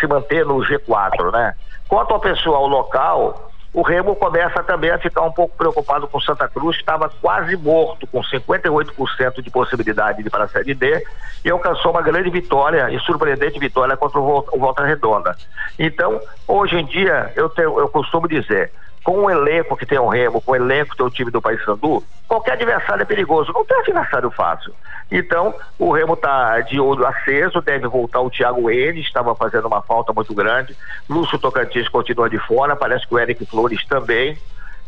[0.00, 1.54] se manter no G4, né?
[1.88, 6.48] Quanto ao pessoal local, o Remo começa também a ficar um pouco preocupado com Santa
[6.48, 11.04] Cruz, estava quase morto, com 58% de possibilidade de ir para a Série D,
[11.44, 15.36] e alcançou uma grande vitória e surpreendente vitória contra o Volta Redonda.
[15.78, 18.72] Então, hoje em dia, eu, tenho, eu costumo dizer,
[19.06, 21.40] com o elenco que tem o Remo, com o elenco que tem o time do
[21.40, 24.74] Paysandu, qualquer adversário é perigoso, não tem adversário fácil.
[25.12, 29.80] Então, o Remo está de olho aceso, deve voltar o Thiago N, estava fazendo uma
[29.80, 30.76] falta muito grande.
[31.08, 34.36] Lúcio Tocantins continua de fora, parece que o Eric Flores também.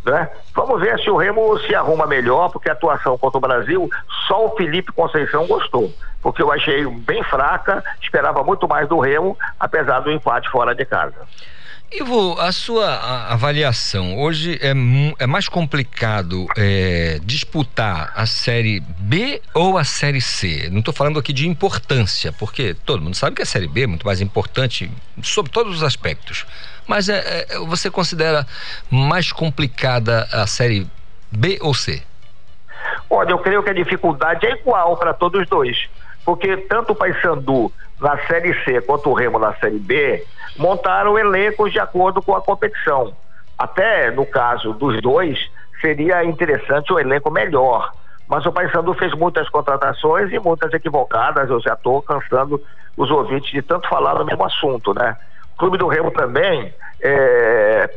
[0.05, 0.29] Né?
[0.53, 3.89] Vamos ver se o Remo se arruma melhor, porque a atuação contra o Brasil,
[4.27, 5.93] só o Felipe Conceição gostou.
[6.21, 10.85] Porque eu achei bem fraca, esperava muito mais do Remo, apesar do empate fora de
[10.85, 11.15] casa.
[11.91, 14.75] Ivo, a sua avaliação, hoje é,
[15.19, 20.69] é mais complicado é, disputar a Série B ou a Série C?
[20.71, 23.87] Não estou falando aqui de importância, porque todo mundo sabe que a Série B é
[23.87, 24.91] muito mais importante
[25.23, 26.47] sobre todos os aspectos.
[26.87, 28.47] Mas é, é você considera
[28.91, 30.87] mais complicada a Série
[31.33, 32.03] B ou C?
[33.09, 35.89] Olha, eu creio que a dificuldade é igual para todos os dois.
[36.23, 40.23] Porque tanto o Paysandu na Série C quanto o Remo na Série B
[40.59, 43.15] montaram elencos de acordo com a competição.
[43.57, 45.39] Até no caso dos dois,
[45.81, 47.93] seria interessante um elenco melhor.
[48.29, 51.49] Mas o Paysandu fez muitas contratações e muitas equivocadas.
[51.49, 52.63] Eu já estou cansando
[52.97, 55.17] os ouvintes de tanto falar no mesmo assunto, né?
[55.55, 57.89] O Clube do Remo também é,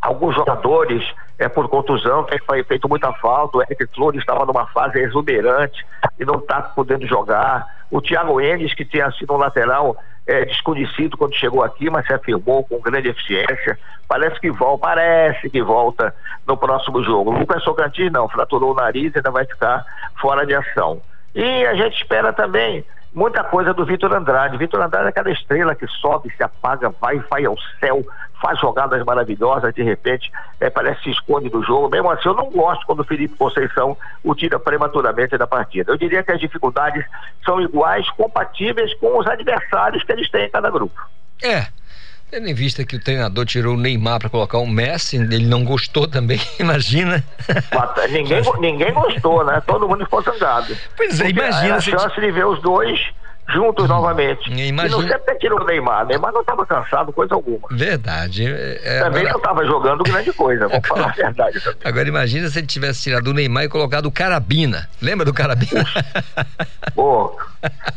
[0.00, 1.04] alguns jogadores
[1.38, 3.58] é, por contusão, tem feito muita falta.
[3.58, 5.84] O Eric Flores estava numa fase exuberante
[6.18, 7.66] e não está podendo jogar.
[7.90, 9.96] O Thiago Enes, que tinha sido um lateral
[10.26, 13.78] é, desconhecido quando chegou aqui, mas se afirmou com grande eficiência.
[14.06, 16.14] Parece que volta, parece que volta
[16.46, 17.30] no próximo jogo.
[17.30, 19.84] O Lucas Socantins não, fraturou o nariz e ainda vai ficar
[20.20, 21.00] fora de ação.
[21.34, 24.56] E a gente espera também muita coisa do Vitor Andrade.
[24.56, 28.04] Vitor Andrade é aquela estrela que sobe, se apaga, vai, vai ao céu,
[28.40, 30.30] faz jogadas maravilhosas, de repente
[30.60, 31.88] é, parece que se esconde do jogo.
[31.88, 35.92] Mesmo assim, eu não gosto quando o Felipe Conceição o tira prematuramente da partida.
[35.92, 37.04] Eu diria que as dificuldades
[37.44, 41.00] são iguais, compatíveis com os adversários que eles têm em cada grupo.
[41.42, 41.66] É.
[42.30, 45.64] Tendo em vista que o treinador tirou o Neymar para colocar o Messi, ele não
[45.64, 47.24] gostou também, imagina.
[48.10, 49.62] ninguém, ninguém gostou, né?
[49.66, 50.76] Todo mundo ficou zangado.
[50.96, 51.74] Pois é, imagina.
[51.74, 53.00] A, a chance de ver os dois
[53.48, 53.88] juntos hum.
[53.88, 54.50] novamente.
[54.50, 55.02] Imagina...
[55.02, 56.06] E não até tirou o Neymar.
[56.06, 57.68] Neymar não estava cansado, coisa alguma.
[57.70, 58.46] Verdade.
[58.46, 59.30] É, também agora...
[59.30, 61.78] não estava jogando grande coisa, vamos falar a verdade também.
[61.84, 64.88] Agora imagina se ele tivesse tirado o Neymar e colocado o Carabina.
[65.00, 65.84] Lembra do Carabina?
[66.94, 67.36] Pô,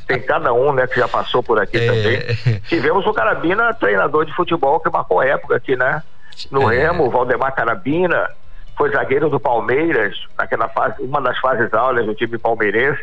[0.07, 1.85] tem cada um, né, que já passou por aqui é...
[1.87, 2.61] também.
[2.67, 6.01] Tivemos o Carabina, treinador de futebol que marcou época aqui, né?
[6.49, 6.77] No é...
[6.77, 8.29] Remo, Valdemar Carabina,
[8.77, 13.01] foi zagueiro do Palmeiras, naquela fase, uma das fases áureas do time palmeirense.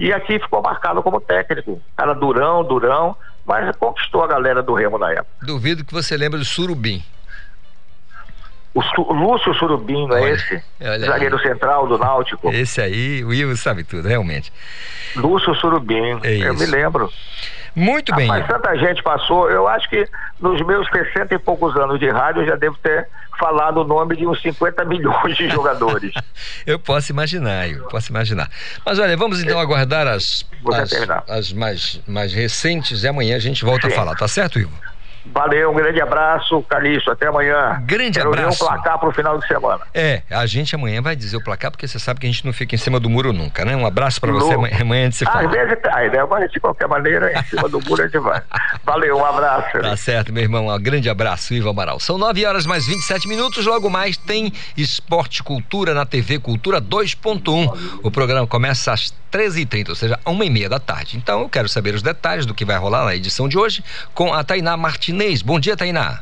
[0.00, 1.78] E aqui ficou marcado como técnico.
[1.94, 3.14] Cara durão, durão,
[3.44, 5.28] mas conquistou a galera do Remo na época.
[5.42, 7.04] Duvido que você lembre do Surubim.
[8.72, 10.62] O Su Lúcio Surubim, não é olha, esse?
[10.80, 11.42] Olha Zagueiro aí.
[11.42, 12.50] central do Náutico.
[12.50, 14.50] Esse aí, o Will sabe tudo, realmente.
[15.16, 17.12] Lúcio Surubim, é eu me lembro.
[17.74, 18.26] Muito bem.
[18.26, 20.08] Mas tanta gente passou, eu acho que
[20.40, 23.06] nos meus 60 e poucos anos de rádio eu já devo ter
[23.38, 26.12] falado o nome de uns 50 milhões de jogadores.
[26.66, 28.50] eu posso imaginar, eu posso imaginar.
[28.84, 30.92] Mas olha, vamos então aguardar as, as,
[31.28, 33.94] as, mais, mais recentes e amanhã a gente volta Sim.
[33.94, 34.89] a falar, tá certo, Ivo?
[35.26, 37.10] Valeu, um grande abraço, Calixto.
[37.10, 37.82] Até amanhã.
[37.84, 38.58] Grande Quero abraço.
[38.58, 39.80] Ver um placar pro final de semana.
[39.94, 42.52] É, a gente amanhã vai dizer o placar, porque você sabe que a gente não
[42.52, 43.76] fica em cima do muro nunca, né?
[43.76, 45.44] Um abraço para você amanhã, amanhã de se falar.
[45.46, 46.24] Às vezes cai, né?
[46.24, 48.42] Mas de qualquer maneira, em cima do muro a gente vai.
[48.84, 49.78] Valeu, um abraço.
[49.78, 50.68] Tá certo, meu irmão.
[50.68, 52.00] Um grande abraço, Ivo Amaral.
[52.00, 53.66] São 9 horas mais 27 minutos.
[53.66, 58.00] Logo mais tem Esporte Cultura na TV Cultura 2.1.
[58.02, 61.16] O programa começa às 13h30, ou seja, e meia da tarde.
[61.16, 63.84] Então eu quero saber os detalhes do que vai rolar na edição de hoje
[64.14, 64.76] com a Tainá
[65.10, 65.42] Martinez.
[65.42, 66.20] Bom dia, Tainá.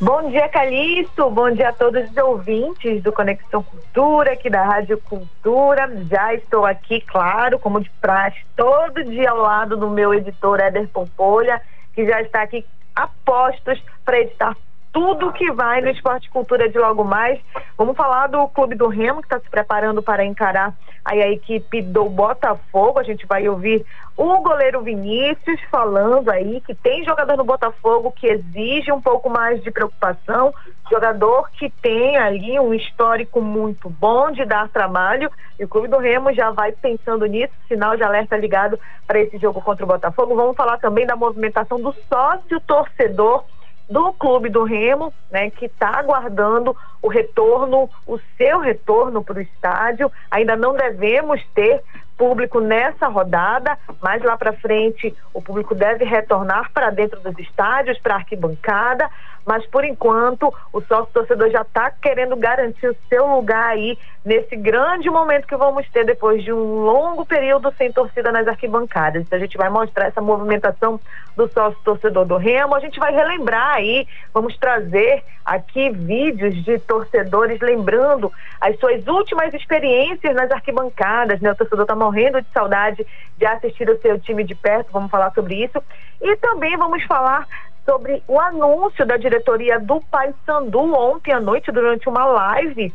[0.00, 1.30] Bom dia, Calixto.
[1.30, 5.90] Bom dia a todos os ouvintes do Conexão Cultura, aqui da Rádio Cultura.
[6.10, 10.88] Já estou aqui, claro, como de praxe, todo dia ao lado do meu editor Éder
[10.88, 11.60] Pompolha,
[11.94, 14.56] que já está aqui a postos para editar
[14.92, 17.38] tudo que vai no Esporte Cultura de logo mais.
[17.76, 21.80] Vamos falar do Clube do Remo, que está se preparando para encarar aí a equipe
[21.80, 22.98] do Botafogo.
[22.98, 23.84] A gente vai ouvir
[24.16, 29.62] o goleiro Vinícius falando aí que tem jogador no Botafogo que exige um pouco mais
[29.62, 30.52] de preocupação,
[30.90, 35.30] jogador que tem ali um histórico muito bom de dar trabalho.
[35.58, 39.38] E o Clube do Remo já vai pensando nisso, sinal de alerta ligado para esse
[39.38, 40.34] jogo contra o Botafogo.
[40.34, 43.44] Vamos falar também da movimentação do sócio torcedor
[43.90, 49.42] do Clube do Remo, né, que está aguardando o retorno, o seu retorno para o
[49.42, 50.10] estádio.
[50.30, 51.82] Ainda não devemos ter
[52.16, 57.98] público nessa rodada, mas lá para frente o público deve retornar para dentro dos estádios,
[57.98, 59.10] para a arquibancada,
[59.50, 64.54] mas por enquanto o sócio torcedor já está querendo garantir o seu lugar aí nesse
[64.54, 69.22] grande momento que vamos ter depois de um longo período sem torcida nas arquibancadas.
[69.22, 71.00] Então a gente vai mostrar essa movimentação
[71.36, 76.78] do sócio torcedor do Remo, a gente vai relembrar aí, vamos trazer aqui vídeos de
[76.78, 81.50] torcedores lembrando as suas últimas experiências nas arquibancadas, né?
[81.50, 83.04] O torcedor está morrendo de saudade
[83.36, 85.82] de assistir o seu time de perto, vamos falar sobre isso.
[86.22, 87.48] E também vamos falar
[87.84, 92.92] sobre o anúncio da diretoria do Paysandu ontem à noite durante uma live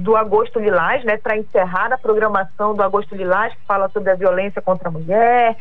[0.00, 4.14] do Agosto Lilás, né, para encerrar a programação do Agosto Lilás, que fala sobre a
[4.14, 5.56] violência contra a mulher.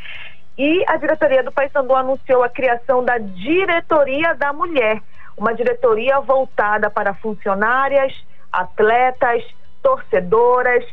[0.58, 5.02] E a diretoria do Paysandu anunciou a criação da Diretoria da Mulher,
[5.36, 8.14] uma diretoria voltada para funcionárias,
[8.52, 9.44] atletas,
[9.82, 10.86] torcedoras,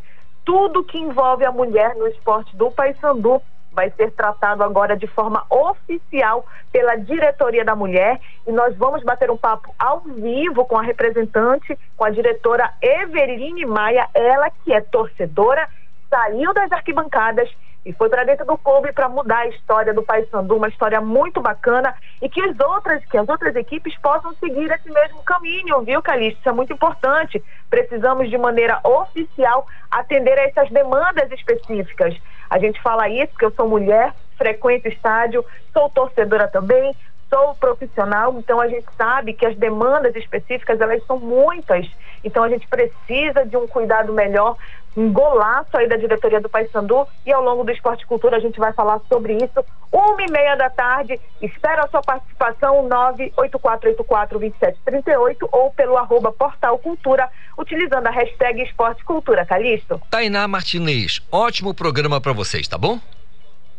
[0.45, 3.41] tudo que envolve a mulher no esporte do Paysandu
[3.81, 9.31] vai ser tratado agora de forma oficial pela diretoria da mulher e nós vamos bater
[9.31, 14.83] um papo ao vivo com a representante, com a diretora Everine Maia, ela que é
[14.83, 15.67] torcedora,
[16.11, 17.49] saiu das arquibancadas
[17.87, 21.41] e foi para dentro do clube para mudar a história do Paysandu, uma história muito
[21.41, 26.03] bacana e que as outras, que as outras equipes possam seguir esse mesmo caminho, viu,
[26.03, 26.41] Calixto?
[26.41, 27.43] Isso é muito importante.
[27.71, 32.15] Precisamos de maneira oficial atender a essas demandas específicas.
[32.51, 36.95] A gente fala isso porque eu sou mulher, frequento estádio, sou torcedora também,
[37.33, 41.87] sou profissional, então a gente sabe que as demandas específicas elas são muitas.
[42.25, 44.57] Então a gente precisa de um cuidado melhor,
[44.97, 48.59] um golaço aí da diretoria do Paysandu e ao longo do Esporte Cultura a gente
[48.59, 49.65] vai falar sobre isso.
[49.93, 57.29] Uma e meia da tarde, espero a sua participação 984842738 ou pelo arroba Portal Cultura,
[57.57, 59.47] utilizando a hashtag Esporte Cultura.
[59.47, 60.01] Calixto.
[60.11, 62.99] Tainá Martinez, ótimo programa para vocês, tá bom?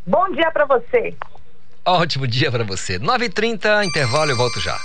[0.05, 1.13] Bom dia para você.
[1.85, 2.99] Ótimo dia para você.
[2.99, 4.77] 9h30, intervalo, eu volto já.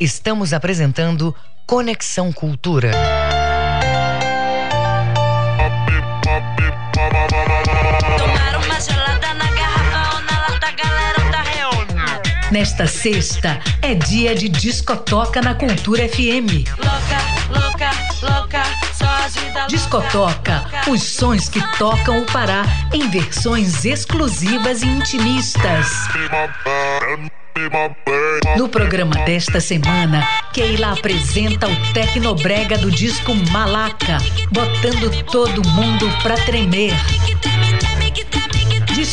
[0.00, 1.32] Estamos apresentando
[1.66, 2.90] Conexão Cultura.
[12.54, 16.62] Nesta sexta é dia de discotoca na Cultura FM.
[16.78, 17.90] Louca, louca,
[18.22, 18.62] louca,
[18.92, 22.62] só Discotoca, os sons que tocam o Pará
[22.92, 25.88] em versões exclusivas e intimistas.
[28.56, 34.18] No programa desta semana, Keila apresenta o Tecnobrega do disco Malaca,
[34.52, 36.94] botando todo mundo pra tremer.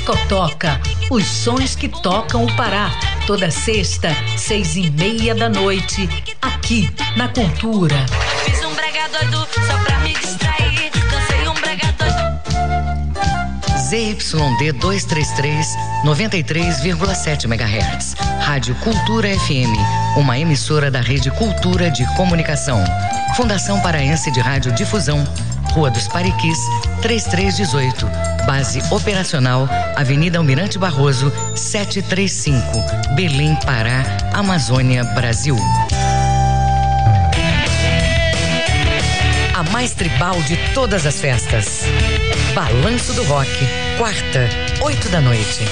[0.02, 2.90] Discotoca, os sons que tocam o Pará.
[3.28, 6.10] Toda sexta, seis e meia da noite,
[6.42, 8.04] aqui na Cultura.
[8.44, 10.90] Fiz um brega doido só pra me distrair.
[11.12, 12.18] Dancei um brega doido.
[13.78, 15.68] ZYD 233,
[16.04, 18.16] 93,7 MHz.
[18.40, 22.84] Rádio Cultura FM, uma emissora da Rede Cultura de Comunicação.
[23.36, 25.24] Fundação Paraense de Rádio Difusão,
[25.72, 26.58] Rua dos Pariquis,
[27.02, 28.06] 3318.
[28.46, 33.16] Base operacional, Avenida Almirante Barroso, 735.
[33.16, 34.04] Belém, Pará,
[34.34, 35.56] Amazônia, Brasil.
[39.56, 41.84] A mais tribal de todas as festas.
[42.54, 43.50] Balanço do Rock,
[43.98, 44.50] quarta,
[44.84, 45.64] oito da noite.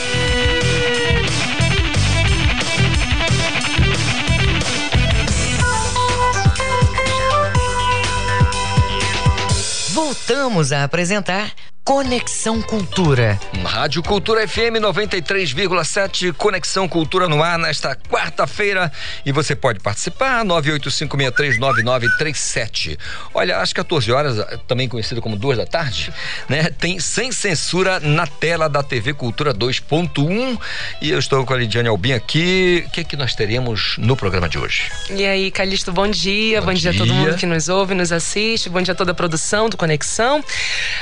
[10.10, 11.54] Voltamos a apresentar
[11.90, 13.40] Conexão Cultura.
[13.66, 18.92] Rádio Cultura FM 93,7, Conexão Cultura no ar nesta quarta-feira.
[19.26, 22.96] E você pode participar, 985639937.
[23.34, 24.38] Olha, às 14 horas,
[24.68, 26.14] também conhecido como duas da tarde,
[26.48, 26.66] né?
[26.66, 30.62] Tem Sem Censura na tela da TV Cultura 2.1.
[31.02, 32.86] E eu estou com a Lidiane Albin aqui.
[32.86, 34.92] O que, é que nós teremos no programa de hoje?
[35.10, 36.62] E aí, Calixto, bom dia.
[36.62, 36.92] Bom, bom dia.
[36.92, 38.70] dia a todo mundo que nos ouve, nos assiste.
[38.70, 40.44] Bom dia a toda a produção do Conexão.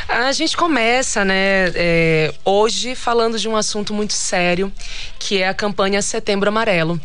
[0.07, 4.71] A gente começa começa, né, é, hoje falando de um assunto muito sério,
[5.17, 7.01] que é a campanha Setembro Amarelo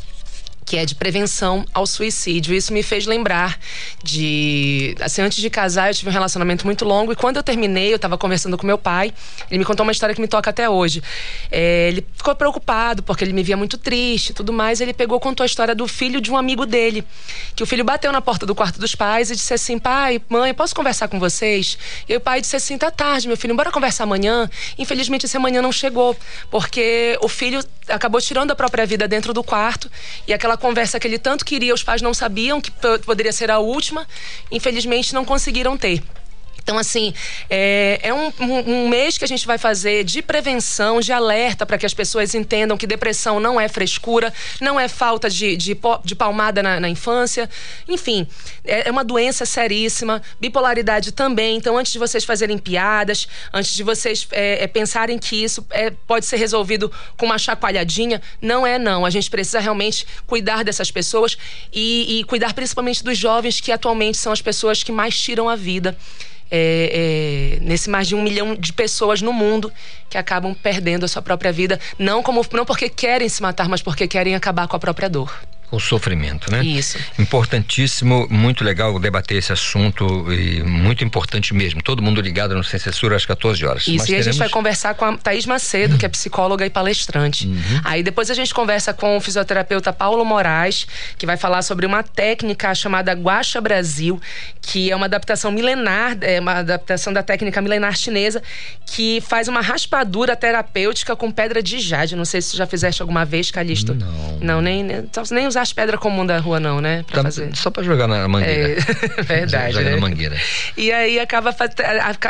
[0.65, 2.55] que é de prevenção ao suicídio.
[2.55, 3.59] Isso me fez lembrar
[4.03, 4.95] de.
[5.01, 7.97] Assim, antes de casar, eu tive um relacionamento muito longo e quando eu terminei, eu
[7.97, 9.13] estava conversando com meu pai.
[9.51, 11.03] Ele me contou uma história que me toca até hoje.
[11.51, 14.81] É, ele ficou preocupado porque ele me via muito triste e tudo mais.
[14.81, 17.05] Ele pegou contou a história do filho de um amigo dele.
[17.55, 20.55] Que o filho bateu na porta do quarto dos pais e disse assim: pai, mãe,
[20.55, 21.77] posso conversar com vocês?
[22.09, 24.49] E o pai disse assim: tá tarde, meu filho, bora conversar amanhã.
[24.79, 26.17] Infelizmente, esse amanhã não chegou
[26.51, 29.91] porque o filho acabou tirando a própria vida dentro do quarto
[30.27, 32.71] e aquela conversa que ele tanto queria, os pais não sabiam que
[33.05, 34.07] poderia ser a última,
[34.51, 36.03] infelizmente não conseguiram ter.
[36.63, 37.13] Então, assim,
[37.51, 41.77] é, é um, um, mês que a gente vai fazer de prevenção, de alerta, para
[41.77, 46.15] que as pessoas entendam que depressão não é frescura, não é falta de, de, de
[46.15, 47.51] palmada na, na, infância.
[47.89, 48.27] Enfim,
[48.65, 50.23] é, é uma doença seríssima.
[50.41, 51.57] Bipolaridade também.
[51.57, 55.91] Então, antes de vocês fazerem piadas, antes de vocês é, é, pensarem que isso é,
[55.91, 59.05] pode ser resolvido com uma chacoalhadinha, não é, não.
[59.05, 61.37] A gente precisa realmente cuidar dessas pessoas
[61.73, 65.57] e, e cuidar principalmente dos jovens, que atualmente são as pessoas que mais tiram a
[65.57, 65.97] vida
[66.55, 69.73] é, é, nesse mais de um milhão de pessoas no mundo
[70.11, 73.81] que acabam perdendo a sua própria vida, não, como, não porque querem se matar, mas
[73.81, 75.33] porque querem acabar com a própria dor
[75.73, 76.63] o sofrimento, né?
[76.63, 76.99] Isso.
[77.19, 81.83] Importantíssimo, muito legal debater esse assunto e muito importante mesmo.
[81.83, 83.83] Todo mundo ligado no Sem Censura às 14 horas.
[83.85, 84.27] Isso, Mas e teremos...
[84.27, 87.47] a gente vai conversar com a Thaís Macedo, que é psicóloga e palestrante.
[87.47, 87.81] Uhum.
[87.85, 90.87] Aí depois a gente conversa com o fisioterapeuta Paulo Moraes,
[91.17, 94.21] que vai falar sobre uma técnica chamada Guacha Brasil,
[94.61, 98.43] que é uma adaptação milenar, é uma adaptação da técnica milenar chinesa,
[98.85, 102.15] que faz uma raspadura terapêutica com pedra de jade.
[102.15, 103.95] Não sei se você já fizeste alguma vez, Calixto.
[103.95, 104.39] Não.
[104.43, 107.05] Não, nem, nem, nem usar as pedras comuns da rua, não, né?
[107.07, 107.55] Pra tá, fazer.
[107.57, 108.79] Só pra jogar na mangueira.
[109.19, 109.73] É, verdade.
[109.75, 109.95] Joga né?
[109.95, 110.37] na mangueira.
[110.77, 111.55] E aí acaba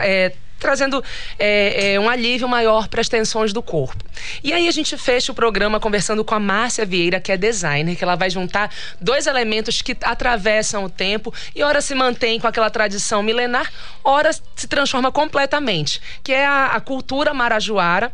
[0.03, 0.33] é,
[0.63, 1.03] trazendo
[1.39, 4.05] é, é, um alívio maior para as tensões do corpo.
[4.45, 7.97] E aí a gente fecha o programa conversando com a Márcia Vieira, que é designer,
[7.97, 12.47] que ela vai juntar dois elementos que atravessam o tempo e ora se mantém com
[12.47, 13.71] aquela tradição milenar,
[14.05, 18.13] ora se transforma completamente, que é a, a cultura marajoara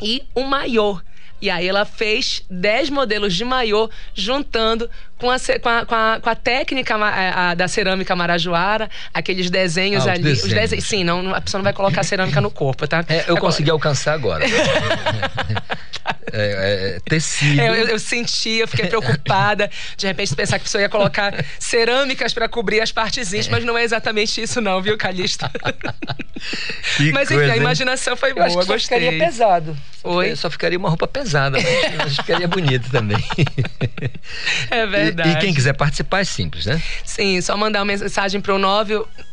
[0.00, 1.02] e o maior
[1.44, 4.88] e aí ela fez 10 modelos de maiô juntando
[5.24, 9.48] com a, com a, com a, com a técnica a, a, da cerâmica marajoara, aqueles
[9.48, 10.32] desenhos ah, ali.
[10.32, 10.44] Os desenhos.
[10.44, 13.04] Os desenhos, sim, não, a pessoa não vai colocar cerâmica no corpo, tá?
[13.08, 14.44] É, eu consegui alcançar agora.
[16.32, 17.60] é, é, tecido.
[17.60, 19.70] É, eu, eu, senti, eu fiquei preocupada.
[19.96, 23.64] De repente, pensar que a pessoa ia colocar cerâmicas para cobrir as partes íntimas, mas
[23.64, 25.50] não é exatamente isso, não, viu, Calista?
[27.12, 28.44] mas enfim, a imaginação foi boa.
[28.44, 28.98] Eu acho que só gostei.
[29.00, 29.76] ficaria pesado.
[30.02, 30.36] Oi?
[30.36, 33.24] Só ficaria uma roupa pesada, mas, mas ficaria bonito também.
[34.70, 35.13] É verdade.
[35.24, 36.82] E, e, quem quiser participar é simples, né?
[37.04, 38.58] Sim, só mandar uma mensagem para o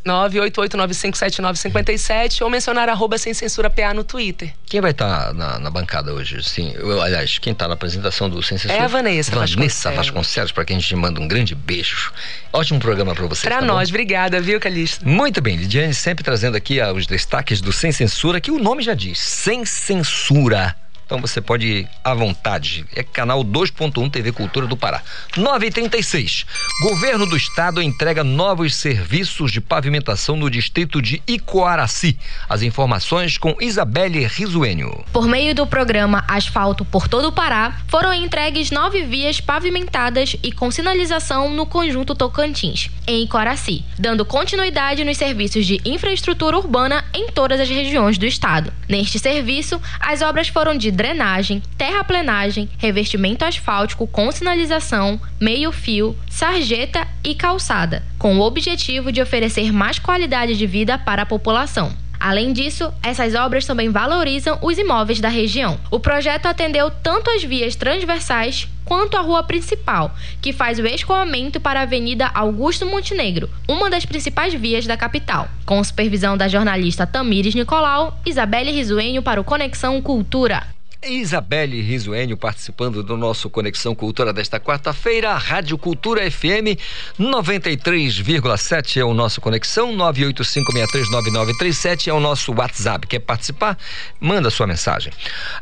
[0.06, 4.54] 988957957 ou mencionar arroba sem censura PA no Twitter.
[4.66, 6.44] Quem vai estar tá na, na, bancada hoje?
[6.44, 8.82] Sim, eu, aliás, quem está na apresentação do Sem Censura?
[8.82, 10.52] É a Vanessa Vanessa Vasconcelos.
[10.52, 12.12] Para quem a gente manda um grande beijo.
[12.54, 13.48] Ótimo programa para você.
[13.48, 13.96] Pra tá nós, bom?
[13.96, 15.08] obrigada, viu, Calixto?
[15.08, 18.84] Muito bem, Lidiane sempre trazendo aqui ah, os destaques do Sem Censura, que o nome
[18.84, 20.76] já diz, Sem Censura.
[21.12, 22.86] Então você pode ir à vontade.
[22.96, 25.02] É canal 2.1 TV Cultura do Pará.
[25.34, 26.46] 9h36.
[26.84, 32.18] Governo do Estado entrega novos serviços de pavimentação no distrito de Icoaraci.
[32.48, 35.04] As informações com Isabelle Risuênio.
[35.12, 40.50] Por meio do programa Asfalto por todo o Pará, foram entregues nove vias pavimentadas e
[40.54, 47.28] com sinalização no conjunto Tocantins, em Icoraci, dando continuidade nos serviços de infraestrutura urbana em
[47.28, 48.72] todas as regiões do estado.
[48.88, 57.34] Neste serviço, as obras foram de drenagem, terraplenagem, revestimento asfáltico com sinalização, meio-fio, sarjeta e
[57.34, 61.92] calçada, com o objetivo de oferecer mais qualidade de vida para a população.
[62.20, 65.80] Além disso, essas obras também valorizam os imóveis da região.
[65.90, 71.60] O projeto atendeu tanto as vias transversais quanto a rua principal, que faz o escoamento
[71.60, 75.48] para a Avenida Augusto Montenegro, uma das principais vias da capital.
[75.66, 80.62] Com supervisão da jornalista Tamires Nicolau, Isabelle Risuenho para o Conexão Cultura.
[81.04, 85.34] Isabelle Risuênio participando do nosso Conexão Cultura desta quarta-feira.
[85.34, 86.78] Rádio Cultura FM
[87.20, 89.98] 93,7 é o nosso Conexão.
[89.98, 93.08] 985639937 é o nosso WhatsApp.
[93.08, 93.76] Quer participar?
[94.20, 95.12] Manda sua mensagem.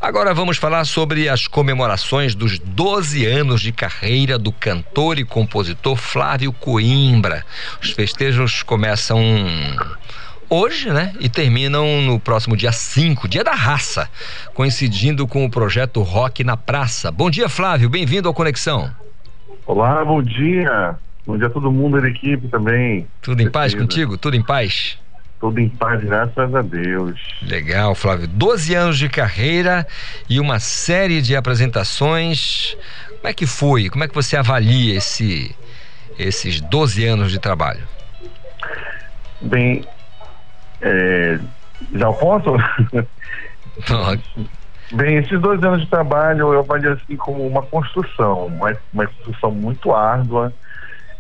[0.02, 5.96] Agora vamos falar sobre as comemorações dos 12 anos de carreira do cantor e compositor
[5.96, 7.46] Flávio Coimbra.
[7.82, 9.22] Os festejos começam
[10.50, 11.14] hoje, né?
[11.20, 14.10] E terminam no próximo dia 5, dia da raça,
[14.54, 17.12] coincidindo com o projeto Rock na Praça.
[17.12, 18.90] Bom dia, Flávio, bem-vindo ao Conexão.
[19.66, 20.98] Olá, bom dia.
[21.26, 23.06] Bom dia a todo mundo da equipe também.
[23.22, 24.18] Tudo em paz contigo?
[24.18, 24.98] Tudo em paz?
[25.40, 27.20] Tudo em paz, graças a Deus.
[27.42, 28.28] Legal, Flávio.
[28.28, 29.88] 12 anos de carreira
[30.28, 32.76] e uma série de apresentações.
[33.08, 33.90] Como é que foi?
[33.90, 35.56] Como é que você avalia esse,
[36.18, 37.88] esses 12 anos de trabalho?
[39.40, 39.86] Bem,
[40.82, 41.40] é,
[41.94, 42.56] já posso?
[44.92, 49.52] Bem, esses dois anos de trabalho eu avalio assim como uma construção, uma, uma construção
[49.52, 50.52] muito árdua,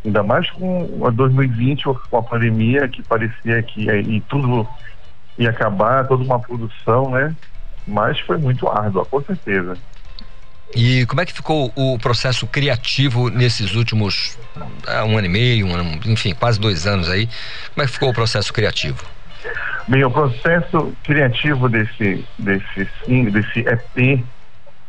[0.03, 4.68] ainda mais com a 2020, com a pandemia, que parecia que e tudo
[5.38, 7.36] ia acabar, toda uma produção, né?
[7.88, 9.77] Mas foi muito árdua, com certeza.
[10.76, 14.38] E como é que ficou o processo criativo nesses últimos
[14.88, 17.27] ah, um ano e meio, um ano, enfim, quase dois anos aí?
[17.73, 19.03] Como é que ficou o processo criativo?
[19.88, 24.24] Bem, o processo criativo desse, desse, sim, desse EP,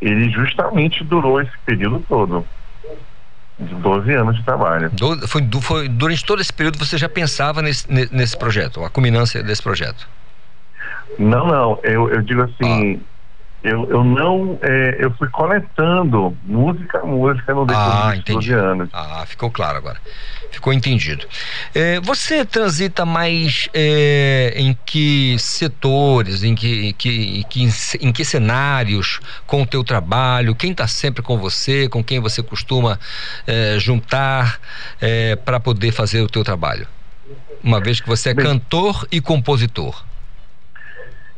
[0.00, 2.46] ele justamente durou esse período todo.
[3.58, 4.90] De 12 anos de trabalho.
[4.90, 9.42] Do, foi, foi, durante todo esse período você já pensava nesse, nesse projeto, a culminância
[9.42, 10.08] desse projeto?
[11.18, 11.78] Não, não.
[11.82, 13.00] Eu, eu digo assim,
[13.62, 14.58] eu, eu não.
[14.62, 18.22] É, eu fui coletando música a música no decorrer Ah.
[18.26, 18.88] 12 anos.
[18.92, 19.98] Ah, ficou claro agora.
[20.50, 21.26] Ficou entendido.
[21.74, 27.68] É, você transita mais é, em que setores, em que, em que, em que,
[28.00, 30.54] em que cenários com o teu trabalho?
[30.54, 31.88] Quem está sempre com você?
[31.88, 32.98] Com quem você costuma
[33.46, 34.58] é, juntar
[35.44, 36.86] para poder fazer o teu trabalho?
[37.62, 40.02] Uma vez que você é Bem- cantor e compositor.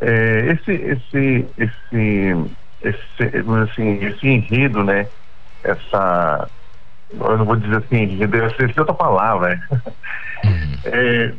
[0.05, 2.35] É, esse, esse, esse,
[2.83, 3.37] esse,
[3.71, 5.07] assim, esse enredo, né?
[5.63, 6.51] Essa,
[7.13, 9.55] eu não vou dizer assim, enredo, eu sei outra palavra.
[9.55, 9.61] né?
[10.85, 11.33] É,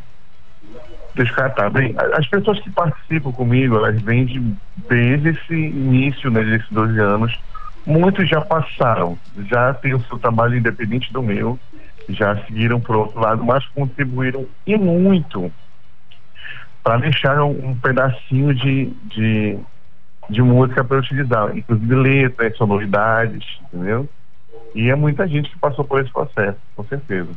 [1.14, 1.70] deixa eu catar.
[1.72, 4.40] Bem, as pessoas que participam comigo, elas vêm de,
[4.88, 7.38] desde esse início, né, desses 12 anos.
[7.86, 9.20] Muitos já passaram,
[9.50, 11.60] já têm o seu trabalho independente do meu,
[12.08, 15.52] já seguiram para outro lado, mas contribuíram e muito
[16.84, 19.58] para deixar um, pedacinho de, de,
[20.30, 24.08] de música para utilizar, inclusive letras, sonoridades, entendeu?
[24.76, 27.30] E é muita gente que passou por esse processo, com certeza.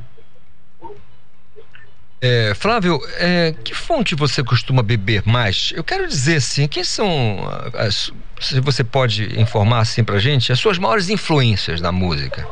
[2.21, 5.73] É, Flávio, é, que fonte você costuma beber mais?
[5.77, 7.39] Eu quero dizer assim, quem são
[7.75, 8.11] as,
[8.41, 12.47] se você pode informar assim pra gente, as suas maiores influências na música?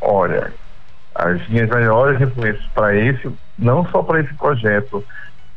[0.00, 0.52] Olha,
[1.14, 5.04] as minhas maiores influências para esse, não só para esse projeto,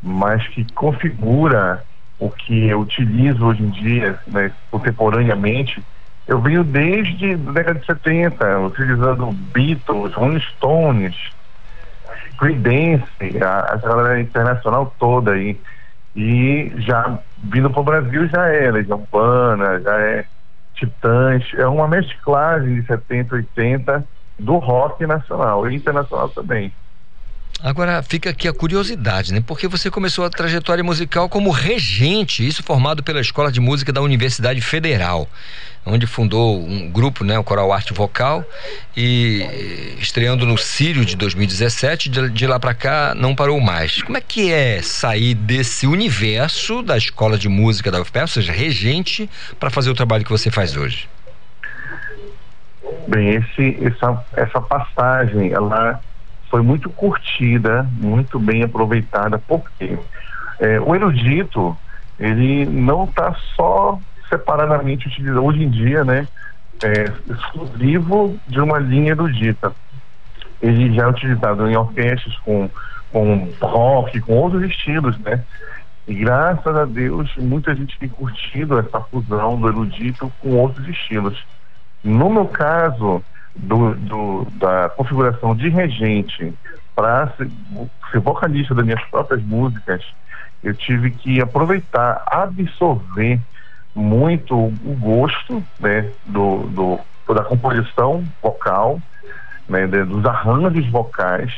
[0.01, 1.83] mas que configura
[2.19, 5.83] o que eu utilizo hoje em dia, né, contemporaneamente,
[6.27, 11.15] eu venho desde a década de 70, utilizando Beatles, Rolling Stones,
[12.37, 13.05] Creedence,
[13.43, 15.59] a, a galera internacional toda aí.
[16.15, 20.25] E já vindo para o Brasil já é Legião Urbana, já é
[20.75, 24.05] Titãs, é uma mesclagem de 70, 80
[24.39, 26.71] do rock nacional e internacional também.
[27.63, 29.43] Agora fica aqui a curiosidade, né?
[29.45, 34.01] Porque você começou a trajetória musical como regente, isso formado pela Escola de Música da
[34.01, 35.29] Universidade Federal,
[35.85, 38.43] onde fundou um grupo, né, o Coral Arte Vocal,
[38.97, 44.01] e estreando no Sírio de 2017, de, lá para cá não parou mais.
[44.01, 48.51] Como é que é sair desse universo da Escola de Música da UFPE, ou seja,
[48.51, 49.29] regente,
[49.59, 51.07] para fazer o trabalho que você faz hoje?
[53.07, 56.01] Bem, esse, essa, essa passagem, ela
[56.51, 59.97] foi muito curtida, muito bem aproveitada, porque
[60.59, 61.75] é, o erudito,
[62.19, 63.97] ele não está só
[64.27, 66.27] separadamente utilizado, hoje em dia, né,
[66.83, 69.73] é, exclusivo de uma linha erudita.
[70.61, 72.69] Ele já é utilizado em orquestras com,
[73.13, 75.41] com rock, com outros estilos, né,
[76.05, 81.41] e graças a Deus, muita gente tem curtido essa fusão do erudito com outros estilos.
[82.03, 83.23] No meu caso,
[83.55, 86.53] do, do, da configuração de regente
[86.95, 87.49] para ser,
[88.19, 90.03] vocalista das minhas próprias músicas,
[90.63, 93.39] eu tive que aproveitar, absorver
[93.95, 99.01] muito o gosto né, do, do, da composição vocal,
[99.67, 101.51] né, dos arranjos vocais,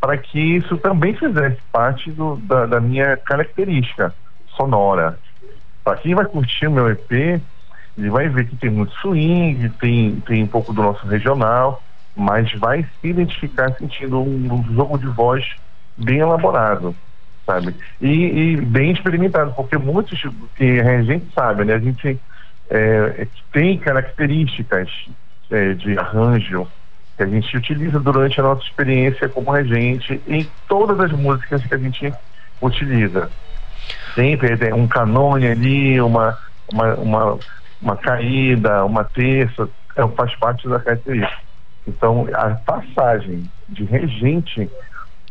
[0.00, 4.14] para que isso também fizesse parte do, da, da minha característica
[4.56, 5.18] sonora.
[5.82, 7.40] Para quem vai curtir o meu EP,
[7.96, 11.82] ele vai ver que tem muito swing, tem, tem um pouco do nosso regional,
[12.14, 15.44] mas vai se identificar sentindo um, um jogo de voz
[15.96, 16.94] bem elaborado,
[17.44, 17.74] sabe?
[18.00, 20.22] E, e, bem experimentado, porque muitos
[20.56, 21.74] que a gente sabe, né?
[21.74, 22.20] A gente
[22.70, 24.90] é, tem características
[25.50, 26.66] é, de arranjo
[27.16, 31.74] que a gente utiliza durante a nossa experiência como regente em todas as músicas que
[31.74, 32.12] a gente
[32.60, 33.30] utiliza.
[34.14, 36.36] Sempre tem um canone ali, uma,
[36.70, 37.38] uma, uma
[37.80, 41.46] uma caída, uma terça, é, faz parte da característica.
[41.86, 44.68] Então, a passagem de regente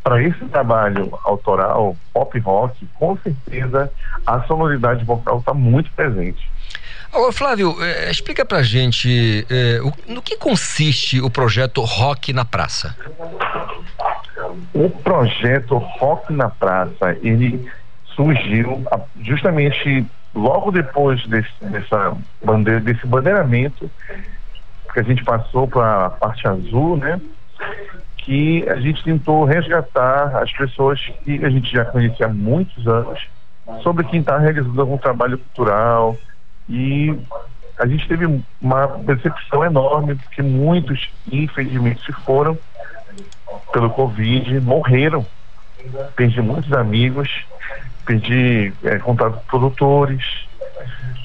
[0.04, 3.92] para esse trabalho autoral, pop rock, com certeza
[4.26, 6.48] a sonoridade vocal está muito presente.
[7.12, 12.46] Agora, Flávio, é, explica pra gente é, o, no que consiste o projeto Rock na
[12.46, 12.96] Praça.
[14.74, 17.68] O projeto Rock na Praça, ele
[18.16, 18.86] surgiu
[19.22, 20.06] justamente
[20.36, 23.90] logo depois desse, dessa bandeira, desse bandeiramento
[24.94, 27.20] que a gente passou para a parte azul, né?
[28.18, 33.28] Que a gente tentou resgatar as pessoas que a gente já conhecia há muitos anos
[33.82, 36.18] sobre quem está realizando algum trabalho cultural
[36.70, 37.18] e
[37.80, 42.58] a gente teve uma decepção enorme porque muitos infelizmente se foram
[43.72, 45.26] pelo Covid, morreram.
[46.16, 47.46] Perdi muitos amigos
[48.06, 50.48] pedir é, contato com produtores,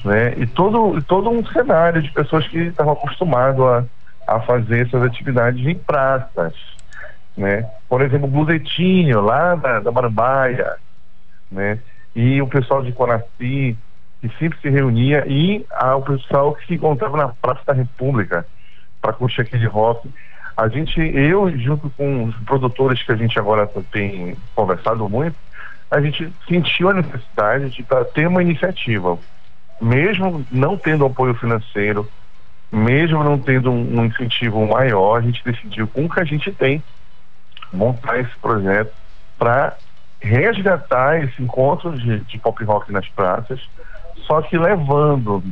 [0.03, 0.33] né?
[0.37, 5.65] E todo, todo um cenário de pessoas que estavam acostumados a, a fazer essas atividades
[5.65, 6.53] em praças,
[7.37, 7.69] né?
[7.87, 10.75] Por exemplo, o Blusetinho, lá da, da Marambaia,
[11.51, 11.79] né?
[12.15, 13.77] E o pessoal de Coraci,
[14.19, 18.45] que sempre se reunia, e a, o pessoal que se encontrava na Praça da República
[19.01, 20.09] para curtir aquele rock.
[20.61, 25.35] A gente, eu, junto com os produtores que a gente agora tem conversado muito,
[25.89, 27.83] a gente sentiu a necessidade de
[28.13, 29.17] ter uma iniciativa,
[29.81, 32.07] mesmo não tendo apoio financeiro,
[32.71, 36.83] mesmo não tendo um, incentivo maior, a gente decidiu com o que a gente tem
[37.73, 38.93] montar esse projeto
[39.39, 39.75] para
[40.19, 43.59] resgatar esse encontro de, de pop rock nas praças,
[44.27, 45.43] só que levando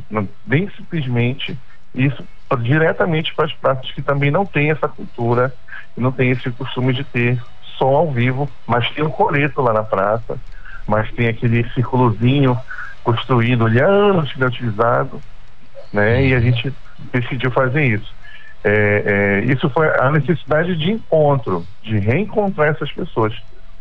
[0.46, 1.58] bem simplesmente
[1.92, 2.24] isso
[2.56, 5.54] diretamente para as praças que também não têm essa cultura,
[5.96, 7.40] não têm esse costume de ter
[7.76, 10.38] som ao vivo, mas tem um coreto lá na praça,
[10.86, 12.58] mas tem aquele círculozinho
[13.02, 15.20] construído ali há anos que é utilizado,
[15.92, 16.26] né?
[16.26, 16.72] E a gente
[17.12, 18.14] decidiu fazer isso.
[18.62, 23.34] É, é, isso foi a necessidade de encontro, de reencontrar essas pessoas.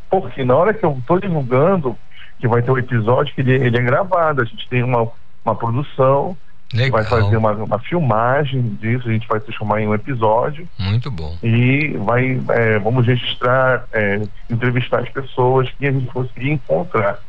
[0.09, 1.97] Porque na hora que eu estou divulgando,
[2.39, 5.07] que vai ter um episódio que ele, ele é gravado, a gente tem uma,
[5.43, 6.37] uma produção,
[6.73, 7.01] Legal.
[7.01, 10.67] Vai fazer uma, uma, filmagem disso, a gente vai transformar em um episódio.
[10.77, 11.35] Muito bom.
[11.41, 17.19] E vai, é, vamos registrar, é, entrevistar as pessoas que a gente conseguir encontrar.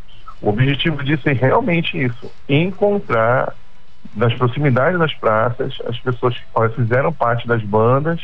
[0.43, 3.55] O objetivo disso é realmente isso: encontrar
[4.15, 8.21] nas proximidades das praças as pessoas que fizeram parte das bandas,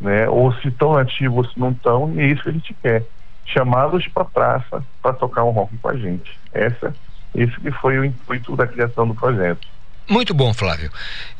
[0.00, 2.74] né, ou se estão ativos ou se não estão, e é isso que a gente
[2.74, 3.04] quer.
[3.44, 6.38] Chamá-los para a praça para tocar um rock com a gente.
[6.52, 6.94] Essa,
[7.34, 9.66] esse que foi o intuito da criação do projeto.
[10.08, 10.90] Muito bom, Flávio.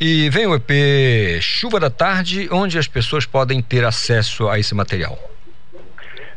[0.01, 4.75] E vem o EP Chuva da Tarde, onde as pessoas podem ter acesso a esse
[4.75, 5.19] material.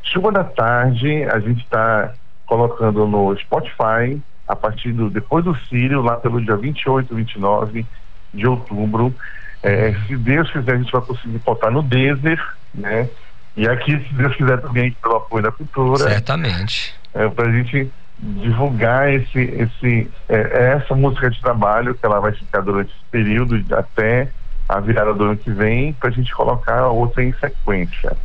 [0.04, 2.14] Chuva da Tarde, a gente está
[2.46, 7.86] colocando no Spotify a partir do depois do Sírio, lá pelo dia 28, 29
[8.34, 9.16] de outubro.
[9.62, 12.44] É, se Deus quiser, a gente vai conseguir botar no Deezer,
[12.74, 13.10] né?
[13.56, 16.10] E aqui, se Deus quiser, também pelo apoio da cultura.
[16.10, 16.94] Certamente.
[17.14, 17.90] É, para a gente
[18.42, 23.62] divulgar esse, esse, é, essa música de trabalho, que ela vai ficar durante esse período
[23.76, 24.30] até
[24.68, 28.16] a virada do ano que vem, para a gente colocar outra em sequência.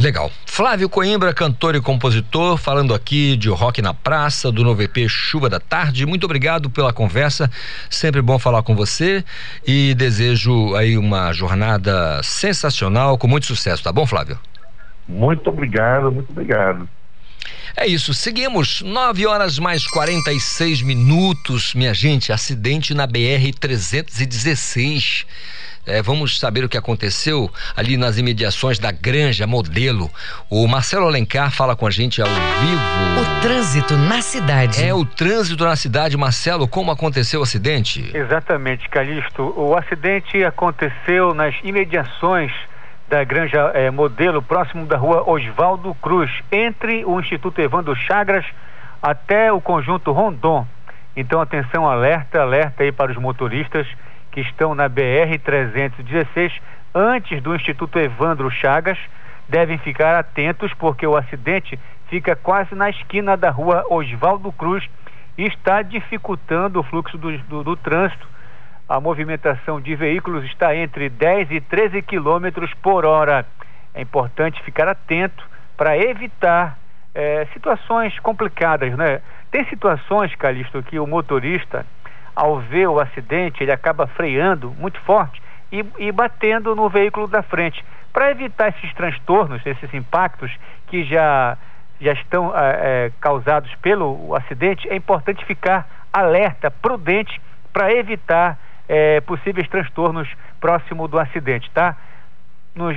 [0.00, 0.30] Legal.
[0.46, 5.48] Flávio Coimbra, cantor e compositor, falando aqui de Rock na Praça, do novo EP Chuva
[5.48, 6.06] da Tarde.
[6.06, 7.50] Muito obrigado pela conversa.
[7.90, 9.24] Sempre bom falar com você
[9.66, 14.38] e desejo aí uma jornada sensacional, com muito sucesso, tá bom, Flávio?
[15.08, 16.88] Muito obrigado, muito obrigado.
[17.76, 18.82] É isso, seguimos.
[18.82, 22.32] 9 horas mais 46 minutos, minha gente.
[22.32, 25.26] Acidente na BR 316.
[25.88, 30.10] É, vamos saber o que aconteceu ali nas imediações da Granja Modelo.
[30.50, 32.82] O Marcelo Alencar fala com a gente ao vivo.
[33.22, 34.84] O trânsito na cidade.
[34.84, 36.14] É, o trânsito na cidade.
[36.16, 38.10] Marcelo, como aconteceu o acidente?
[38.14, 39.54] Exatamente, Calixto.
[39.56, 42.52] O acidente aconteceu nas imediações
[43.08, 48.44] da Granja é, Modelo, próximo da rua Oswaldo Cruz, entre o Instituto Evandro Chagras
[49.02, 50.66] até o conjunto Rondon.
[51.16, 53.86] Então, atenção, alerta, alerta aí para os motoristas
[54.30, 56.52] que estão na BR-316,
[56.94, 58.98] antes do Instituto Evandro Chagas,
[59.48, 61.78] devem ficar atentos porque o acidente
[62.08, 64.84] fica quase na esquina da rua Oswaldo Cruz
[65.38, 68.28] e está dificultando o fluxo do, do, do trânsito.
[68.88, 73.44] A movimentação de veículos está entre 10 e 13 quilômetros por hora.
[73.94, 75.44] É importante ficar atento
[75.76, 76.78] para evitar
[77.14, 79.20] é, situações complicadas, né?
[79.50, 81.84] Tem situações, Calixto, que o motorista
[82.34, 87.42] ao ver o acidente, ele acaba freando muito forte e, e batendo no veículo da
[87.42, 87.84] frente.
[88.10, 90.50] Para evitar esses transtornos, esses impactos
[90.86, 91.58] que já,
[92.00, 97.38] já estão é, causados pelo acidente, é importante ficar alerta, prudente,
[97.70, 98.56] para evitar
[98.88, 100.28] é, possíveis transtornos
[100.60, 101.96] próximo do acidente, tá?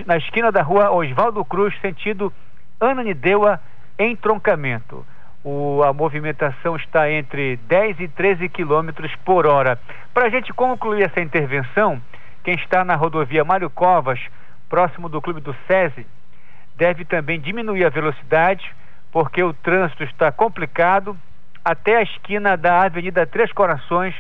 [0.06, 2.32] Na esquina da rua Oswaldo Cruz, sentido
[2.80, 3.60] Ananindeua,
[3.98, 5.06] entroncamento
[5.44, 9.80] o, a movimentação está entre 10 e 13 quilômetros por hora.
[10.14, 12.02] Para a gente concluir essa intervenção,
[12.44, 14.20] quem está na rodovia Mário Covas,
[14.70, 16.06] próximo do clube do SESI,
[16.76, 18.64] deve também diminuir a velocidade,
[19.12, 21.18] porque o trânsito está complicado
[21.64, 24.16] até a esquina da Avenida Três Corações,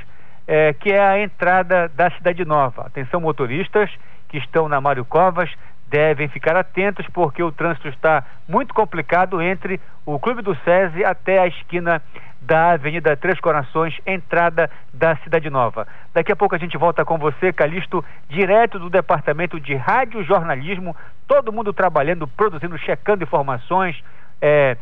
[0.54, 2.86] eh, que é a entrada da Cidade Nova.
[2.86, 3.90] Atenção, motoristas
[4.28, 5.50] que estão na Mário Covas,
[5.88, 11.40] devem ficar atentos porque o trânsito está muito complicado entre o Clube do SESI até
[11.40, 12.02] a esquina
[12.42, 15.88] da Avenida Três Corações, entrada da Cidade Nova.
[16.14, 20.94] Daqui a pouco a gente volta com você, Calixto, direto do Departamento de Rádio Jornalismo,
[21.30, 24.04] todo mundo trabalhando, produzindo, checando informações,
[24.42, 24.76] é,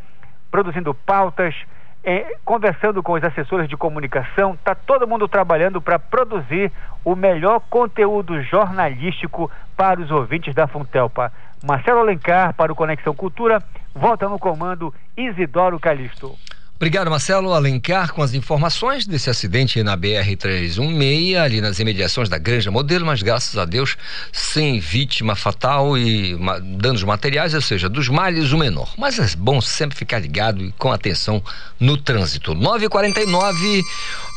[0.50, 1.54] produzindo pautas,
[2.10, 6.72] é, conversando com os assessores de comunicação, está todo mundo trabalhando para produzir
[7.06, 11.32] o melhor conteúdo jornalístico para os ouvintes da Funtelpa.
[11.64, 13.62] Marcelo Alencar para o Conexão Cultura,
[13.94, 16.36] volta no comando Isidoro Calixto.
[16.80, 22.72] Obrigado, Marcelo Alencar, com as informações desse acidente na BR-316, ali nas imediações da Granja
[22.72, 23.98] Modelo, mas graças a Deus,
[24.32, 26.38] sem vítima fatal e
[26.78, 28.94] danos materiais, ou seja, dos males o menor.
[28.98, 31.44] Mas é bom sempre ficar ligado e com atenção
[31.78, 32.56] no trânsito.
[32.56, 33.84] 949,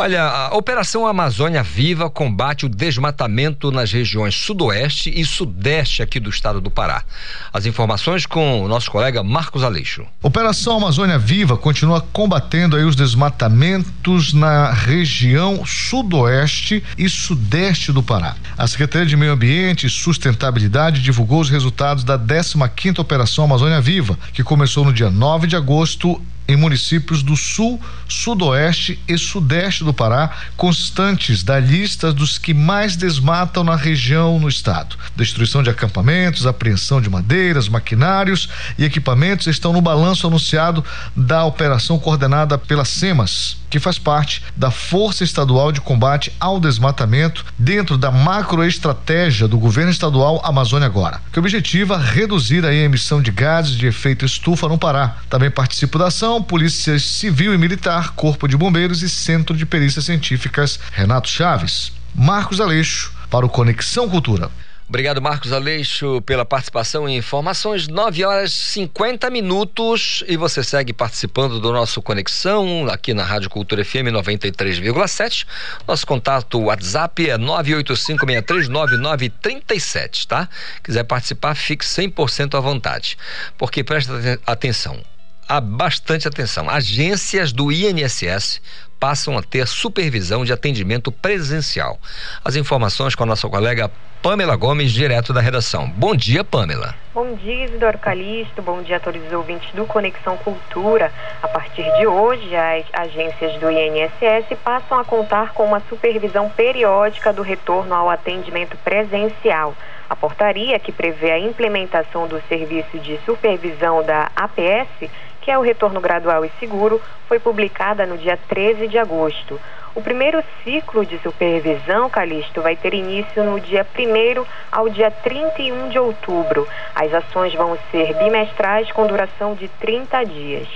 [0.01, 6.31] olha, a Operação Amazônia Viva combate o desmatamento nas regiões sudoeste e sudeste aqui do
[6.31, 7.05] estado do Pará.
[7.53, 10.05] As informações com o nosso colega Marcos Aleixo.
[10.21, 18.03] Operação Amazônia Viva continua combatendo combatendo aí os desmatamentos na região sudoeste e sudeste do
[18.03, 18.37] Pará.
[18.57, 24.19] A Secretaria de Meio Ambiente e Sustentabilidade divulgou os resultados da 15ª Operação Amazônia Viva,
[24.33, 29.95] que começou no dia 9 de agosto em municípios do sul, sudoeste e sudeste do
[29.95, 34.97] Pará, constantes da lista dos que mais desmatam na região no estado.
[35.15, 38.49] Destruição de acampamentos, apreensão de madeiras, maquinários
[38.79, 44.71] e equipamentos estão no balanço anunciado da operação coordenada pela SEMAS, que faz parte da
[44.71, 51.39] Força Estadual de Combate ao Desmatamento dentro da macroestratégia do governo estadual Amazônia Agora, que
[51.39, 55.17] objetiva reduzir a emissão de gases de efeito estufa no Pará.
[55.31, 60.05] Também participa da ação Polícia Civil e Militar, Corpo de Bombeiros e Centro de Perícias
[60.05, 61.93] Científicas Renato Chaves.
[62.15, 64.51] Marcos Aleixo, para o Conexão Cultura.
[64.93, 67.89] Obrigado, Marcos Aleixo, pela participação e informações.
[67.89, 73.83] 9 horas 50 minutos e você segue participando do nosso Conexão aqui na Rádio Cultura
[73.83, 75.47] FM 93,7.
[75.89, 80.47] Nosso contato WhatsApp é 985639937, tá?
[80.85, 83.17] Quiser participar, fique 100% à vontade.
[83.57, 84.13] Porque presta
[84.45, 85.01] atenção,
[85.49, 86.69] há bastante atenção.
[86.69, 88.61] Agências do INSS
[89.03, 91.99] passam a ter supervisão de atendimento presencial.
[92.45, 93.91] As informações com a nossa colega
[94.23, 95.91] Pamela Gomes, direto da redação.
[95.91, 96.95] Bom dia, Pamela.
[97.13, 98.63] Bom dia, Isidoro Calixto.
[98.63, 101.13] Bom dia a todos os ouvintes do Conexão Cultura.
[101.43, 107.33] A partir de hoje, as agências do INSS passam a contar com uma supervisão periódica
[107.33, 109.75] do retorno ao atendimento presencial.
[110.09, 115.11] A portaria que prevê a implementação do serviço de supervisão da APS,
[115.43, 119.61] que é o retorno gradual e seguro, foi publicada no dia 13 de agosto.
[119.95, 125.91] O primeiro ciclo de supervisão, Calixto, vai ter início no dia 1 ao dia 31
[125.91, 126.67] de outubro.
[126.95, 130.69] As ações vão ser bimestrais com duração de 30 dias.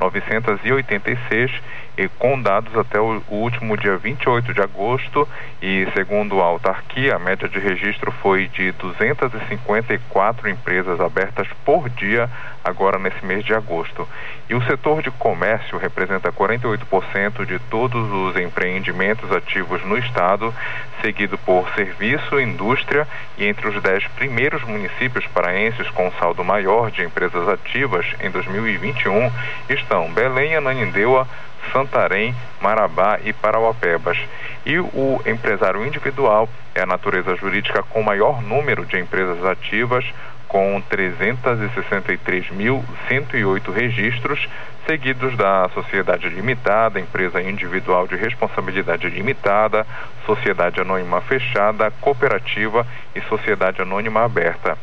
[0.00, 1.50] 502.986
[1.98, 5.26] e com dados até o, último dia 28 de agosto
[5.62, 12.28] e segundo a autarquia a média de registro foi de 254 empresas abertas por dia
[12.62, 14.06] agora nesse mês de agosto.
[14.48, 20.52] E o setor de comércio representa 48% de todos os empreendimentos ativos no estado,
[21.00, 23.06] seguido por serviço, indústria
[23.38, 29.30] e entre os dez primeiros municípios paraenses com saldo maior de empresas ativas em 2021
[29.86, 31.28] estão Belém, Ananindeua,
[31.72, 34.18] Santarém, Marabá e Parauapebas.
[34.64, 40.04] E o empresário individual é a natureza jurídica com maior número de empresas ativas,
[40.48, 44.48] com 363.108 registros,
[44.86, 49.86] seguidos da Sociedade Limitada, Empresa Individual de Responsabilidade Limitada,
[50.24, 54.78] Sociedade Anônima Fechada, Cooperativa e Sociedade Anônima Aberta.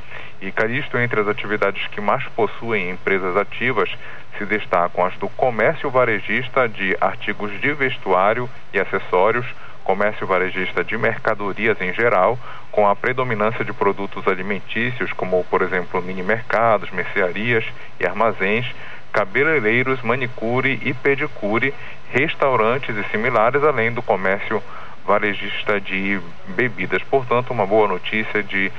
[0.52, 3.90] Caristo, entre as atividades que mais possuem empresas ativas,
[4.38, 9.46] se destacam as do comércio varejista de artigos de vestuário e acessórios,
[9.84, 12.40] comércio varejista de mercadorias em geral,
[12.72, 17.64] com a predominância de produtos alimentícios, como, por exemplo, mini-mercados, mercearias
[18.00, 18.66] e armazéns,
[19.12, 21.74] cabeleireiros, manicure e pedicure,
[22.12, 24.64] restaurantes e similares, além do comércio
[25.06, 27.04] varejista de bebidas.
[27.04, 28.72] Portanto, uma boa notícia de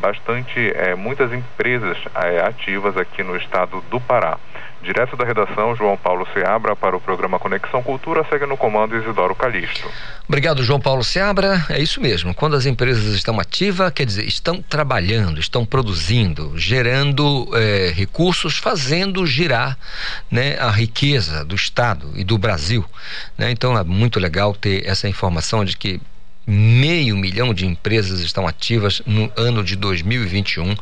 [0.00, 4.38] bastante, é, muitas empresas é, ativas aqui no estado do Pará.
[4.82, 9.34] Direto da redação, João Paulo Seabra, para o programa Conexão Cultura, segue no comando Isidoro
[9.34, 9.86] Calixto.
[10.26, 11.66] Obrigado, João Paulo Seabra.
[11.68, 12.34] É isso mesmo.
[12.34, 19.26] Quando as empresas estão ativas, quer dizer, estão trabalhando, estão produzindo, gerando é, recursos, fazendo
[19.26, 19.76] girar
[20.30, 22.82] né, a riqueza do Estado e do Brasil.
[23.36, 23.50] Né?
[23.50, 26.00] Então é muito legal ter essa informação de que
[26.46, 30.74] meio milhão de empresas estão ativas no ano de 2021.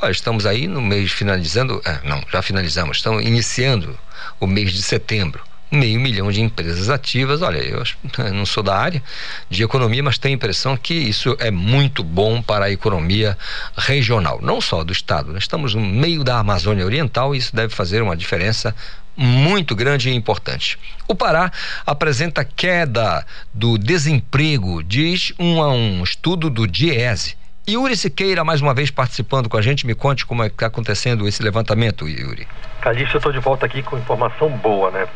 [0.00, 3.98] Olha, estamos aí no mês finalizando, é, não, já finalizamos, estamos iniciando
[4.38, 7.42] o mês de setembro meio milhão de empresas ativas.
[7.42, 7.58] Olha,
[8.18, 9.02] eu não sou da área
[9.48, 13.36] de economia, mas tenho a impressão que isso é muito bom para a economia
[13.76, 15.32] regional, não só do estado.
[15.32, 18.74] Nós estamos no meio da Amazônia Oriental e isso deve fazer uma diferença
[19.16, 20.78] muito grande e importante.
[21.06, 21.52] O Pará
[21.84, 27.39] apresenta queda do desemprego, diz um, um estudo do DIESE.
[27.70, 31.28] Yuri Siqueira, mais uma vez participando com a gente, me conte como é está acontecendo
[31.28, 32.48] esse levantamento, Yuri.
[32.80, 35.06] Calixto, eu estou de volta aqui com informação boa, né?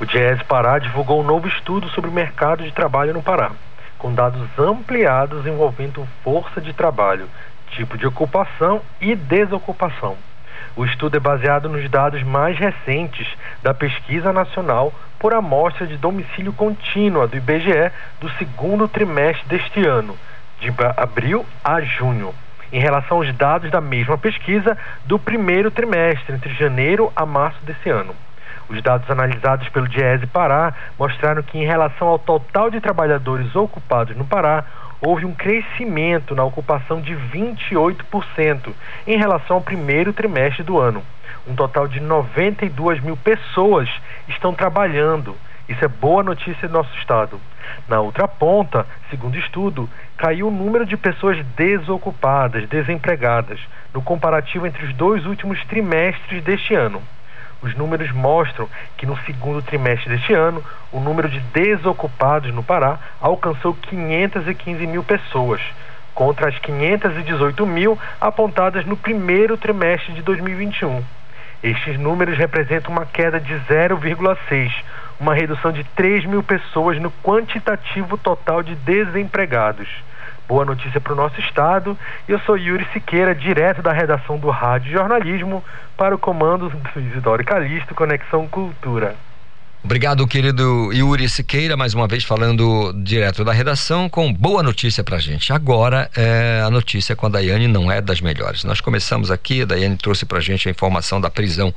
[0.00, 3.50] O DIESE Pará divulgou um novo estudo sobre o mercado de trabalho no Pará,
[3.98, 7.28] com dados ampliados envolvendo força de trabalho,
[7.72, 10.16] tipo de ocupação e desocupação.
[10.76, 13.26] O estudo é baseado nos dados mais recentes
[13.60, 20.16] da Pesquisa Nacional por Amostra de Domicílio Contínua do IBGE do segundo trimestre deste ano,
[20.60, 22.34] de abril a junho,
[22.72, 27.88] em relação aos dados da mesma pesquisa do primeiro trimestre, entre janeiro a março desse
[27.90, 28.14] ano.
[28.68, 34.16] Os dados analisados pelo Diese Pará mostraram que, em relação ao total de trabalhadores ocupados
[34.16, 34.64] no Pará,
[35.00, 38.72] houve um crescimento na ocupação de 28%
[39.06, 41.02] em relação ao primeiro trimestre do ano.
[41.46, 43.88] Um total de 92 mil pessoas
[44.28, 45.36] estão trabalhando
[45.68, 47.40] Isso é boa notícia do nosso estado.
[47.88, 53.60] Na outra ponta, segundo estudo, caiu o número de pessoas desocupadas, desempregadas,
[53.92, 57.02] no comparativo entre os dois últimos trimestres deste ano.
[57.62, 60.62] Os números mostram que no segundo trimestre deste ano,
[60.92, 65.62] o número de desocupados no Pará alcançou 515 mil pessoas,
[66.14, 71.02] contra as 518 mil apontadas no primeiro trimestre de 2021.
[71.62, 74.70] Estes números representam uma queda de 0,6,
[75.18, 79.88] uma redução de 3 mil pessoas no quantitativo total de desempregados.
[80.46, 81.96] Boa notícia para o nosso estado.
[82.28, 85.64] Eu sou Yuri Siqueira, direto da redação do Rádio Jornalismo,
[85.96, 89.16] para o comando do Isidoro Calixto, Conexão Cultura.
[89.84, 95.18] Obrigado, querido Yuri Siqueira, mais uma vez falando direto da redação com boa notícia pra
[95.18, 95.52] gente.
[95.52, 98.64] Agora, é, a notícia com a Daiane não é das melhores.
[98.64, 101.72] Nós começamos aqui, a Daiane trouxe pra gente a informação da prisão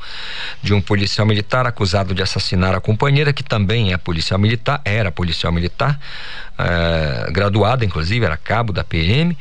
[0.63, 5.11] de um policial militar acusado de assassinar a companheira, que também é policial militar, era
[5.11, 5.99] policial militar,
[6.57, 9.38] é, graduada, inclusive, era cabo da PM.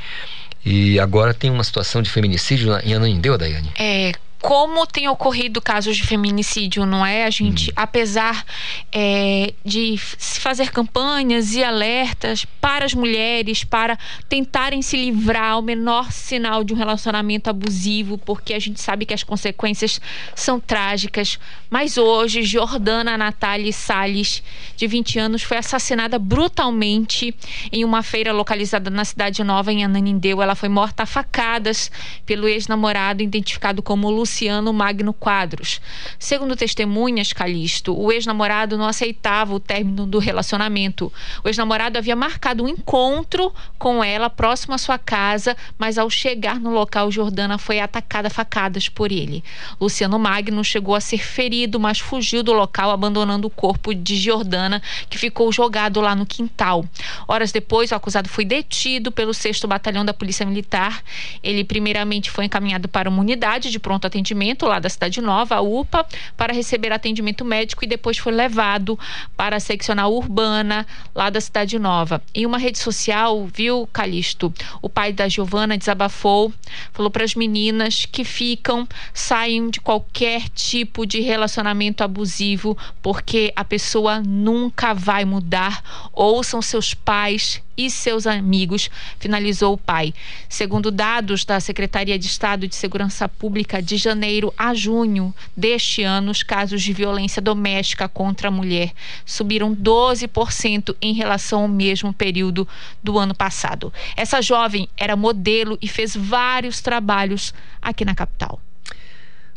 [0.65, 3.71] E agora tem uma situação de feminicídio em Anandeu, Daiane.
[3.79, 7.25] É, como tem ocorrido casos de feminicídio, não é?
[7.25, 7.75] A gente, hum.
[7.75, 8.45] apesar
[8.93, 13.99] é, de se fazer campanhas e alertas para as mulheres, para
[14.29, 19.15] tentarem se livrar ao menor sinal de um relacionamento abusivo, porque a gente sabe que
[19.15, 20.01] as consequências
[20.35, 21.39] são trágicas.
[21.71, 24.43] Mas hoje, Jordana Natália Salles,
[24.77, 27.35] de 20 anos, foi assassinada brutalmente
[27.73, 30.43] em uma feira localizada na Cidade Nova, em Ananindeu.
[30.43, 31.91] Ela foi morta a facadas
[32.25, 35.81] pelo ex-namorado, identificado como Luciano Luciano Magno Quadros.
[36.19, 41.13] Segundo testemunhas, Calixto, o ex-namorado não aceitava o término do relacionamento.
[41.45, 46.59] O ex-namorado havia marcado um encontro com ela próximo à sua casa, mas ao chegar
[46.59, 49.45] no local, Jordana foi atacada a facadas por ele.
[49.81, 54.83] Luciano Magno chegou a ser ferido, mas fugiu do local, abandonando o corpo de Jordana,
[55.09, 56.85] que ficou jogado lá no quintal.
[57.29, 61.01] Horas depois, o acusado foi detido pelo 6 Batalhão da Polícia Militar.
[61.45, 65.57] Ele, primeiramente, foi encaminhado para uma unidade de pronto atendimento atendimento lá da Cidade Nova,
[65.57, 66.07] a UPA,
[66.37, 68.99] para receber atendimento médico e depois foi levado
[69.37, 72.23] para a seccional urbana lá da Cidade Nova.
[72.35, 76.53] Em uma rede social, viu, Calixto, o pai da Giovana desabafou,
[76.93, 83.65] falou para as meninas que ficam, saem de qualquer tipo de relacionamento abusivo, porque a
[83.65, 85.83] pessoa nunca vai mudar.
[86.13, 90.15] Ouçam seus pais e seus amigos, finalizou o pai.
[90.49, 96.31] Segundo dados da Secretaria de Estado de Segurança Pública, de janeiro a junho deste ano,
[96.31, 98.93] os casos de violência doméstica contra a mulher
[99.25, 102.67] subiram 12% em relação ao mesmo período
[103.03, 103.93] do ano passado.
[104.17, 108.61] Essa jovem era modelo e fez vários trabalhos aqui na capital.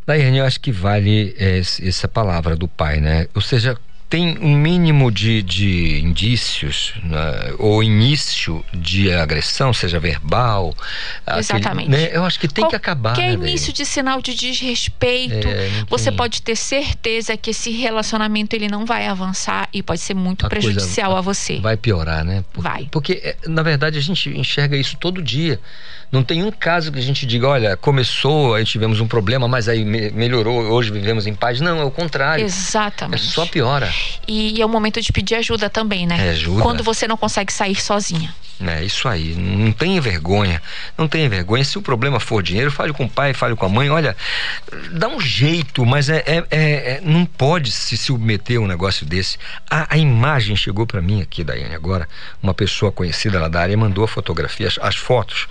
[0.05, 3.27] Daiane, eu acho que vale é, essa palavra do pai, né?
[3.35, 3.77] Ou seja,
[4.09, 10.73] tem um mínimo de, de indícios né, ou início de agressão, seja verbal.
[11.37, 11.89] Exatamente.
[11.89, 13.13] Aquele, né, eu acho que tem Qualquer que acabar.
[13.13, 18.55] Qualquer né, início de sinal de desrespeito, é, você pode ter certeza que esse relacionamento
[18.55, 21.59] ele não vai avançar e pode ser muito a prejudicial a você.
[21.59, 22.43] Vai piorar, né?
[22.55, 22.87] Vai.
[22.91, 25.59] Porque, é, na verdade, a gente enxerga isso todo dia.
[26.11, 29.69] Não tem um caso que a gente diga, olha, começou, aí tivemos um problema, mas
[29.69, 31.61] aí me melhorou, hoje vivemos em paz.
[31.61, 32.43] Não, é o contrário.
[32.43, 33.27] Exatamente.
[33.27, 33.93] É só piora.
[34.27, 36.27] E é o momento de pedir ajuda também, né?
[36.27, 36.63] É, ajuda.
[36.63, 38.33] Quando você não consegue sair sozinha.
[38.61, 40.61] É isso aí, não tenha vergonha,
[40.97, 41.63] não tenha vergonha.
[41.63, 43.89] Se o problema for dinheiro, fale com o pai, fale com a mãe.
[43.89, 44.17] Olha,
[44.91, 49.05] dá um jeito, mas é, é, é, é não pode se submeter a um negócio
[49.05, 49.37] desse.
[49.69, 52.07] A, a imagem chegou para mim aqui, Daiane, agora.
[52.43, 55.47] Uma pessoa conhecida lá da área mandou a fotografia, as, as, fotos.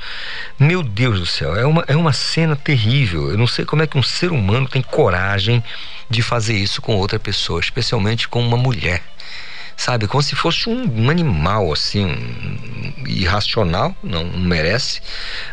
[0.58, 3.30] Meu Deus do céu, é uma, é uma cena terrível.
[3.30, 5.64] Eu não sei como é que um ser humano tem coragem
[6.10, 9.02] de fazer isso com outra pessoa, especialmente com uma mulher
[9.78, 10.08] sabe?
[10.08, 15.00] Como se fosse um, animal, assim, um, irracional, não, não, merece,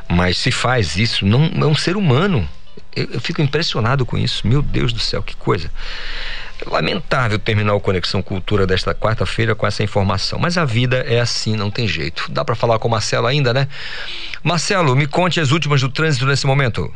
[0.09, 2.49] mas se faz isso, não é um ser humano.
[2.93, 4.45] Eu, eu fico impressionado com isso.
[4.47, 5.71] Meu Deus do céu, que coisa.
[6.65, 11.55] Lamentável terminar o Conexão Cultura desta quarta-feira com essa informação, mas a vida é assim,
[11.55, 12.25] não tem jeito.
[12.29, 13.67] Dá para falar com o Marcelo ainda, né?
[14.41, 16.91] Marcelo, me conte as últimas do trânsito nesse momento.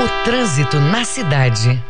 [0.00, 1.82] O trânsito na cidade.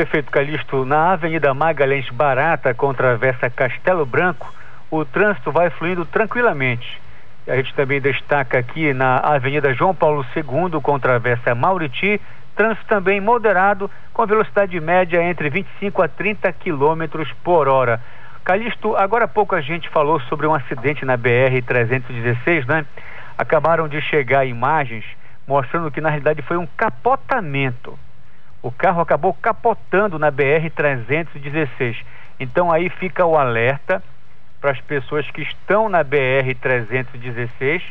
[0.00, 0.86] Perfeito, Calixto.
[0.86, 4.50] Na Avenida Magalhães Barata, com travessa Castelo Branco,
[4.90, 6.98] o trânsito vai fluindo tranquilamente.
[7.46, 12.18] A gente também destaca aqui na Avenida João Paulo II, com travessa Mauriti,
[12.56, 18.00] trânsito também moderado, com velocidade média entre 25 a 30 km por hora.
[18.42, 22.86] Calixto, agora há pouco a gente falou sobre um acidente na BR-316, né?
[23.36, 25.04] Acabaram de chegar imagens
[25.46, 27.98] mostrando que na realidade foi um capotamento
[28.62, 31.96] o carro acabou capotando na BR-316.
[32.38, 34.02] Então aí fica o alerta
[34.60, 37.82] para as pessoas que estão na BR-316,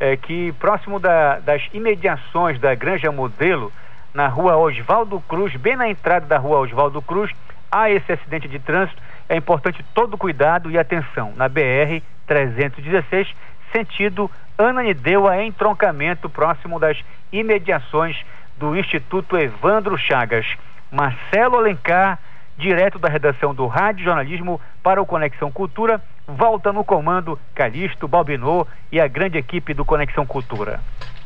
[0.00, 3.72] é, que próximo da, das imediações da Granja Modelo,
[4.14, 7.30] na rua Oswaldo Cruz, bem na entrada da rua Oswaldo Cruz,
[7.70, 9.02] há esse acidente de trânsito.
[9.28, 11.34] É importante todo cuidado e atenção.
[11.36, 13.28] Na BR-316,
[13.70, 16.98] sentido Ananindeua, entroncamento próximo das
[17.30, 18.16] imediações
[18.58, 20.46] do Instituto Evandro Chagas.
[20.90, 22.18] Marcelo Alencar,
[22.56, 28.66] direto da redação do Rádio Jornalismo para o Conexão Cultura, volta no comando Calixto, Balbinô
[28.90, 30.80] e a grande equipe do Conexão Cultura.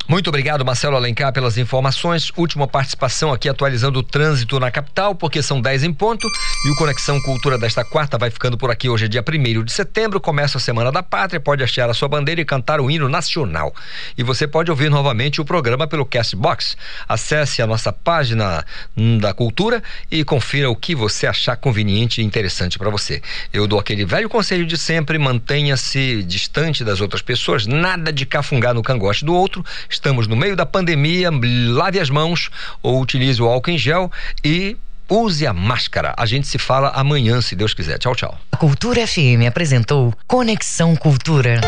[0.09, 2.33] Muito obrigado, Marcelo Alencar, pelas informações.
[2.37, 6.27] Última participação aqui atualizando o trânsito na capital, porque são 10 em ponto.
[6.67, 8.89] E o Conexão Cultura desta quarta vai ficando por aqui.
[8.89, 11.41] Hoje é dia 1 de setembro, começa a Semana da Pátria.
[11.41, 13.73] Pode hastear a sua bandeira e cantar o hino nacional.
[14.19, 16.77] E você pode ouvir novamente o programa pelo Castbox.
[17.09, 18.67] Acesse a nossa página
[18.97, 23.23] hum, da Cultura e confira o que você achar conveniente e interessante para você.
[23.53, 28.75] Eu dou aquele velho conselho de sempre: mantenha-se distante das outras pessoas, nada de cafungar
[28.75, 31.31] no cangote do outro Estamos no meio da pandemia,
[31.69, 32.51] lave as mãos
[32.83, 34.11] ou utilize o álcool em gel
[34.43, 34.77] e
[35.09, 36.15] use a máscara.
[36.17, 37.99] A gente se fala amanhã, se Deus quiser.
[37.99, 38.39] Tchau, tchau.
[38.51, 41.61] A Cultura FM apresentou Conexão Cultura.